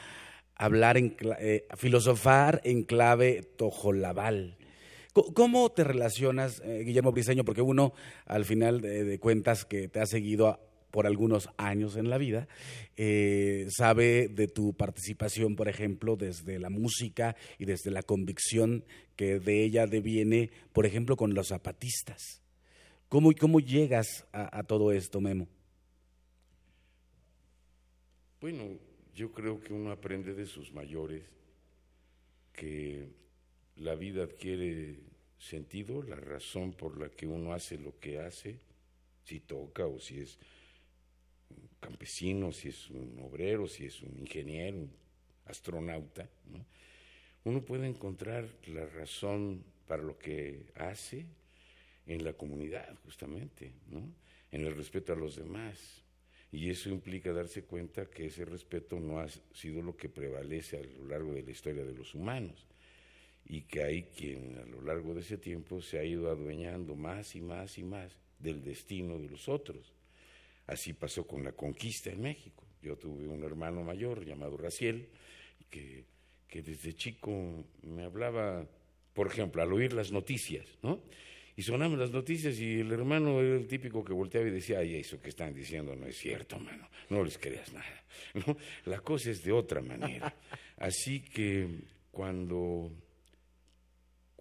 Hablar 0.55 0.97
en 0.97 1.17
eh, 1.39 1.67
Filosofar 1.77 2.61
en 2.65 2.85
clave 2.85 3.43
tojolabal. 3.57 4.59
¿Cómo 5.13 5.71
te 5.71 5.83
relacionas, 5.83 6.61
eh, 6.63 6.83
Guillermo 6.85 7.11
Briseño? 7.11 7.45
Porque 7.45 7.63
uno, 7.63 7.95
al 8.27 8.45
final 8.45 8.83
de, 8.83 9.19
cuentas, 9.19 9.65
que 9.65 9.89
te 9.89 10.01
ha 10.01 10.07
seguido 10.07 10.61
por 10.91 11.07
algunos 11.07 11.49
años 11.57 11.97
en 11.97 12.09
la 12.11 12.19
vida, 12.19 12.49
eh, 12.97 13.67
sabe 13.71 14.29
de 14.29 14.49
tu 14.49 14.75
participación, 14.75 15.57
por 15.57 15.69
ejemplo, 15.69 16.17
desde 16.17 16.59
la 16.59 16.71
música 16.71 17.37
y 17.59 17.65
desde 17.65 17.91
la 17.91 18.03
convicción 18.03 18.85
que 19.17 19.39
de 19.39 19.65
ella 19.65 19.87
deviene, 19.87 20.51
por 20.73 20.87
ejemplo, 20.87 21.17
con 21.17 21.35
los 21.35 21.49
zapatistas 21.49 22.43
¿Cómo, 23.09 23.31
cómo 23.39 23.61
llegas 23.61 24.27
a, 24.33 24.59
a 24.59 24.65
todo 24.65 24.91
esto, 24.91 25.21
Memo? 25.21 25.47
Bueno, 28.41 28.79
yo 29.15 29.33
creo 29.33 29.61
que 29.61 29.73
uno 29.73 29.93
aprende 29.93 30.35
de 30.35 30.45
sus 30.45 30.73
mayores 30.73 31.23
que 32.53 33.09
la 33.77 33.95
vida 33.95 34.25
adquiere 34.25 34.99
sentido, 35.39 36.03
la 36.03 36.17
razón 36.17 36.73
por 36.73 36.99
la 36.99 37.09
que 37.11 37.27
uno 37.27 37.53
hace 37.53 37.79
lo 37.79 37.99
que 38.01 38.19
hace, 38.19 38.59
si 39.25 39.41
toca 39.41 39.87
o 39.87 40.01
si 40.01 40.21
es 40.21 40.39
campesino, 41.87 42.51
si 42.51 42.69
es 42.69 42.91
un 42.91 43.17
obrero, 43.23 43.69
si 43.69 43.87
es 43.87 44.03
un 44.03 44.19
ingeniero, 44.19 44.79
un 44.79 44.91
astronauta, 45.47 46.29
uno 47.45 47.61
puede 47.65 47.87
encontrar 47.87 48.49
la 48.67 48.87
razón 48.87 49.63
para 49.87 50.03
lo 50.03 50.19
que 50.19 50.67
hace 50.75 51.27
en 52.07 52.25
la 52.25 52.33
comunidad, 52.33 52.99
justamente, 53.05 53.71
en 54.51 54.67
el 54.67 54.75
respeto 54.75 55.13
a 55.13 55.17
los 55.17 55.37
demás. 55.37 56.03
Y 56.51 56.71
eso 56.71 56.89
implica 56.89 57.33
darse 57.33 57.63
cuenta 57.63 58.07
que 58.07 58.27
ese 58.27 58.45
respeto 58.45 58.99
no 58.99 59.21
ha 59.21 59.29
sido 59.53 59.81
lo 59.81 59.97
que 59.97 60.09
prevalece 60.09 60.79
a 60.79 60.83
lo 60.83 61.07
largo 61.07 61.35
de 61.35 61.43
la 61.43 61.51
historia 61.53 61.85
de 61.85 61.95
los 61.95 62.15
humanos 62.15 62.67
y 63.45 63.63
que 63.63 63.85
hay 63.85 64.03
quien 64.05 64.59
a 64.59 64.65
lo 64.65 64.81
largo 64.83 65.15
de 65.15 65.21
ese 65.21 65.39
tiempo 65.39 65.81
se 65.81 66.01
ha 66.01 66.05
ido 66.05 66.31
adueñando 66.31 66.97
más 66.97 67.37
y 67.37 67.41
más 67.41 67.79
y 67.79 67.85
más 67.85 68.19
del 68.41 68.65
destino 68.65 69.19
de 69.19 69.29
los 69.29 69.49
otros. 69.49 69.96
Así 70.67 70.93
pasó 70.93 71.27
con 71.27 71.45
la 71.45 71.53
conquista 71.53 72.11
en 72.11 72.21
México. 72.23 72.65
Yo 72.83 72.97
tuve 72.97 73.27
un 73.27 73.43
hermano 73.43 73.83
mayor 73.83 74.25
llamado 74.25 74.57
Raciel, 74.57 75.09
que, 75.71 76.05
que 76.49 76.63
desde 76.63 76.95
chico 76.95 77.65
me 77.83 78.05
hablaba, 78.05 78.67
por 79.13 79.29
ejemplo, 79.29 79.63
al 79.63 79.73
oír 79.73 79.93
las 79.93 80.13
noticias, 80.13 80.67
¿no? 80.83 81.01
Y 81.59 81.63
sonaban 81.63 81.99
las 81.99 82.11
noticias 82.11 82.59
y 82.61 82.81
el 82.81 82.93
hermano 82.93 83.41
era 83.41 83.57
el 83.57 83.67
típico 83.67 84.05
que 84.05 84.13
volteaba 84.13 84.47
y 84.47 84.51
decía, 84.51 84.81
ay, 84.81 84.97
eso 84.97 85.21
que 85.23 85.31
están 85.31 85.55
diciendo 85.55 85.97
no 85.97 86.07
es 86.07 86.19
cierto, 86.19 86.59
mano, 86.59 86.89
no 87.09 87.25
les 87.25 87.39
creas 87.39 87.73
nada. 87.73 88.05
¿No? 88.35 88.57
La 88.85 89.01
cosa 89.01 89.31
es 89.31 89.43
de 89.43 89.53
otra 89.53 89.81
manera. 89.81 90.35
Así 90.77 91.21
que 91.23 91.67
cuando 92.11 92.93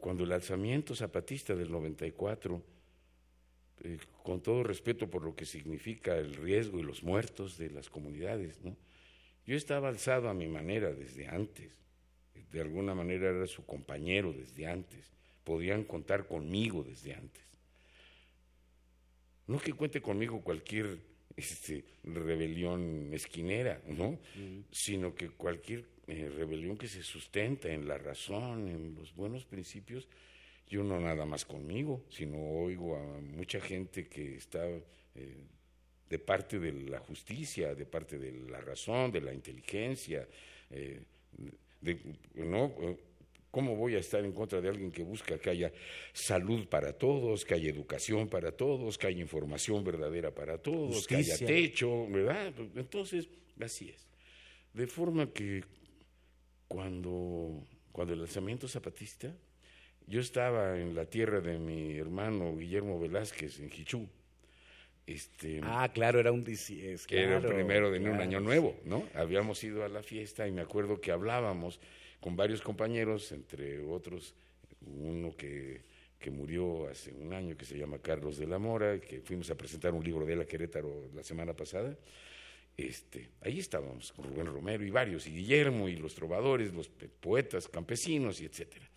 cuando 0.06 0.24
el 0.24 0.32
alzamiento 0.34 0.94
zapatista 0.94 1.56
del 1.56 1.72
94, 1.72 2.62
eh, 3.84 3.98
con 4.24 4.42
todo 4.42 4.64
respeto 4.64 5.10
por 5.10 5.24
lo 5.24 5.36
que 5.36 5.46
significa 5.46 6.18
el 6.18 6.36
riesgo 6.36 6.80
y 6.80 6.84
los 6.84 7.04
muertos 7.04 7.58
de 7.58 7.70
las 7.70 7.90
comunidades, 7.90 8.62
¿no? 8.64 8.76
yo 9.46 9.56
estaba 9.56 9.90
alzado 9.90 10.30
a 10.30 10.34
mi 10.34 10.48
manera 10.48 10.92
desde 10.92 11.28
antes, 11.28 11.72
de 12.52 12.62
alguna 12.62 12.96
manera 12.96 13.30
era 13.30 13.48
su 13.48 13.66
compañero 13.66 14.34
desde 14.34 14.66
antes, 14.66 15.12
podían 15.44 15.84
contar 15.84 16.26
conmigo 16.26 16.84
desde 16.84 17.14
antes. 17.14 17.44
No 19.48 19.60
que 19.60 19.74
cuente 19.74 20.02
conmigo 20.02 20.42
cualquier 20.42 20.98
este, 21.36 21.84
rebelión 22.04 23.10
esquinera, 23.14 23.82
¿no? 23.88 24.18
Sino 24.72 25.14
que 25.14 25.30
cualquier 25.30 25.86
eh, 26.08 26.32
rebelión 26.36 26.78
que 26.78 26.88
se 26.88 27.04
sustenta 27.04 27.70
en 27.70 27.88
la 27.88 27.98
razón, 27.98 28.68
en 28.68 28.96
los 28.96 29.14
buenos 29.14 29.46
principios, 29.46 30.08
yo 30.68 30.84
no 30.84 31.00
nada 31.00 31.26
más 31.26 31.46
conmigo, 31.46 32.04
sino 32.10 32.38
oigo 32.38 32.98
a 32.98 33.22
mucha 33.22 33.60
gente 33.60 34.08
que 34.08 34.36
está 34.36 34.66
eh, 34.68 35.46
de 36.10 36.20
parte 36.20 36.60
de 36.60 36.72
la 36.72 37.00
justicia, 37.00 37.76
de 37.76 37.86
parte 37.86 38.18
de 38.18 38.32
la 38.50 38.62
razón, 38.62 39.12
de 39.12 39.22
la 39.22 39.34
inteligencia, 39.34 40.28
eh, 40.70 41.04
¿no? 42.36 42.74
¿Cómo 43.52 43.76
voy 43.76 43.96
a 43.96 44.00
estar 44.00 44.26
en 44.26 44.34
contra 44.34 44.60
de 44.60 44.68
alguien 44.68 44.92
que 44.92 45.04
busca 45.04 45.38
que 45.38 45.50
haya 45.50 45.72
salud 46.12 46.68
para 46.68 46.92
todos, 46.92 47.46
que 47.46 47.54
haya 47.54 47.70
educación 47.70 48.28
para 48.28 48.52
todos, 48.52 48.98
que 48.98 49.08
haya 49.08 49.22
información 49.22 49.82
verdadera 49.84 50.36
para 50.36 50.58
todos, 50.58 51.08
que 51.08 51.16
haya 51.16 51.38
techo, 51.38 52.06
¿verdad? 52.08 52.54
Entonces, 52.76 53.30
así 53.62 53.90
es. 53.90 54.06
De 54.74 54.88
forma 54.88 55.32
que 55.32 55.64
cuando, 56.68 57.64
cuando 57.94 58.14
el 58.14 58.20
lanzamiento 58.20 58.68
zapatista, 58.68 59.34
yo 60.08 60.20
estaba 60.20 60.80
en 60.80 60.96
la 60.96 61.06
tierra 61.06 61.42
de 61.42 61.58
mi 61.58 61.98
hermano 61.98 62.56
Guillermo 62.56 63.00
Velázquez, 63.00 63.60
en 63.60 63.70
Jichú. 63.70 64.08
Este, 65.08 65.60
ah, 65.64 65.90
claro, 65.94 66.20
era 66.20 66.32
un 66.32 66.44
que 66.44 66.96
era 67.12 67.38
el 67.38 67.46
primero 67.46 67.92
de 67.92 68.00
un 68.00 68.20
año 68.20 68.40
nuevo, 68.40 68.76
¿no? 68.86 69.08
Habíamos 69.14 69.64
ido 69.64 69.84
a 69.84 69.90
la 69.90 70.02
fiesta 70.02 70.48
y 70.48 70.52
me 70.52 70.62
acuerdo 70.62 71.00
que 71.00 71.12
hablábamos 71.12 71.80
con 72.20 72.36
varios 72.36 72.62
compañeros, 72.62 73.32
entre 73.32 73.80
otros 73.86 74.34
uno 74.82 75.36
que, 75.36 75.82
que 76.18 76.32
murió 76.32 76.88
hace 76.88 77.14
un 77.14 77.34
año 77.34 77.56
que 77.56 77.66
se 77.66 77.78
llama 77.78 78.00
Carlos 78.00 78.38
de 78.38 78.48
la 78.48 78.58
Mora, 78.58 79.00
que 79.00 79.22
fuimos 79.22 79.50
a 79.52 79.56
presentar 79.56 79.94
un 79.94 80.04
libro 80.04 80.26
de 80.26 80.34
él 80.34 80.42
a 80.42 80.46
Querétaro 80.46 81.10
la 81.14 81.24
semana 81.24 81.54
pasada, 81.54 81.96
este, 82.78 83.30
ahí 83.42 83.60
estábamos 83.60 84.12
con 84.12 84.26
Rubén 84.26 84.48
Romero 84.48 84.84
y 84.84 84.90
varios, 84.90 85.28
y 85.28 85.32
Guillermo 85.32 85.88
y 85.88 85.96
los 85.96 86.14
trovadores, 86.14 86.74
los 86.74 86.90
poetas 86.90 87.68
campesinos 87.68 88.42
y 88.42 88.46
etcétera. 88.46 88.90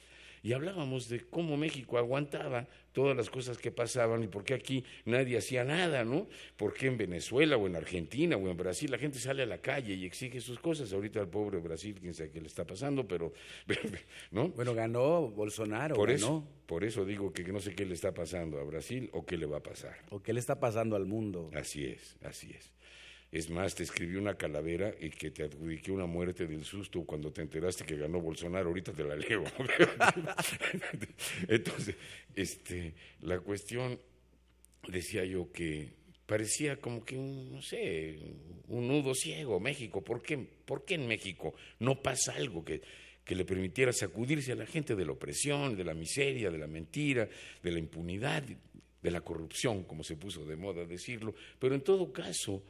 Y 0.43 0.53
hablábamos 0.53 1.09
de 1.09 1.21
cómo 1.21 1.57
México 1.57 1.99
aguantaba 1.99 2.67
todas 2.93 3.17
las 3.17 3.31
cosas 3.31 3.59
que 3.59 3.71
pasaban 3.71 4.25
y 4.25 4.27
por 4.27 4.45
qué 4.45 4.55
aquí 4.55 4.85
nadie 5.05 5.39
hacía 5.39 5.63
nada, 5.65 6.05
¿no? 6.05 6.27
¿Por 6.57 6.75
qué 6.75 6.87
en 6.87 6.97
Venezuela 6.97 7.57
o 7.57 7.67
en 7.67 7.77
Argentina 7.77 8.37
o 8.37 8.49
en 8.49 8.57
Brasil 8.57 8.91
la 8.91 8.99
gente 8.99 9.19
sale 9.19 9.45
a 9.45 9.47
la 9.47 9.59
calle 9.59 9.95
y 9.95 10.05
exige 10.05 10.41
sus 10.41 10.59
cosas? 10.59 10.93
Ahorita 10.93 11.21
al 11.21 11.29
pobre 11.29 11.59
Brasil, 11.59 11.97
quién 12.01 12.15
sabe 12.15 12.31
qué 12.31 12.41
le 12.41 12.49
está 12.49 12.67
pasando, 12.67 13.07
pero, 13.07 13.33
¿no? 14.33 14.49
Bueno, 14.49 14.75
ganó 14.75 15.29
Bolsonaro, 15.29 15.95
por 15.95 16.09
ganó. 16.09 16.17
Eso, 16.17 16.49
por 16.67 16.85
eso 16.85 17.05
digo 17.05 17.33
que 17.33 17.45
no 17.45 17.61
sé 17.61 17.75
qué 17.75 17.85
le 17.85 17.95
está 17.95 18.13
pasando 18.13 18.59
a 18.59 18.65
Brasil 18.65 19.09
o 19.13 19.25
qué 19.25 19.37
le 19.37 19.47
va 19.47 19.59
a 19.59 19.63
pasar. 19.63 19.97
O 20.11 20.21
qué 20.21 20.33
le 20.33 20.41
está 20.41 20.59
pasando 20.59 20.97
al 20.97 21.07
mundo. 21.07 21.51
Así 21.55 21.85
es, 21.85 22.17
así 22.23 22.51
es. 22.51 22.73
Es 23.31 23.51
más, 23.51 23.75
te 23.75 23.83
escribí 23.83 24.17
una 24.17 24.37
calavera 24.37 24.95
y 24.99 25.11
que 25.11 25.31
te 25.31 25.45
adjudiqué 25.45 25.93
una 25.93 26.07
muerte 26.07 26.47
del 26.47 26.65
susto 26.65 27.05
cuando 27.05 27.31
te 27.31 27.43
enteraste 27.43 27.85
que 27.85 27.97
ganó 27.97 28.21
Bolsonaro. 28.21 28.69
Ahorita 28.69 28.93
te 28.93 29.05
la 29.05 29.17
leo. 29.17 29.45
Entonces, 31.49 31.95
este, 32.35 32.95
la 33.21 33.39
cuestión, 33.41 34.01
decía 34.89 35.27
yo 35.27 35.53
que 35.53 35.93
parecía 36.25 36.77
como 36.77 37.05
que 37.05 37.19
un, 37.19 37.53
no 37.53 37.61
sé, 37.61 38.19
un 38.69 38.89
nudo 38.89 39.15
ciego, 39.15 39.61
México. 39.61 40.03
¿Por 40.03 40.23
qué, 40.23 40.39
¿Por 40.39 40.87
qué 40.87 40.95
en 40.95 41.07
México 41.07 41.55
no 41.81 42.01
pasa 42.01 42.33
algo 42.35 42.65
que, 42.65 42.81
que 43.25 43.35
le 43.35 43.45
permitiera 43.45 43.93
sacudirse 43.93 44.53
a 44.53 44.57
la 44.57 44.65
gente 44.65 44.95
de 44.97 45.05
la 45.05 45.13
opresión, 45.13 45.77
de 45.77 45.85
la 45.85 45.93
miseria, 45.93 46.51
de 46.51 46.59
la 46.59 46.67
mentira, 46.67 47.29
de 47.63 47.73
la 47.73 47.79
impunidad, 47.79 48.43
de 48.43 49.11
la 49.11 49.21
corrupción, 49.21 49.85
como 49.85 50.03
se 50.03 50.17
puso 50.17 50.47
de 50.47 50.57
moda 50.57 50.87
decirlo? 50.87 51.35
Pero 51.59 51.75
en 51.75 51.83
todo 51.83 52.11
caso 52.11 52.63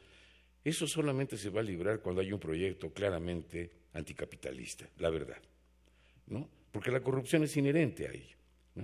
eso 0.63 0.87
solamente 0.87 1.37
se 1.37 1.49
va 1.49 1.61
a 1.61 1.63
librar 1.63 2.01
cuando 2.01 2.21
hay 2.21 2.31
un 2.31 2.39
proyecto 2.39 2.91
claramente 2.91 3.71
anticapitalista, 3.93 4.89
la 4.97 5.09
verdad. 5.09 5.41
¿no? 6.27 6.49
Porque 6.71 6.91
la 6.91 7.01
corrupción 7.01 7.43
es 7.43 7.55
inherente 7.57 8.07
a 8.07 8.11
ello. 8.11 8.37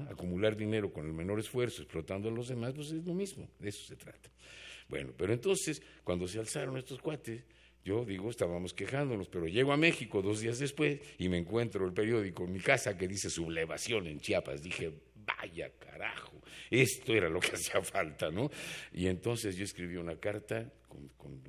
Acumular 0.09 0.57
dinero 0.57 0.91
con 0.91 1.05
el 1.05 1.13
menor 1.13 1.39
esfuerzo, 1.39 1.83
explotando 1.83 2.27
a 2.27 2.31
los 2.31 2.49
demás, 2.49 2.73
pues 2.73 2.91
es 2.91 3.05
lo 3.05 3.13
mismo, 3.13 3.47
de 3.59 3.69
eso 3.69 3.85
se 3.85 3.95
trata. 3.95 4.29
Bueno, 4.89 5.13
pero 5.17 5.31
entonces, 5.31 5.81
cuando 6.03 6.27
se 6.27 6.39
alzaron 6.39 6.77
estos 6.77 6.99
cuates, 6.99 7.43
yo 7.83 8.03
digo, 8.03 8.29
estábamos 8.29 8.73
quejándonos, 8.73 9.29
pero 9.29 9.47
llego 9.47 9.71
a 9.71 9.77
México 9.77 10.21
dos 10.21 10.41
días 10.41 10.59
después 10.59 10.99
y 11.17 11.29
me 11.29 11.37
encuentro 11.37 11.85
el 11.85 11.93
periódico 11.93 12.43
en 12.43 12.53
mi 12.53 12.59
casa 12.59 12.97
que 12.97 13.07
dice 13.07 13.29
sublevación 13.29 14.07
en 14.07 14.19
Chiapas. 14.19 14.63
Dije, 14.63 14.91
vaya 15.25 15.71
carajo, 15.79 16.41
esto 16.69 17.13
era 17.13 17.29
lo 17.29 17.39
que 17.39 17.51
hacía 17.55 17.81
falta, 17.81 18.29
¿no? 18.29 18.49
Y 18.93 19.07
entonces 19.07 19.55
yo 19.55 19.63
escribí 19.63 19.97
una 19.97 20.19
carta 20.19 20.71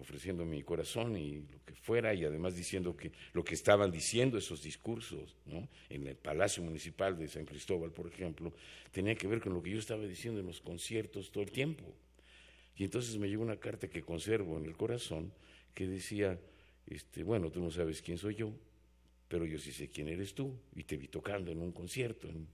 ofreciendo 0.01 0.45
mi 0.45 0.63
corazón 0.63 1.17
y 1.17 1.41
lo 1.41 1.65
que 1.65 1.75
fuera, 1.75 2.15
y 2.15 2.25
además 2.25 2.57
diciendo 2.57 2.97
que 2.97 3.13
lo 3.33 3.45
que 3.45 3.55
estaban 3.55 3.91
diciendo 3.91 4.39
esos 4.39 4.63
discursos, 4.63 5.37
¿no? 5.47 5.69
En 5.89 6.07
el 6.07 6.17
Palacio 6.17 6.63
Municipal 6.63 7.17
de 7.19 7.29
San 7.29 7.45
Cristóbal, 7.45 7.93
por 7.93 8.07
ejemplo, 8.09 8.53
tenía 8.91 9.15
que 9.15 9.27
ver 9.27 9.41
con 9.41 9.55
lo 9.55 9.63
que 9.63 9.71
yo 9.71 9.79
estaba 9.79 10.05
diciendo 10.05 10.41
en 10.41 10.47
los 10.47 10.61
conciertos 10.61 11.31
todo 11.31 11.45
el 11.45 11.51
tiempo. 11.51 11.85
Y 12.77 12.85
entonces 12.85 13.17
me 13.17 13.29
llegó 13.29 13.43
una 13.43 13.59
carta 13.59 13.89
que 13.89 14.03
conservo 14.03 14.59
en 14.59 14.67
el 14.67 14.77
corazón 14.77 15.33
que 15.75 15.87
decía, 15.87 16.39
este, 16.87 17.23
bueno, 17.23 17.51
tú 17.51 17.61
no 17.61 17.71
sabes 17.71 18.03
quién 18.03 18.19
soy 18.19 18.35
yo, 18.35 18.53
pero 19.29 19.45
yo 19.45 19.59
sí 19.59 19.73
sé 19.73 19.89
quién 19.89 20.09
eres 20.09 20.35
tú, 20.35 20.55
y 20.75 20.85
te 20.85 20.97
vi 20.97 21.09
tocando 21.09 21.51
en 21.51 21.61
un 21.61 21.73
concierto, 21.73 22.29
en, 22.29 22.47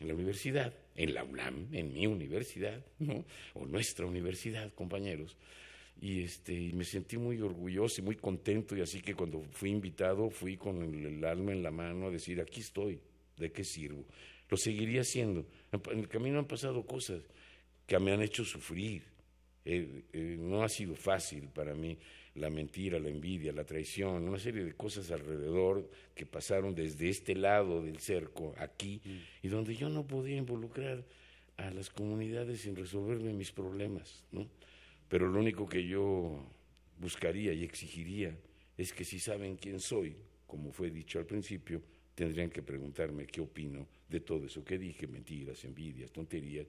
en 0.00 0.08
la 0.08 0.14
universidad, 0.14 0.74
en 0.96 1.14
la 1.14 1.22
UNAM, 1.22 1.68
en 1.72 1.92
mi 1.92 2.06
universidad, 2.06 2.84
¿no? 2.98 3.24
o 3.54 3.66
nuestra 3.66 4.06
universidad, 4.06 4.72
compañeros. 4.74 5.36
Y, 6.00 6.22
este, 6.22 6.72
me 6.72 6.84
sentí 6.84 7.18
muy 7.18 7.40
orgulloso 7.40 8.00
y 8.00 8.04
muy 8.04 8.16
contento, 8.16 8.74
y 8.74 8.80
así 8.80 9.02
que 9.02 9.14
cuando 9.14 9.42
fui 9.52 9.70
invitado 9.70 10.30
fui 10.30 10.56
con 10.56 10.82
el, 10.82 11.22
alma 11.24 11.52
en 11.52 11.62
la 11.62 11.70
mano 11.70 12.06
a 12.06 12.10
decir, 12.10 12.40
aquí 12.40 12.60
estoy, 12.60 12.98
¿de 13.36 13.52
qué 13.52 13.62
sirvo? 13.62 14.06
Lo 14.48 14.56
seguiría 14.56 15.02
haciendo. 15.02 15.46
En 15.70 15.98
el 15.98 16.08
camino 16.08 16.38
han 16.38 16.46
pasado 16.46 16.84
cosas 16.84 17.22
que 17.86 17.98
me 17.98 18.12
han 18.12 18.22
hecho 18.22 18.44
sufrir. 18.44 19.02
Eh, 19.64 20.04
eh, 20.14 20.36
no 20.40 20.62
ha 20.62 20.68
sido 20.70 20.94
fácil 20.96 21.48
para 21.48 21.74
mí 21.74 21.98
la 22.34 22.50
mentira, 22.50 22.98
la 22.98 23.08
envidia, 23.08 23.52
la 23.52 23.64
traición, 23.64 24.28
una 24.28 24.38
serie 24.38 24.64
de 24.64 24.74
cosas 24.74 25.10
alrededor 25.10 25.88
que 26.14 26.26
pasaron 26.26 26.74
desde 26.74 27.08
este 27.08 27.34
lado 27.34 27.82
del 27.82 27.98
cerco, 27.98 28.54
aquí, 28.58 29.00
y 29.42 29.48
donde 29.48 29.74
yo 29.74 29.88
no 29.88 30.06
podía 30.06 30.36
involucrar 30.36 31.04
a 31.56 31.70
las 31.70 31.90
comunidades 31.90 32.60
sin 32.62 32.76
resolverme 32.76 33.32
mis 33.32 33.52
problemas, 33.52 34.24
¿no? 34.32 34.48
Pero 35.08 35.28
lo 35.28 35.40
único 35.40 35.68
que 35.68 35.86
yo 35.86 36.40
buscaría 36.98 37.52
y 37.52 37.64
exigiría 37.64 38.36
es 38.78 38.92
que 38.92 39.04
si 39.04 39.18
saben 39.18 39.56
quién 39.56 39.80
soy, 39.80 40.16
como 40.46 40.72
fue 40.72 40.90
dicho 40.90 41.18
al 41.18 41.26
principio, 41.26 41.82
tendrían 42.14 42.50
que 42.50 42.62
preguntarme 42.62 43.26
qué 43.26 43.40
opino 43.40 43.86
de 44.08 44.20
todo 44.20 44.46
eso 44.46 44.64
que 44.64 44.78
dije, 44.78 45.06
mentiras, 45.06 45.64
envidias, 45.64 46.12
tonterías, 46.12 46.66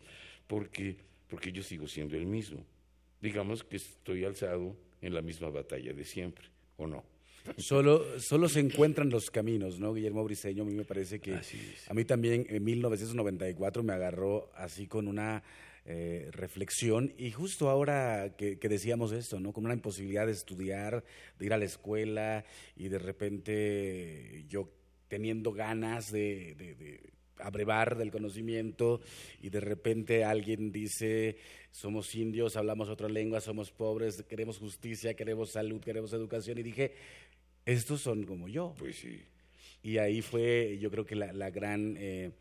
porque, 0.47 0.97
porque 1.27 1.51
yo 1.51 1.63
sigo 1.63 1.87
siendo 1.87 2.15
el 2.15 2.25
mismo. 2.25 2.65
Digamos 3.21 3.63
que 3.63 3.77
estoy 3.77 4.25
alzado 4.25 4.75
en 5.01 5.13
la 5.13 5.21
misma 5.21 5.49
batalla 5.49 5.93
de 5.93 6.05
siempre, 6.05 6.45
¿o 6.77 6.87
no? 6.87 7.03
Solo, 7.57 8.19
solo 8.19 8.47
se 8.47 8.59
encuentran 8.59 9.09
los 9.09 9.31
caminos, 9.31 9.79
¿no, 9.79 9.93
Guillermo 9.93 10.23
Briseño? 10.23 10.61
A 10.61 10.65
mí 10.65 10.73
me 10.73 10.85
parece 10.85 11.19
que 11.19 11.39
a 11.87 11.93
mí 11.93 12.05
también 12.05 12.45
en 12.47 12.63
1994 12.63 13.81
me 13.81 13.93
agarró 13.93 14.51
así 14.55 14.85
con 14.85 15.07
una 15.07 15.41
eh, 15.85 16.29
reflexión 16.31 17.11
y 17.17 17.31
justo 17.31 17.71
ahora 17.71 18.35
que, 18.37 18.57
decíamos 18.57 19.11
esto, 19.11 19.39
¿no? 19.39 19.53
Con 19.53 19.65
una 19.65 19.73
imposibilidad 19.73 20.27
de 20.27 20.33
estudiar, 20.33 21.03
de 21.39 21.45
ir 21.47 21.53
a 21.53 21.57
la 21.57 21.65
escuela 21.65 22.45
y 22.75 22.89
de 22.89 22.99
repente 22.99 24.45
yo 24.47 24.69
teniendo 25.07 25.51
ganas 25.51 26.11
de, 26.11 26.53
de 26.55 27.10
abrevar 27.41 27.97
del 27.97 28.11
conocimiento 28.11 29.01
y 29.41 29.49
de 29.49 29.59
repente 29.59 30.23
alguien 30.23 30.71
dice, 30.71 31.37
somos 31.71 32.13
indios, 32.15 32.55
hablamos 32.55 32.89
otra 32.89 33.09
lengua, 33.09 33.41
somos 33.41 33.71
pobres, 33.71 34.23
queremos 34.23 34.57
justicia, 34.57 35.13
queremos 35.13 35.51
salud, 35.51 35.81
queremos 35.81 36.13
educación. 36.13 36.57
Y 36.59 36.63
dije, 36.63 36.93
estos 37.65 38.01
son 38.01 38.23
como 38.23 38.47
yo. 38.47 38.73
Pues 38.77 38.97
sí. 38.97 39.21
Y 39.83 39.97
ahí 39.97 40.21
fue, 40.21 40.77
yo 40.79 40.91
creo 40.91 41.05
que 41.05 41.15
la, 41.15 41.49
gran, 41.49 41.95
eh, 41.97 42.31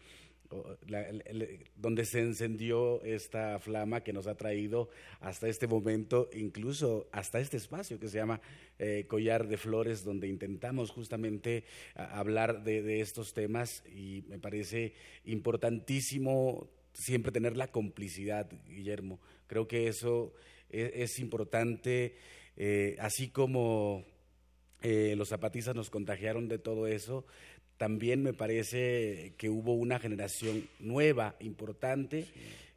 donde 1.77 2.05
se 2.05 2.21
encendió 2.21 3.03
esta 3.03 3.59
flama 3.61 4.03
que 4.03 4.13
nos 4.13 4.27
ha 4.27 4.35
traído 4.35 4.91
hasta 5.21 5.49
este 5.49 5.67
momento, 5.67 6.29
incluso 6.33 7.09
hasta 7.13 7.41
este 7.41 7.57
espacio 7.57 7.99
que 8.01 8.09
se 8.09 8.19
llama 8.19 8.41
eh, 8.79 9.07
Collar 9.07 9.47
de 9.47 9.57
Flores, 9.57 10.05
donde 10.05 10.29
intentamos 10.29 10.91
justamente 10.91 11.65
hablar 11.95 12.65
de, 12.65 13.01
estos 13.01 13.33
temas 13.33 13.85
y 13.87 14.25
me 14.29 14.39
parece 14.39 14.95
importantísimo 15.25 16.69
siempre 16.93 17.33
tener 17.33 17.57
la 17.57 17.69
complicidad, 17.69 18.51
Guillermo. 18.67 19.21
Creo 19.47 19.69
que 19.69 19.87
eso 19.87 20.35
e, 20.69 21.03
es, 21.03 21.19
importante, 21.19 22.17
eh, 22.57 22.97
así 22.99 23.29
como 23.31 24.05
eh, 24.83 25.15
los 25.17 25.29
zapatistas 25.29 25.75
nos 25.75 25.91
contagiaron 25.91 26.49
de 26.49 26.59
todo 26.59 26.87
eso. 26.87 27.27
También 27.81 28.23
me 28.23 28.35
parece 28.35 29.33
que 29.39 29.49
hubo 29.49 29.73
una 29.73 29.99
generación 29.99 30.69
nueva, 30.81 31.35
importante, 31.41 32.27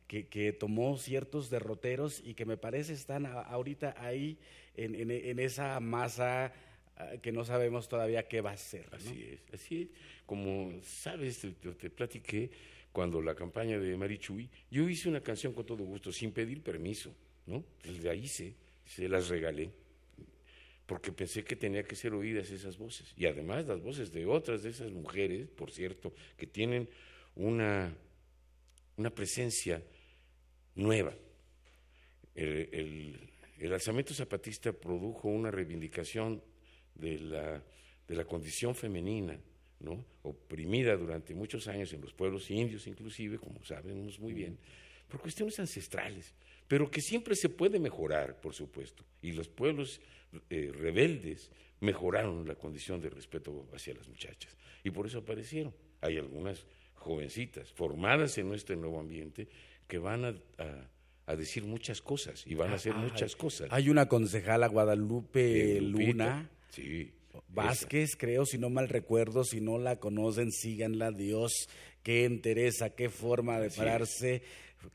que, 0.08 0.54
tomó 0.58 0.98
ciertos 0.98 1.50
derroteros 1.50 2.22
y 2.24 2.36
que 2.36 2.46
me 2.46 2.56
parece 2.56 2.94
están 2.94 3.26
ahorita 3.26 3.96
ahí 3.98 4.38
en, 4.78 5.40
esa 5.42 5.78
masa 5.82 6.54
ah, 6.96 7.18
que 7.22 7.34
no 7.34 7.44
sabemos 7.44 7.90
todavía 7.90 8.30
qué 8.30 8.40
va 8.40 8.52
a 8.52 8.58
ser. 8.58 8.88
Así 8.94 9.28
es, 9.30 9.54
así 9.54 9.82
es. 9.82 9.88
Como 10.26 10.72
sabes, 10.84 11.40
te, 11.40 11.52
te 11.52 11.90
platiqué 11.90 12.50
cuando 12.94 13.22
la 13.22 13.36
campaña 13.36 13.78
de 13.78 13.98
Marichuy, 13.98 14.50
yo 14.72 14.88
hice 14.88 15.10
una 15.10 15.20
canción 15.20 15.52
con 15.52 15.66
todo 15.66 15.84
gusto, 15.84 16.14
sin 16.14 16.32
pedir 16.32 16.64
permiso, 16.64 17.14
¿no? 17.46 17.66
La 18.02 18.16
hice, 18.16 18.56
se 18.86 19.10
las 19.10 19.28
regalé 19.28 19.83
porque 20.86 21.12
pensé 21.12 21.44
que 21.44 21.56
tenía 21.56 21.84
que 21.84 21.96
ser 21.96 22.14
oídas 22.14 22.50
esas 22.50 22.78
voces. 22.78 23.14
Y 23.16 23.26
además 23.26 23.66
las 23.66 23.82
voces 23.82 24.12
de 24.12 24.26
otras 24.26 24.64
de 24.64 24.70
esas 24.70 24.92
mujeres, 24.92 25.48
por 25.50 25.72
cierto, 25.72 26.14
que 26.38 26.48
tienen 26.48 26.90
una, 27.36 27.96
una 28.98 29.10
presencia 29.10 29.82
nueva. 30.76 31.14
El, 32.36 33.30
el, 33.58 33.74
alzamiento 33.74 34.14
zapatista 34.14 34.74
produjo 34.74 35.30
una 35.30 35.50
reivindicación 35.50 36.44
de 36.96 37.20
la, 37.20 37.64
de 38.08 38.16
la 38.16 38.26
condición 38.26 38.76
femenina, 38.76 39.40
¿no? 39.80 40.04
oprimida 40.24 40.98
durante 40.98 41.34
muchos 41.34 41.68
años 41.68 41.94
en 41.94 42.02
los 42.02 42.14
pueblos 42.14 42.50
indios 42.52 42.88
inclusive, 42.88 43.38
como 43.38 43.64
sabemos 43.64 44.20
muy 44.20 44.34
bien, 44.34 44.58
por 45.08 45.22
cuestiones 45.22 45.60
ancestrales, 45.60 46.34
pero 46.68 46.90
que 46.90 47.02
siempre 47.02 47.36
se 47.36 47.50
puede 47.50 47.80
mejorar, 47.80 48.40
por 48.42 48.54
supuesto. 48.54 49.04
Y 49.22 49.34
los 49.34 49.48
pueblos 49.50 50.02
eh, 50.50 50.72
rebeldes 50.74 51.52
mejoraron 51.80 52.48
la 52.48 52.56
condición 52.56 53.02
de 53.02 53.10
respeto 53.10 53.68
hacia 53.74 53.94
las 53.94 54.08
muchachas. 54.08 54.56
Y 54.84 54.92
por 54.92 55.06
eso 55.06 55.20
aparecieron. 55.20 55.74
Hay 56.02 56.18
algunas 56.18 56.66
jovencitas 56.96 57.72
formadas 57.72 58.38
en 58.38 58.48
nuestro 58.48 58.76
nuevo 58.76 59.00
ambiente 59.00 59.48
que 59.88 59.98
van 59.98 60.26
a, 60.26 61.36
decir 61.36 61.64
muchas 61.64 62.02
cosas 62.02 62.44
y 62.46 62.56
van 62.56 62.72
a 62.72 62.76
hacer 62.76 62.94
muchas 62.96 63.36
cosas. 63.36 63.68
Hay 63.72 63.90
una 63.90 64.08
concejala 64.08 64.68
Guadalupe 64.68 65.80
Luna. 65.82 66.50
Sí. 66.70 67.12
Vázquez, 67.50 68.16
creo, 68.16 68.46
si 68.46 68.58
no 68.58 68.70
mal 68.70 68.90
recuerdo, 68.90 69.44
si 69.44 69.60
no 69.60 69.78
la 69.78 69.98
conocen, 69.98 70.52
síganla, 70.52 71.12
Dios, 71.12 71.68
qué 72.04 72.26
interesa, 72.26 72.92
qué 72.92 73.10
forma 73.10 73.60
de 73.60 73.70
pararse 73.70 74.44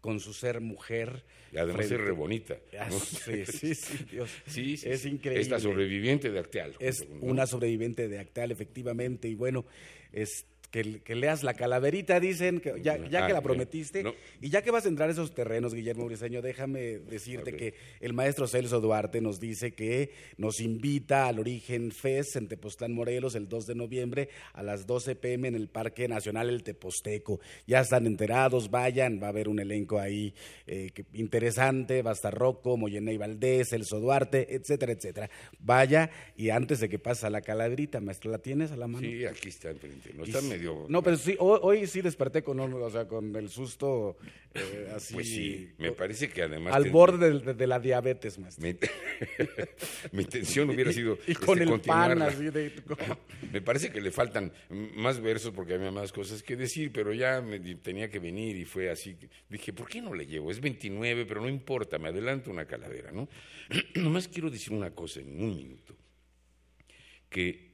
con 0.01 0.21
su 0.21 0.33
ser 0.33 0.61
mujer. 0.61 1.25
Y 1.53 1.59
además 1.59 1.91
es 1.91 2.01
re 2.01 2.13
bonita. 2.13 2.57
Ah, 2.79 2.91
sí, 2.91 3.47
sí, 3.47 3.75
sí, 3.75 4.05
Dios. 4.11 4.31
Sí, 4.47 4.75
es 4.85 5.05
increíble. 5.07 5.41
Es 5.41 5.49
la 5.49 5.61
sobreviviente 5.61 6.31
de 6.31 6.39
Acteal. 6.39 6.75
Es 6.79 7.07
una 7.21 7.47
sobreviviente 7.47 8.09
de 8.09 8.19
Acteal, 8.19 8.51
efectivamente. 8.51 9.29
Y 9.29 9.35
bueno, 9.35 9.65
es 10.13 10.47
que, 10.71 11.15
leas 11.15 11.43
la 11.43 11.55
calaverita, 11.55 12.21
dicen, 12.21 12.61
que 12.61 12.75
ya, 12.83 12.97
ya 13.09 13.27
que 13.27 13.33
la 13.33 13.41
prometiste, 13.41 14.05
y 14.41 14.51
ya 14.51 14.63
que 14.63 14.71
vas 14.71 14.85
a 14.85 14.89
entrar 14.89 15.09
a 15.09 15.13
esos 15.13 15.35
terrenos, 15.35 15.75
Guillermo 15.75 16.07
Briseño, 16.07 16.43
déjame 16.43 16.99
decirte 16.99 17.55
que 17.57 17.75
el 18.01 18.13
maestro 18.13 18.47
Celso 18.47 18.81
Duarte 18.81 19.21
nos 19.21 19.41
dice 19.41 19.73
que 19.73 20.11
nos 20.37 20.61
invita 20.61 21.27
al 21.27 21.39
Origen 21.39 21.91
Fest 21.93 22.37
en 22.37 22.49
Tepoztlán, 22.49 22.93
Morelos, 22.93 23.35
el 23.35 23.49
2 23.49 23.67
de 23.67 23.75
noviembre 23.75 24.29
a 24.53 24.63
las 24.63 24.87
12 24.87 25.15
pm 25.17 25.49
en 25.49 25.55
el 25.55 25.69
Parque 25.69 26.09
Nacional 26.09 26.51
El 26.51 26.63
Teposteco. 26.63 27.41
Ya 27.67 27.81
están 27.81 28.07
enterados, 28.07 28.71
vayan, 28.71 29.21
va 29.23 29.27
a 29.27 29.31
haber 29.31 29.49
un 29.49 29.61
elenco 29.61 29.99
ahí 29.99 30.35
eh, 30.67 30.91
interesante, 31.15 32.03
va 32.03 32.11
a 32.11 32.15
estar 32.15 32.35
Rocco, 32.35 32.77
Moyeney 32.77 33.17
Valdés, 33.17 33.71
Celso 33.71 34.01
Duarte, 34.01 34.55
etcétera, 34.55 34.93
etcétera. 34.93 35.31
Vaya, 35.61 36.11
y 36.37 36.51
antes 36.51 36.81
de 36.81 36.89
que 36.89 36.99
pase 36.99 37.29
la 37.31 37.41
calaverita, 37.41 38.01
maestro, 38.01 38.31
¿la 38.31 38.39
tienes 38.39 38.71
a 38.73 38.77
la 38.77 38.87
mano? 38.87 39.07
Sí, 39.07 39.25
aquí 39.25 39.49
está 39.49 39.71
enfrente, 39.71 40.13
no 40.15 40.25
está 40.25 40.41
no, 40.89 41.03
pero 41.03 41.17
sí, 41.17 41.37
hoy, 41.39 41.87
sí 41.87 42.01
desperté 42.01 42.43
con, 42.43 42.59
o 42.61 42.91
sea, 42.91 43.07
con 43.07 43.35
el 43.37 43.49
susto 43.49 44.17
eh, 44.55 44.93
así. 44.95 45.15
Pues 45.15 45.29
sí, 45.29 45.71
me 45.79 45.93
parece 45.93 46.29
que 46.29 46.43
además... 46.43 46.75
Al 46.75 46.91
borde 46.91 47.55
de, 47.55 47.67
la 47.67 47.79
diabetes, 47.79 48.39
maestro. 48.39 48.67
Mi, 50.13 50.23
intención 50.23 50.71
hubiera 50.75 50.93
sido... 50.93 51.19
y 51.27 51.35
con 51.35 51.61
este, 51.61 51.75
el 51.75 51.81
pan 51.81 52.23
así 52.23 52.51
de... 52.51 52.73
me 53.53 53.61
parece 53.61 53.91
que 53.91 54.01
le 54.01 54.11
faltan 54.11 54.53
más 54.97 55.21
versos 55.21 55.53
porque 55.53 55.75
había 55.75 55.91
más 55.91 56.13
cosas 56.13 56.43
que 56.43 56.57
decir, 56.57 56.91
pero 56.93 57.13
ya 57.13 57.41
me, 57.41 57.59
tenía 57.77 58.09
que 58.11 58.19
venir 58.19 58.57
y 58.57 58.65
fue 58.65 58.91
así. 58.91 59.17
Dije, 59.49 59.73
¿por 59.73 59.89
qué 59.89 60.01
no 60.01 60.15
le 60.15 60.27
llevo? 60.27 60.51
Es 60.51 60.61
29, 60.61 61.27
pero 61.27 61.41
no 61.41 61.49
importa, 61.49 61.99
me 61.99 62.09
adelanto 62.09 62.51
una 62.51 62.67
calavera, 62.67 63.13
¿no? 63.13 63.29
Nomás 63.95 64.29
quiero 64.29 64.51
decir 64.51 64.73
una 64.73 64.91
cosa 64.91 65.21
en 65.21 65.43
un 65.43 65.57
minuto. 65.57 65.95
Que 67.29 67.69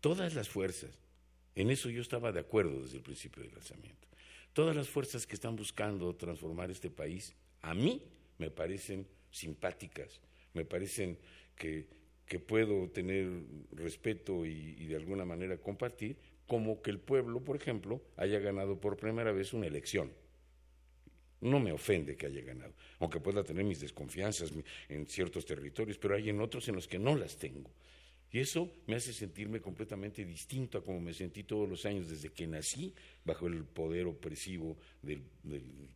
todas 0.00 0.34
las 0.34 0.48
fuerzas 0.48 1.00
en 1.54 1.70
eso 1.70 1.90
yo 1.90 2.02
estaba 2.02 2.32
de 2.32 2.40
acuerdo 2.40 2.82
desde 2.82 2.96
el 2.96 3.02
principio 3.02 3.42
del 3.42 3.52
lanzamiento. 3.52 4.08
Todas 4.52 4.74
las 4.74 4.88
fuerzas 4.88 5.26
que 5.26 5.34
están 5.34 5.56
buscando 5.56 6.14
transformar 6.16 6.70
este 6.70 6.90
país, 6.90 7.34
a 7.62 7.74
mí 7.74 8.02
me 8.38 8.50
parecen 8.50 9.06
simpáticas, 9.30 10.20
me 10.54 10.64
parecen 10.64 11.18
que, 11.56 11.86
puedo 12.46 12.88
tener 12.90 13.28
respeto 13.72 14.46
y, 14.46 14.86
de 14.86 14.96
alguna 14.96 15.24
manera 15.24 15.56
compartir, 15.58 16.16
como 16.46 16.80
que 16.80 16.90
el 16.90 16.98
pueblo, 17.00 17.40
por 17.40 17.56
ejemplo, 17.56 18.00
haya 18.16 18.38
ganado 18.38 18.80
por 18.80 18.96
primera 18.96 19.32
vez 19.32 19.52
una 19.52 19.66
elección. 19.66 20.12
No 21.40 21.58
me 21.58 21.72
ofende 21.72 22.16
que 22.16 22.26
haya 22.26 22.42
ganado, 22.42 22.72
aunque 22.98 23.18
pueda 23.18 23.42
tener 23.42 23.64
mis 23.64 23.80
desconfianzas 23.80 24.52
en 24.88 25.06
ciertos 25.06 25.44
territorios, 25.44 25.98
pero 25.98 26.14
hay 26.14 26.28
en 26.28 26.40
otros 26.40 26.68
en 26.68 26.76
los 26.76 26.86
que 26.86 26.98
no 26.98 27.16
las 27.16 27.36
tengo. 27.36 27.70
Y 28.32 28.38
eso 28.38 28.70
me 28.86 28.94
hace 28.94 29.12
sentirme 29.12 29.60
completamente 29.60 30.24
distinto 30.24 30.78
a 30.78 30.84
como 30.84 31.00
me 31.00 31.12
sentí 31.12 31.42
todos 31.42 31.68
los 31.68 31.84
años 31.84 32.08
desde 32.08 32.30
que 32.30 32.46
nací 32.46 32.94
bajo 33.24 33.48
el 33.48 33.64
poder 33.64 34.06
opresivo 34.06 34.76
del, 35.02 35.22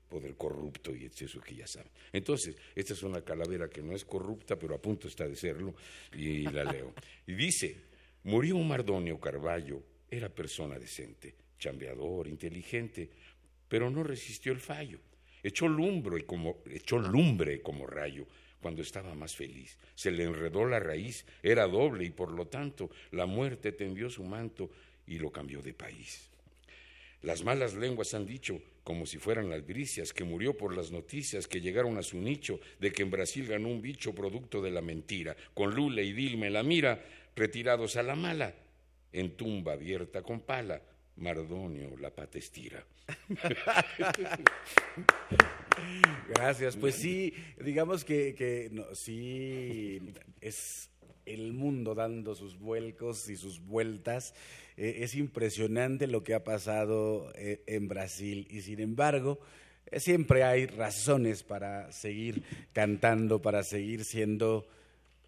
poder 0.09 0.35
corrupto 0.35 0.95
y 0.95 1.05
eso 1.07 1.41
que 1.41 1.55
ya 1.55 1.67
saben. 1.67 1.93
Entonces, 2.13 2.57
esta 2.75 2.93
es 2.93 3.03
una 3.05 3.23
calavera 3.23 3.69
que 3.69 3.83
no 3.83 3.95
es 3.95 4.05
corrupta, 4.05 4.59
pero 4.59 4.75
a 4.75 4.83
punto 4.83 5.07
está 5.07 5.29
de 5.29 5.37
serlo, 5.37 5.75
y 6.13 6.43
la 6.43 6.65
leo. 6.65 6.93
Y 7.27 7.35
dice, 7.35 7.77
murió 8.25 8.57
un 8.57 8.67
Mardonio 8.67 9.21
Carballo, 9.21 9.83
era 10.11 10.29
persona 10.29 10.77
decente, 10.77 11.37
chambeador, 11.59 12.27
inteligente, 12.27 13.11
pero 13.69 13.91
no 13.91 14.03
resistió 14.03 14.53
el 14.53 14.61
fallo. 14.61 14.99
Echó 15.41 15.69
lumbre 15.69 16.25
como, 16.25 16.63
echó 16.67 16.99
lumbre 16.99 17.61
como 17.63 17.87
rayo 17.87 18.27
cuando 18.65 18.81
estaba 18.81 19.15
más 19.15 19.37
feliz. 19.37 19.77
Se 19.95 20.11
le 20.11 20.25
enredó 20.25 20.65
la 20.65 20.81
raíz, 20.81 21.27
era 21.43 21.67
doble 21.67 22.07
y 22.07 22.09
por 22.09 22.31
lo 22.33 22.47
tanto 22.47 22.89
la 23.11 23.27
muerte 23.27 23.73
tendió 23.73 24.09
su 24.09 24.25
manto 24.25 24.71
y 25.07 25.19
lo 25.19 25.31
cambió 25.31 25.61
de 25.61 25.75
país. 25.75 26.31
Las 27.21 27.45
malas 27.45 27.75
lenguas 27.75 28.15
han 28.15 28.25
dicho, 28.25 28.59
como 28.83 29.05
si 29.05 29.19
fueran 29.19 29.53
albricias, 29.53 30.15
que 30.15 30.25
murió 30.25 30.57
por 30.57 30.75
las 30.75 30.91
noticias 30.91 31.47
que 31.47 31.61
llegaron 31.61 31.99
a 31.99 32.03
su 32.03 32.17
nicho 32.17 32.59
de 32.81 32.91
que 32.91 33.03
en 33.03 33.11
Brasil 33.11 33.47
ganó 33.47 33.69
un 33.69 33.83
bicho 33.83 34.15
producto 34.15 34.63
de 34.63 34.71
la 34.71 34.81
mentira, 34.81 35.37
con 35.53 35.75
Lula 35.75 36.01
y 36.01 36.15
Dilma 36.15 36.47
en 36.47 36.55
la 36.55 36.63
mira, 36.63 37.05
retirados 37.37 37.97
a 37.97 38.03
la 38.03 38.15
mala, 38.15 38.55
en 39.13 39.37
tumba 39.37 39.75
abierta 39.75 40.23
con 40.23 40.41
pala, 40.41 40.81
Mardonio 41.17 41.97
la 41.99 42.11
patestira. 42.11 42.85
Gracias. 46.29 46.77
Pues 46.77 46.97
sí, 46.97 47.35
digamos 47.61 48.05
que, 48.05 48.35
que 48.35 48.71
sí 48.95 50.01
es 50.41 50.91
el 51.27 51.53
mundo 51.53 51.95
dando 51.95 52.35
sus 52.35 52.59
vuelcos 52.59 53.29
y 53.29 53.37
sus 53.37 53.61
vueltas. 53.61 54.35
Eh, 54.77 54.99
es 55.01 55.15
impresionante 55.15 56.07
lo 56.07 56.25
que 56.25 56.35
ha 56.35 56.45
pasado 56.45 57.33
eh, 57.37 57.63
en 57.67 57.89
Brasil 57.89 58.47
y 58.51 58.63
sin 58.63 58.81
embargo 58.81 59.39
eh, 59.91 60.01
siempre 60.01 60.43
hay 60.43 60.67
razones 60.67 61.43
para 61.43 61.91
seguir 61.93 62.43
cantando, 62.73 63.41
para 63.41 63.63
seguir 63.63 64.05
siendo 64.05 64.67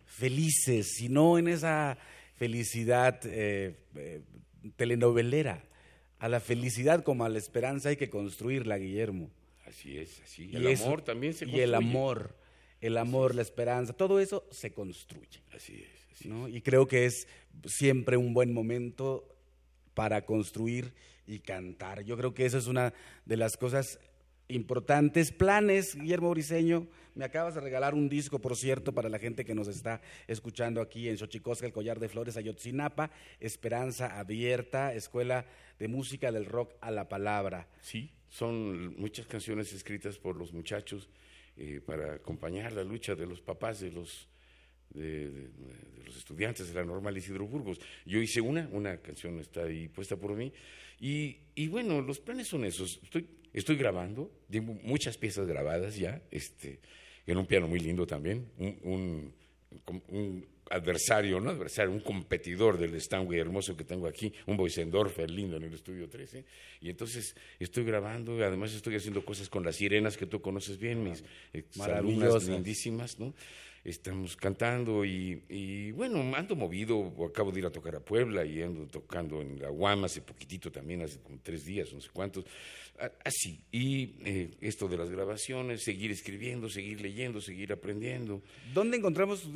felices, 0.06 1.00
y 1.00 1.08
no 1.08 1.38
en 1.38 1.48
esa 1.48 1.98
felicidad 2.36 3.20
telenovelera. 4.76 5.62
A 6.18 6.28
la 6.28 6.40
felicidad 6.40 7.04
como 7.04 7.24
a 7.24 7.28
la 7.28 7.38
esperanza 7.38 7.90
hay 7.90 7.96
que 7.96 8.08
construirla, 8.08 8.78
Guillermo. 8.78 9.30
Así 9.66 9.98
es, 9.98 10.20
así. 10.22 10.48
Y 10.50 10.56
el 10.56 10.82
amor 10.82 11.02
también 11.02 11.34
se 11.34 11.40
construye. 11.40 11.60
Y 11.60 11.64
el 11.64 11.74
amor, 11.74 12.36
el 12.80 12.96
amor, 12.96 13.34
la 13.34 13.42
esperanza, 13.42 13.92
todo 13.92 14.20
eso 14.20 14.46
se 14.50 14.72
construye. 14.72 15.42
Así 15.52 15.82
es. 15.82 16.26
¿no? 16.26 16.48
Y 16.48 16.62
creo 16.62 16.86
que 16.86 17.06
es 17.06 17.28
siempre 17.66 18.16
un 18.16 18.32
buen 18.32 18.52
momento 18.52 19.28
para 19.94 20.24
construir 20.24 20.94
y 21.26 21.40
cantar. 21.40 22.02
Yo 22.04 22.16
creo 22.16 22.34
que 22.34 22.46
eso 22.46 22.58
es 22.58 22.66
una 22.66 22.94
de 23.24 23.36
las 23.36 23.56
cosas 23.56 23.98
importantes. 24.48 25.32
Planes, 25.32 25.96
Guillermo 25.96 26.30
Briseño, 26.30 26.86
me 27.14 27.24
acabas 27.24 27.54
de 27.54 27.60
regalar 27.60 27.94
un 27.94 28.08
disco, 28.08 28.40
por 28.40 28.56
cierto, 28.56 28.92
para 28.92 29.08
la 29.08 29.18
gente 29.18 29.44
que 29.44 29.54
nos 29.54 29.68
está 29.68 30.00
escuchando 30.26 30.80
aquí 30.80 31.08
en 31.08 31.16
Xochicosca, 31.16 31.66
el 31.66 31.72
Collar 31.72 31.98
de 31.98 32.08
Flores, 32.08 32.36
Ayotzinapa, 32.36 33.10
Esperanza 33.40 34.18
Abierta, 34.18 34.92
Escuela 34.92 35.46
de 35.78 35.88
Música 35.88 36.30
del 36.30 36.44
Rock 36.44 36.74
a 36.80 36.90
la 36.90 37.08
Palabra. 37.08 37.68
Sí, 37.80 38.10
son 38.28 38.98
muchas 39.00 39.26
canciones 39.26 39.72
escritas 39.72 40.18
por 40.18 40.36
los 40.36 40.52
muchachos 40.52 41.08
eh, 41.56 41.80
para 41.84 42.14
acompañar 42.14 42.72
la 42.72 42.84
lucha 42.84 43.14
de 43.14 43.26
los 43.26 43.40
papás 43.40 43.80
de 43.80 43.90
los 43.90 44.28
de, 44.90 45.50
los 46.04 46.16
estudiantes 46.16 46.68
de 46.68 46.74
la 46.74 46.84
normal 46.84 47.16
Isidro 47.16 47.46
Burgos. 47.46 47.80
Yo 48.04 48.20
hice 48.20 48.40
una, 48.40 48.68
una 48.72 48.98
canción 48.98 49.38
está 49.38 49.64
ahí 49.64 49.88
puesta 49.88 50.16
por 50.16 50.34
mí, 50.34 50.52
y, 51.00 51.38
y 51.54 51.68
bueno, 51.68 52.00
los 52.00 52.20
planes 52.20 52.48
son 52.48 52.64
esos. 52.64 53.00
Estoy, 53.02 53.26
estoy 53.56 53.76
grabando, 53.76 54.30
tengo 54.50 54.74
muchas 54.82 55.16
piezas 55.16 55.46
grabadas 55.46 55.96
ya, 55.96 56.22
este, 56.30 56.78
en 57.26 57.38
un 57.38 57.46
piano 57.46 57.66
muy 57.66 57.80
lindo 57.80 58.06
también, 58.06 58.46
un, 58.58 59.32
un, 60.08 60.46
adversario, 60.68 61.40
no 61.40 61.50
adversario, 61.50 61.92
un 61.92 62.00
competidor 62.00 62.76
del 62.76 63.00
Stanway 63.00 63.38
hermoso 63.38 63.76
que 63.76 63.84
tengo 63.84 64.06
aquí, 64.06 64.32
un 64.46 64.56
Boisendorfer 64.56 65.30
lindo 65.30 65.56
en 65.56 65.62
el 65.62 65.74
estudio 65.74 66.08
13. 66.08 66.44
Y 66.80 66.90
entonces 66.90 67.36
estoy 67.60 67.84
grabando, 67.84 68.32
además 68.44 68.74
estoy 68.74 68.96
haciendo 68.96 69.24
cosas 69.24 69.48
con 69.48 69.64
las 69.64 69.76
sirenas 69.76 70.16
que 70.16 70.26
tú 70.26 70.40
conoces 70.40 70.78
bien, 70.78 71.04
mis 71.04 71.22
alumnas 71.80 72.48
lindísimas, 72.48 73.18
¿no? 73.18 73.32
Estamos 73.86 74.36
cantando 74.36 75.04
y, 75.04 75.92
bueno, 75.92 76.20
ando 76.34 76.56
movido, 76.56 77.12
acabo 77.24 77.52
de 77.52 77.60
ir 77.60 77.66
a 77.66 77.70
tocar 77.70 77.94
a 77.94 78.00
Puebla 78.00 78.44
y 78.44 78.60
ando 78.60 78.86
tocando 78.88 79.40
en 79.40 79.60
la 79.60 79.70
UAM 79.70 80.04
hace 80.04 80.22
poquitito 80.22 80.72
también, 80.72 81.02
hace 81.02 81.20
como 81.20 81.38
tres 81.40 81.64
días, 81.64 81.92
no 81.92 82.00
sé 82.00 82.08
cuántos, 82.12 82.44
así. 83.24 83.60
Y 83.70 84.16
eh, 84.24 84.50
esto 84.60 84.88
de 84.88 84.96
las 84.96 85.08
grabaciones, 85.08 85.84
seguir 85.84 86.10
escribiendo, 86.10 86.68
seguir 86.68 87.00
leyendo, 87.00 87.40
seguir 87.40 87.72
aprendiendo. 87.72 88.42
¿Dónde 88.74 88.96
encontramos, 88.96 89.48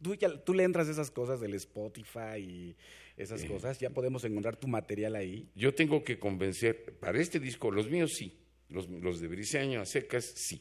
tú, 0.00 0.16
tú 0.44 0.54
le 0.54 0.62
entras 0.62 0.88
esas 0.88 1.10
cosas 1.10 1.40
del 1.40 1.54
Spotify 1.54 2.38
y 2.38 2.76
esas 3.16 3.44
cosas, 3.44 3.80
ya 3.80 3.90
podemos 3.90 4.24
encontrar 4.24 4.56
tu 4.56 4.68
material 4.68 5.16
ahí? 5.16 5.48
Yo 5.56 5.74
tengo 5.74 6.04
que 6.04 6.20
convencer, 6.20 6.96
para 7.00 7.20
este 7.20 7.40
disco, 7.40 7.70
los 7.72 7.90
míos 7.90 8.12
sí, 8.14 8.38
los, 8.68 8.88
los 8.88 9.20
de 9.20 9.26
Briseño 9.26 9.80
a 9.80 9.86
secas 9.86 10.32
sí 10.36 10.60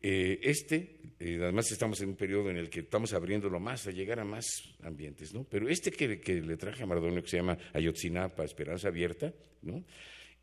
eh, 0.00 0.38
este, 0.42 1.00
eh, 1.18 1.38
además 1.42 1.70
estamos 1.72 2.00
en 2.00 2.10
un 2.10 2.16
periodo 2.16 2.50
en 2.50 2.56
el 2.56 2.70
que 2.70 2.80
estamos 2.80 3.12
abriéndolo 3.12 3.58
más, 3.58 3.86
a 3.86 3.90
llegar 3.90 4.20
a 4.20 4.24
más 4.24 4.46
ambientes, 4.82 5.34
¿no? 5.34 5.44
Pero 5.44 5.68
este 5.68 5.90
que, 5.90 6.40
le 6.40 6.56
traje 6.56 6.84
a 6.84 6.86
Mardonio, 6.86 7.22
que 7.22 7.28
se 7.28 7.38
llama 7.38 7.58
Ayotzinapa, 7.72 8.44
Esperanza 8.44 8.88
Abierta, 8.88 9.32
¿no? 9.62 9.84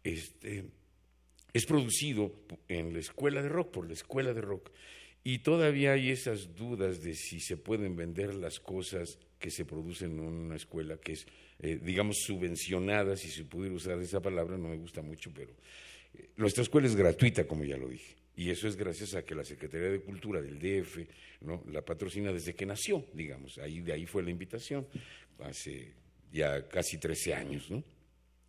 Este, 0.04 0.66
es 1.54 1.66
producido 1.66 2.34
en 2.68 2.94
la 2.94 3.00
escuela 3.00 3.42
de 3.42 3.50
rock, 3.50 3.72
por 3.72 3.88
la 3.88 3.94
escuela 3.94 4.34
de 4.34 4.42
rock. 4.42 4.72
Y 5.24 5.40
todavía 5.40 5.94
hay 5.94 6.12
esas 6.12 6.56
dudas 6.56 7.02
de 7.02 7.16
si 7.16 7.40
se 7.40 7.58
pueden 7.58 7.96
vender 7.96 8.36
las 8.36 8.60
cosas 8.60 9.18
que 9.40 9.50
se 9.50 9.66
producen 9.66 10.12
en 10.12 10.20
una 10.20 10.56
escuela 10.58 10.98
que 10.98 11.14
es, 11.14 11.26
eh, 11.60 11.80
digamos, 11.82 12.18
subvencionada, 12.20 13.16
si 13.16 13.30
se 13.30 13.46
pudiera 13.46 13.74
usar 13.74 14.00
esa 14.00 14.22
palabra, 14.22 14.58
no 14.58 14.68
me 14.68 14.78
gusta 14.78 15.02
mucho, 15.02 15.32
pero 15.34 15.54
nuestra 16.36 16.64
escuela 16.64 16.88
es 16.88 16.96
gratuita, 16.96 17.48
como 17.48 17.64
ya 17.64 17.78
lo 17.78 17.88
dije. 17.88 18.25
Y 18.36 18.50
eso 18.50 18.68
es 18.68 18.76
gracias 18.76 19.16
a 19.16 19.24
que 19.24 19.34
la 19.36 19.44
Secretaría 19.44 19.90
de 19.90 20.02
Cultura 20.02 20.42
del 20.42 20.60
DF 20.60 21.08
¿no? 21.42 21.64
la 21.72 21.84
patrocina 21.84 22.32
desde 22.34 22.54
que 22.54 22.66
nació, 22.66 23.06
digamos. 23.14 23.58
Ahí, 23.58 23.80
de 23.80 23.94
ahí 23.94 24.06
fue 24.06 24.24
la 24.24 24.30
invitación, 24.30 24.88
hace 25.40 25.94
ya 26.32 26.68
casi 26.68 26.98
13 26.98 27.34
años. 27.34 27.72
¿no? 27.72 27.84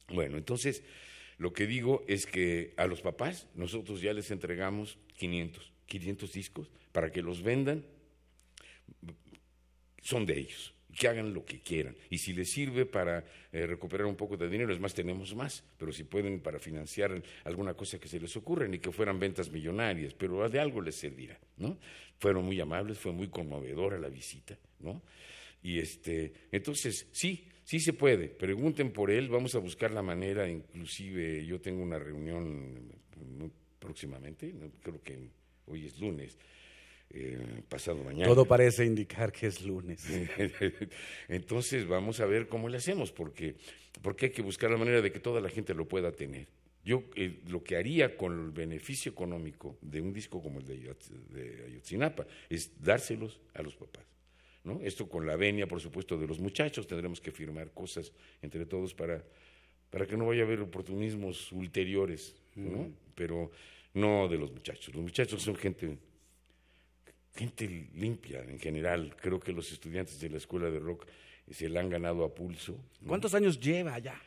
Bueno, 0.09 0.37
entonces, 0.37 0.83
lo 1.39 1.53
que 1.53 1.67
digo 1.67 2.05
es 2.09 2.27
que 2.27 2.75
a 2.77 2.87
los 2.87 3.01
papás 3.01 3.47
nosotros 3.55 4.01
ya 4.01 4.13
les 4.13 4.31
entregamos 4.31 4.99
500, 5.19 5.73
500 5.87 6.33
discos 6.33 6.71
para 6.93 7.11
que 7.11 7.23
los 7.23 7.43
vendan. 7.43 7.85
Son 10.03 10.25
de 10.27 10.39
ellos 10.39 10.76
que 10.97 11.09
hagan 11.09 11.35
lo 11.35 11.45
que 11.45 11.61
quieran. 11.61 11.95
Y 12.11 12.19
si 12.19 12.33
les 12.33 12.51
sirve 12.51 12.87
para 12.87 13.25
eh, 13.53 13.67
recuperar 13.67 14.07
un 14.07 14.17
poco 14.17 14.37
de 14.37 14.49
dinero, 14.49 14.73
es 14.73 14.81
más, 14.81 14.95
tenemos 14.95 15.35
más, 15.35 15.63
pero 15.79 15.93
si 15.93 16.05
pueden 16.05 16.41
para 16.41 16.59
financiar 16.59 17.23
alguna 17.45 17.75
cosa 17.75 17.99
que 17.99 18.09
se 18.09 18.19
les 18.19 18.35
ocurra, 18.37 18.67
ni 18.67 18.79
que 18.79 18.91
fueran 18.91 19.21
ventas 19.21 19.51
millonarias, 19.51 20.15
pero 20.15 20.49
de 20.49 20.59
algo 20.59 20.81
les 20.81 20.95
servirá, 20.95 21.39
¿no? 21.59 21.79
Fueron 22.19 22.45
muy 22.45 22.59
amables, 22.61 22.99
fue 22.99 23.13
muy 23.13 23.29
conmovedora 23.29 23.99
la 23.99 24.09
visita, 24.09 24.59
¿no? 24.81 25.03
Y 25.63 25.79
este, 25.79 26.33
entonces, 26.51 27.09
sí, 27.13 27.47
sí 27.63 27.79
se 27.79 27.93
puede, 27.93 28.29
pregunten 28.29 28.93
por 28.93 29.11
él, 29.11 29.29
vamos 29.29 29.55
a 29.55 29.59
buscar 29.59 29.91
la 29.91 30.03
manera, 30.03 30.49
inclusive 30.49 31.45
yo 31.45 31.61
tengo 31.61 31.83
una 31.83 31.99
reunión 31.99 32.91
próximamente, 33.79 34.55
creo 34.83 35.03
que 35.03 35.29
hoy 35.67 35.87
es 35.87 35.99
lunes, 35.99 36.39
eh, 37.11 37.63
pasado 37.69 38.03
mañana. 38.03 38.27
Todo 38.27 38.45
parece 38.45 38.85
indicar 38.85 39.33
que 39.33 39.47
es 39.47 39.63
lunes. 39.63 40.07
Entonces 41.29 41.87
vamos 41.87 42.21
a 42.21 42.27
ver 42.27 42.49
cómo 42.49 42.69
le 42.69 42.77
hacemos, 42.79 43.13
porque, 43.13 43.57
porque 44.03 44.27
hay 44.27 44.33
que 44.33 44.43
buscar 44.43 44.71
la 44.71 44.77
manera 44.77 45.01
de 45.01 45.13
que 45.13 45.21
toda 45.21 45.41
la 45.41 45.49
gente 45.49 45.75
lo 45.75 45.87
pueda 45.87 46.13
tener. 46.13 46.49
Yo 46.85 47.03
eh, 47.17 47.41
lo 47.49 47.65
que 47.65 47.77
haría 47.77 48.17
con 48.17 48.33
el 48.39 48.51
beneficio 48.53 49.11
económico 49.11 49.77
de 49.81 50.01
un 50.01 50.13
disco 50.13 50.41
como 50.41 50.61
el 50.61 50.67
de, 50.67 51.65
Ayotzinapa 51.67 52.27
es 52.49 52.71
dárselos 52.81 53.41
a 53.55 53.63
los 53.63 53.75
papás. 53.75 54.05
¿no? 54.63 54.81
Esto 54.83 55.09
con 55.09 55.27
la 55.27 55.37
venia, 55.37 55.67
por 55.67 55.81
supuesto, 55.81 56.17
de 56.17 56.27
los 56.27 56.39
muchachos, 56.39 56.87
tendremos 56.87 57.21
que 57.21 57.33
firmar 57.33 57.73
cosas 57.73 58.13
entre 58.43 58.67
todos 58.67 58.95
para, 58.95 59.25
para 59.91 60.07
que 60.07 60.17
no 60.17 60.27
vaya 60.27 60.43
a 60.43 60.47
haber 60.47 60.61
oportunismos 60.61 61.51
ulteriores, 61.53 62.37
¿no? 62.55 62.89
pero 63.15 63.51
no 63.95 64.29
de 64.29 64.39
los 64.39 64.53
muchachos. 64.53 64.95
Los 64.95 65.03
muchachos 65.03 65.43
son 65.43 65.57
gente 65.57 65.99
gente 67.37 67.69
limpia 67.95 68.43
en 68.43 68.59
general. 68.59 69.15
Creo 69.21 69.39
que 69.39 69.53
los 69.53 69.71
estudiantes 69.71 70.19
de 70.19 70.31
la 70.31 70.39
escuela 70.39 70.71
de 70.71 70.79
rock 70.79 71.07
se 71.51 71.69
la 71.69 71.81
han 71.81 71.91
ganado 71.91 72.25
a 72.25 72.35
pulso. 72.35 72.77
¿Cuántos 73.07 73.35
años 73.35 73.61
lleva 73.61 73.99
ya? 73.99 74.21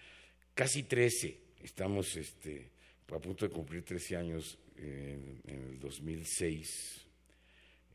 Casi 0.54 0.84
13. 0.84 1.38
Estamos 1.64 2.16
este, 2.16 2.70
a 3.08 3.20
punto 3.20 3.48
de 3.48 3.54
cumplir 3.54 3.84
13 3.84 4.16
años. 4.16 4.58
En, 4.78 5.42
el 5.46 5.80
2006 5.80 7.06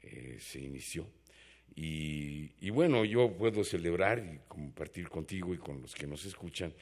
eh, 0.03 0.37
se 0.39 0.61
inició. 0.61 1.07
Y, 1.75 2.51
y, 2.61 2.71
bueno, 2.71 3.05
yo 3.05 3.33
puedo 3.33 3.65
celebrar 3.65 4.19
y 4.19 4.47
compartir 4.47 5.09
contigo 5.09 5.55
y 5.55 5.59
con 5.59 5.81
los 5.81 5.95
que 5.95 6.07
nos 6.07 6.25
escuchan 6.27 6.73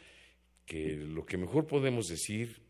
que 0.66 0.96
lo 0.96 1.24
que 1.24 1.36
mejor 1.36 1.66
podemos 1.66 2.08
decir 2.08 2.60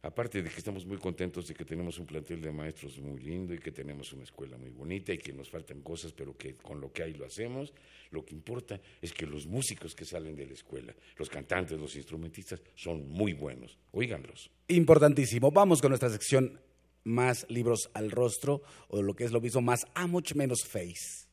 Aparte 0.00 0.42
de 0.42 0.48
que 0.48 0.58
estamos 0.58 0.86
muy 0.86 0.96
contentos 0.96 1.48
de 1.48 1.54
que 1.54 1.64
tenemos 1.64 1.98
un 1.98 2.06
plantel 2.06 2.40
de 2.40 2.52
maestros 2.52 3.00
muy 3.00 3.18
lindo 3.18 3.52
y 3.52 3.58
que 3.58 3.72
tenemos 3.72 4.12
una 4.12 4.22
escuela 4.22 4.56
muy 4.56 4.70
bonita 4.70 5.12
y 5.12 5.18
que 5.18 5.32
nos 5.32 5.50
faltan 5.50 5.80
cosas, 5.80 6.12
pero 6.12 6.36
que 6.36 6.54
con 6.54 6.80
lo 6.80 6.92
que 6.92 7.02
hay 7.02 7.14
lo 7.14 7.26
hacemos, 7.26 7.72
lo 8.10 8.24
que 8.24 8.34
importa 8.34 8.80
es 9.02 9.12
que 9.12 9.26
los 9.26 9.46
músicos 9.46 9.96
que 9.96 10.04
salen 10.04 10.36
de 10.36 10.46
la 10.46 10.52
escuela, 10.52 10.94
los 11.16 11.28
cantantes, 11.28 11.78
los 11.80 11.96
instrumentistas, 11.96 12.62
son 12.76 13.08
muy 13.08 13.32
buenos. 13.32 13.76
Óiganlos. 13.90 14.50
Importantísimo. 14.68 15.50
Vamos 15.50 15.82
con 15.82 15.90
nuestra 15.90 16.10
sección 16.10 16.60
más 17.02 17.44
libros 17.48 17.90
al 17.94 18.12
rostro, 18.12 18.62
o 18.88 19.02
lo 19.02 19.14
que 19.14 19.24
es 19.24 19.32
lo 19.32 19.40
mismo, 19.40 19.62
más 19.62 19.80
a 19.94 20.06
much 20.06 20.34
menos 20.34 20.60
face. 20.64 21.26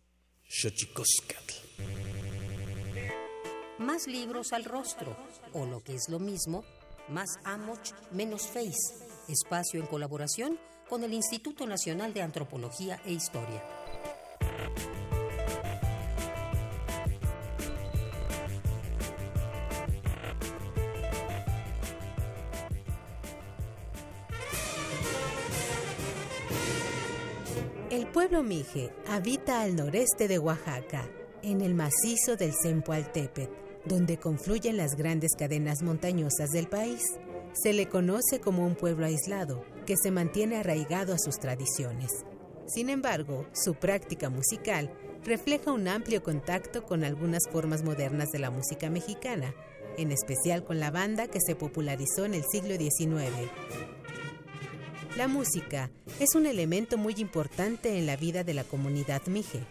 Más 3.77 4.07
libros 4.07 4.53
al 4.53 4.63
rostro, 4.63 5.15
o 5.53 5.65
lo 5.67 5.83
que 5.83 5.93
es 5.93 6.09
lo 6.09 6.19
mismo, 6.19 6.63
Más 7.09 7.37
Amoch, 7.43 7.91
menos 8.11 8.47
Face. 8.47 8.95
Espacio 9.27 9.79
en 9.79 9.85
colaboración 9.85 10.59
con 10.89 11.03
el 11.03 11.13
Instituto 11.13 11.65
Nacional 11.67 12.13
de 12.13 12.21
Antropología 12.21 12.99
e 13.05 13.13
Historia. 13.13 13.63
El 27.91 28.07
pueblo 28.07 28.43
Mije 28.43 28.91
habita 29.07 29.61
al 29.61 29.75
noreste 29.75 30.27
de 30.27 30.39
Oaxaca, 30.39 31.07
en 31.43 31.61
el 31.61 31.75
macizo 31.75 32.35
del 32.35 32.53
Zempoaltépetl, 32.53 33.64
donde 33.85 34.17
confluyen 34.17 34.77
las 34.77 34.95
grandes 34.95 35.35
cadenas 35.37 35.81
montañosas 35.81 36.51
del 36.51 36.67
país. 36.67 37.01
Se 37.53 37.73
le 37.73 37.87
conoce 37.87 38.39
como 38.39 38.65
un 38.65 38.75
pueblo 38.75 39.05
aislado, 39.05 39.63
que 39.85 39.95
se 39.95 40.11
mantiene 40.11 40.57
arraigado 40.57 41.13
a 41.13 41.19
sus 41.19 41.37
tradiciones. 41.37 42.11
Sin 42.67 42.89
embargo, 42.89 43.45
su 43.53 43.75
práctica 43.75 44.29
musical 44.29 44.91
refleja 45.23 45.71
un 45.71 45.87
amplio 45.87 46.23
contacto 46.23 46.83
con 46.83 47.03
algunas 47.03 47.43
formas 47.51 47.83
modernas 47.83 48.31
de 48.31 48.39
la 48.39 48.49
música 48.49 48.89
mexicana, 48.89 49.53
en 49.97 50.11
especial 50.11 50.63
con 50.63 50.79
la 50.79 50.91
banda 50.91 51.27
que 51.27 51.39
se 51.39 51.55
popularizó 51.55 52.25
en 52.25 52.33
el 52.33 52.43
siglo 52.43 52.75
XIX. 52.75 53.49
La 55.15 55.27
música 55.27 55.89
es 56.19 56.35
un 56.35 56.45
elemento 56.45 56.97
muy 56.97 57.13
importante 57.17 57.97
en 57.97 58.05
la 58.05 58.17
vida 58.17 58.43
de 58.43 58.53
la 58.53 58.63
comunidad 58.63 59.21
mije. 59.27 59.61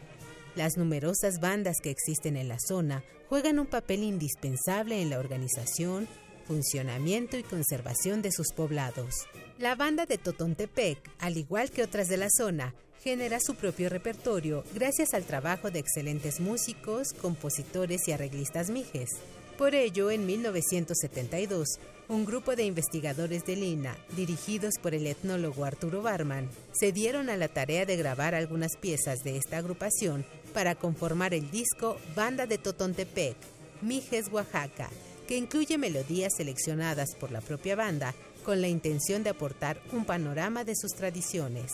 Las 0.56 0.76
numerosas 0.76 1.40
bandas 1.40 1.78
que 1.82 1.90
existen 1.90 2.36
en 2.36 2.48
la 2.48 2.58
zona 2.58 3.02
juegan 3.28 3.58
un 3.58 3.66
papel 3.66 4.02
indispensable 4.02 5.02
en 5.02 5.10
la 5.10 5.18
organización, 5.18 6.06
funcionamiento 6.46 7.36
y 7.36 7.42
conservación 7.42 8.22
de 8.22 8.30
sus 8.30 8.52
poblados. 8.52 9.26
La 9.58 9.74
banda 9.74 10.06
de 10.06 10.18
Totontepec, 10.18 10.98
al 11.18 11.36
igual 11.38 11.70
que 11.70 11.82
otras 11.82 12.08
de 12.08 12.18
la 12.18 12.28
zona, 12.30 12.74
genera 13.02 13.38
su 13.40 13.54
propio 13.54 13.88
repertorio 13.88 14.64
gracias 14.74 15.12
al 15.12 15.24
trabajo 15.24 15.70
de 15.70 15.80
excelentes 15.80 16.40
músicos, 16.40 17.12
compositores 17.12 18.06
y 18.08 18.12
arreglistas 18.12 18.70
mijes. 18.70 19.10
Por 19.58 19.74
ello, 19.74 20.10
en 20.10 20.26
1972, 20.26 21.78
un 22.08 22.24
grupo 22.24 22.54
de 22.54 22.64
investigadores 22.64 23.44
de 23.44 23.56
Lina, 23.56 23.96
dirigidos 24.16 24.74
por 24.82 24.94
el 24.94 25.06
etnólogo 25.06 25.64
Arturo 25.64 26.02
Barman, 26.02 26.50
se 26.72 26.92
dieron 26.92 27.30
a 27.30 27.36
la 27.36 27.48
tarea 27.48 27.86
de 27.86 27.96
grabar 27.96 28.34
algunas 28.34 28.76
piezas 28.76 29.24
de 29.24 29.36
esta 29.36 29.58
agrupación 29.58 30.24
para 30.52 30.74
conformar 30.74 31.32
el 31.34 31.50
disco 31.50 31.98
Banda 32.14 32.46
de 32.46 32.58
Totontepec, 32.58 33.36
Mijes 33.80 34.28
Oaxaca, 34.30 34.90
que 35.26 35.36
incluye 35.36 35.78
melodías 35.78 36.34
seleccionadas 36.36 37.14
por 37.14 37.30
la 37.30 37.40
propia 37.40 37.76
banda 37.76 38.14
con 38.44 38.60
la 38.60 38.68
intención 38.68 39.22
de 39.22 39.30
aportar 39.30 39.80
un 39.92 40.04
panorama 40.04 40.64
de 40.64 40.76
sus 40.76 40.92
tradiciones. 40.92 41.72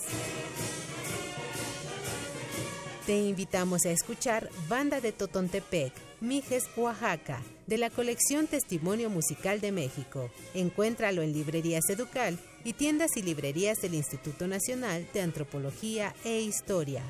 Te 3.06 3.18
invitamos 3.18 3.84
a 3.86 3.90
escuchar 3.90 4.48
Banda 4.68 5.00
de 5.00 5.10
Totontepec, 5.10 5.92
Mijes, 6.20 6.70
Oaxaca, 6.76 7.42
de 7.70 7.78
la 7.78 7.88
colección 7.88 8.48
Testimonio 8.48 9.08
Musical 9.10 9.60
de 9.60 9.70
México. 9.70 10.28
Encuéntralo 10.54 11.22
en 11.22 11.32
librerías 11.32 11.88
Educal 11.88 12.36
y 12.64 12.72
tiendas 12.72 13.16
y 13.16 13.22
librerías 13.22 13.78
del 13.80 13.94
Instituto 13.94 14.48
Nacional 14.48 15.06
de 15.14 15.20
Antropología 15.20 16.12
e 16.24 16.40
Historia. 16.40 17.04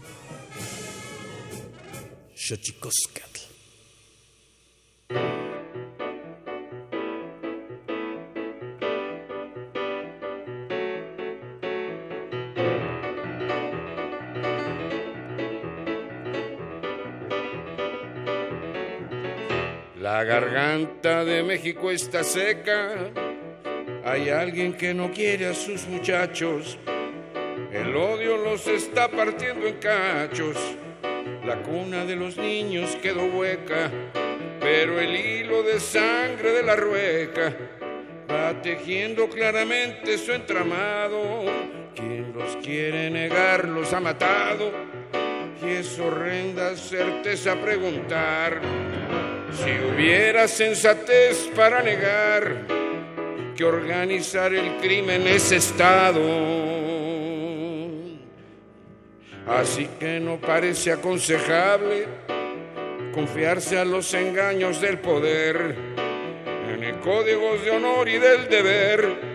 Xochicoscatl. 2.35 3.50
Garganta 20.41 21.23
de 21.23 21.43
México 21.43 21.91
está 21.91 22.25
seca. 22.25 23.11
Hay 24.05 24.31
alguien 24.31 24.73
que 24.73 24.95
no 24.95 25.11
quiere 25.13 25.47
a 25.47 25.55
sus 25.55 25.87
muchachos. 25.87 26.79
El 27.71 27.95
odio 27.95 28.39
los 28.39 28.67
está 28.67 29.11
partiendo 29.11 29.67
en 29.67 29.75
cachos. 29.75 30.57
La 31.45 31.63
cuna 31.63 32.07
de 32.07 32.17
los 32.17 32.39
niños 32.39 32.97
quedó 33.03 33.27
hueca, 33.27 33.91
pero 34.61 34.99
el 34.99 35.15
hilo 35.15 35.63
de 35.63 35.79
sangre 35.79 36.53
de 36.53 36.63
la 36.63 36.75
rueca 36.75 37.55
va 38.31 38.63
tejiendo 38.63 39.29
claramente 39.29 40.17
su 40.17 40.33
entramado. 40.33 41.45
Quien 41.95 42.33
los 42.33 42.57
quiere 42.57 43.11
negar 43.11 43.69
los 43.69 43.93
ha 43.93 44.01
matado. 44.01 44.73
Y 45.63 45.69
es 45.69 45.99
horrenda 45.99 46.75
certeza 46.77 47.55
preguntar 47.57 48.90
si 49.53 49.71
hubiera 49.85 50.47
sensatez 50.47 51.51
para 51.55 51.83
negar 51.83 52.67
que 53.57 53.65
organizar 53.65 54.55
el 54.55 54.77
crimen 54.79 55.27
es 55.27 55.53
Estado. 55.53 56.21
Así 59.47 59.89
que 59.99 60.21
no 60.21 60.41
parece 60.41 60.93
aconsejable 60.93 62.07
confiarse 63.13 63.79
a 63.79 63.85
los 63.85 64.15
engaños 64.15 64.81
del 64.81 64.99
poder, 64.99 65.75
en 66.69 66.99
códigos 67.01 67.65
de 67.65 67.71
honor 67.71 68.09
y 68.09 68.19
del 68.19 68.49
deber, 68.49 69.31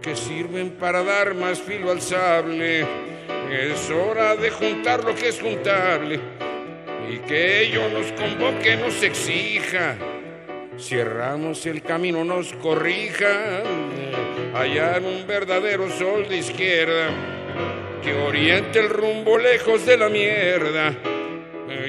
que 0.00 0.14
sirven 0.14 0.70
para 0.70 1.02
dar 1.02 1.34
más 1.34 1.60
filo 1.60 1.90
al 1.90 2.00
sable. 2.00 2.86
Es 3.50 3.90
hora 3.90 4.36
de 4.36 4.50
juntar 4.50 5.04
lo 5.04 5.14
que 5.14 5.28
es 5.28 5.40
juntable 5.40 6.37
y 7.10 7.18
que 7.18 7.62
ello 7.62 7.88
nos 7.88 8.12
convoque, 8.12 8.76
nos 8.76 9.02
exija. 9.02 9.96
Cierramos 10.78 11.66
el 11.66 11.82
camino, 11.82 12.24
nos 12.24 12.52
corrija, 12.54 13.62
hallar 14.54 15.02
un 15.02 15.26
verdadero 15.26 15.90
sol 15.90 16.28
de 16.28 16.36
izquierda 16.36 17.10
que 18.02 18.14
oriente 18.14 18.78
el 18.78 18.88
rumbo 18.88 19.38
lejos 19.38 19.84
de 19.86 19.96
la 19.96 20.08
mierda 20.08 20.94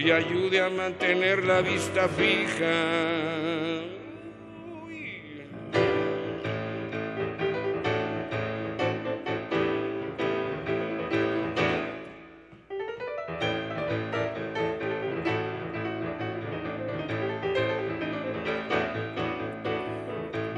y 0.03 0.11
ayude 0.11 0.61
a 0.61 0.69
mantener 0.69 1.43
la 1.45 1.61
vista 1.61 2.07
fija. 2.07 3.98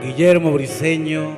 Guillermo 0.01 0.51
Briseño, 0.51 1.37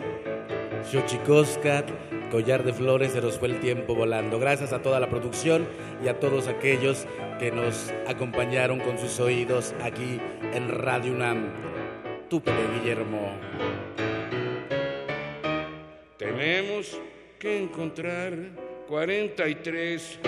Xochicoscat, 0.90 1.86
Collar 2.32 2.64
de 2.64 2.72
Flores, 2.72 3.12
se 3.12 3.20
nos 3.20 3.38
fue 3.38 3.50
el 3.50 3.60
tiempo 3.60 3.94
volando. 3.94 4.40
Gracias 4.40 4.72
a 4.72 4.82
toda 4.82 5.02
la 5.02 5.10
producción 5.10 5.68
y 6.02 6.08
a 6.08 6.18
todos 6.18 6.48
aquellos 6.48 7.06
que 7.40 7.52
nos 7.52 7.94
acompañaron 8.08 8.80
con 8.80 8.98
sus 8.98 9.20
oídos 9.20 9.76
aquí 9.84 10.18
en 10.54 10.70
Radio 10.70 11.12
UNAM. 11.12 11.50
Tú, 12.30 12.42
Pepe 12.42 12.62
Guillermo. 12.80 13.34
Tenemos 16.18 17.02
que 17.38 17.64
encontrar 17.64 18.34
43. 18.88 20.20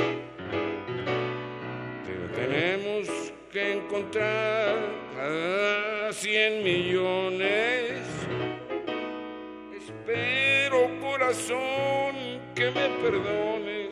Pero 2.06 2.32
tenemos 2.36 3.08
que 3.50 3.74
encontrar 3.78 4.76
a 5.18 6.12
100 6.12 6.64
millones. 6.66 8.25
Espero, 10.08 11.00
corazón, 11.00 12.40
que 12.54 12.66
me 12.66 12.90
perdones. 13.02 13.90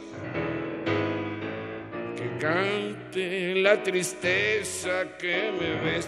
Que 2.16 2.38
cante 2.40 3.56
la 3.56 3.82
tristeza 3.82 5.18
que 5.18 5.52
me 5.60 5.82
ves. 5.82 6.08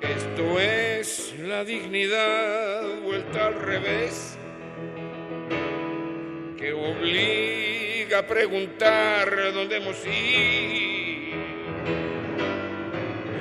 Esto 0.00 0.58
es 0.58 1.34
la 1.38 1.62
dignidad 1.62 3.00
vuelta 3.02 3.46
al 3.46 3.54
revés, 3.54 4.36
que 6.58 6.72
obliga 6.72 8.18
a 8.18 8.26
preguntar 8.26 9.30
dónde 9.52 9.76
hemos 9.76 10.04
ido. 10.04 11.04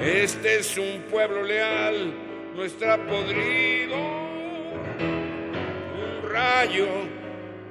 Este 0.03 0.59
es 0.59 0.77
un 0.77 1.01
pueblo 1.09 1.41
leal, 1.41 2.13
no 2.55 2.63
está 2.63 2.97
podrido. 2.97 3.95
Un 5.95 6.29
rayo 6.29 6.87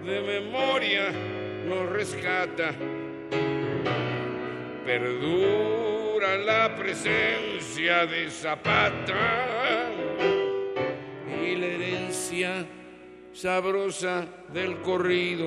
de 0.04 0.20
memoria 0.20 1.12
nos 1.68 1.88
rescata. 1.90 2.74
Perdura 4.84 6.36
la 6.38 6.74
presencia 6.76 8.06
de 8.06 8.30
Zapata 8.30 9.88
y 11.44 11.54
la 11.56 11.66
herencia 11.66 12.66
sabrosa 13.32 14.26
del 14.52 14.80
corrido. 14.82 15.46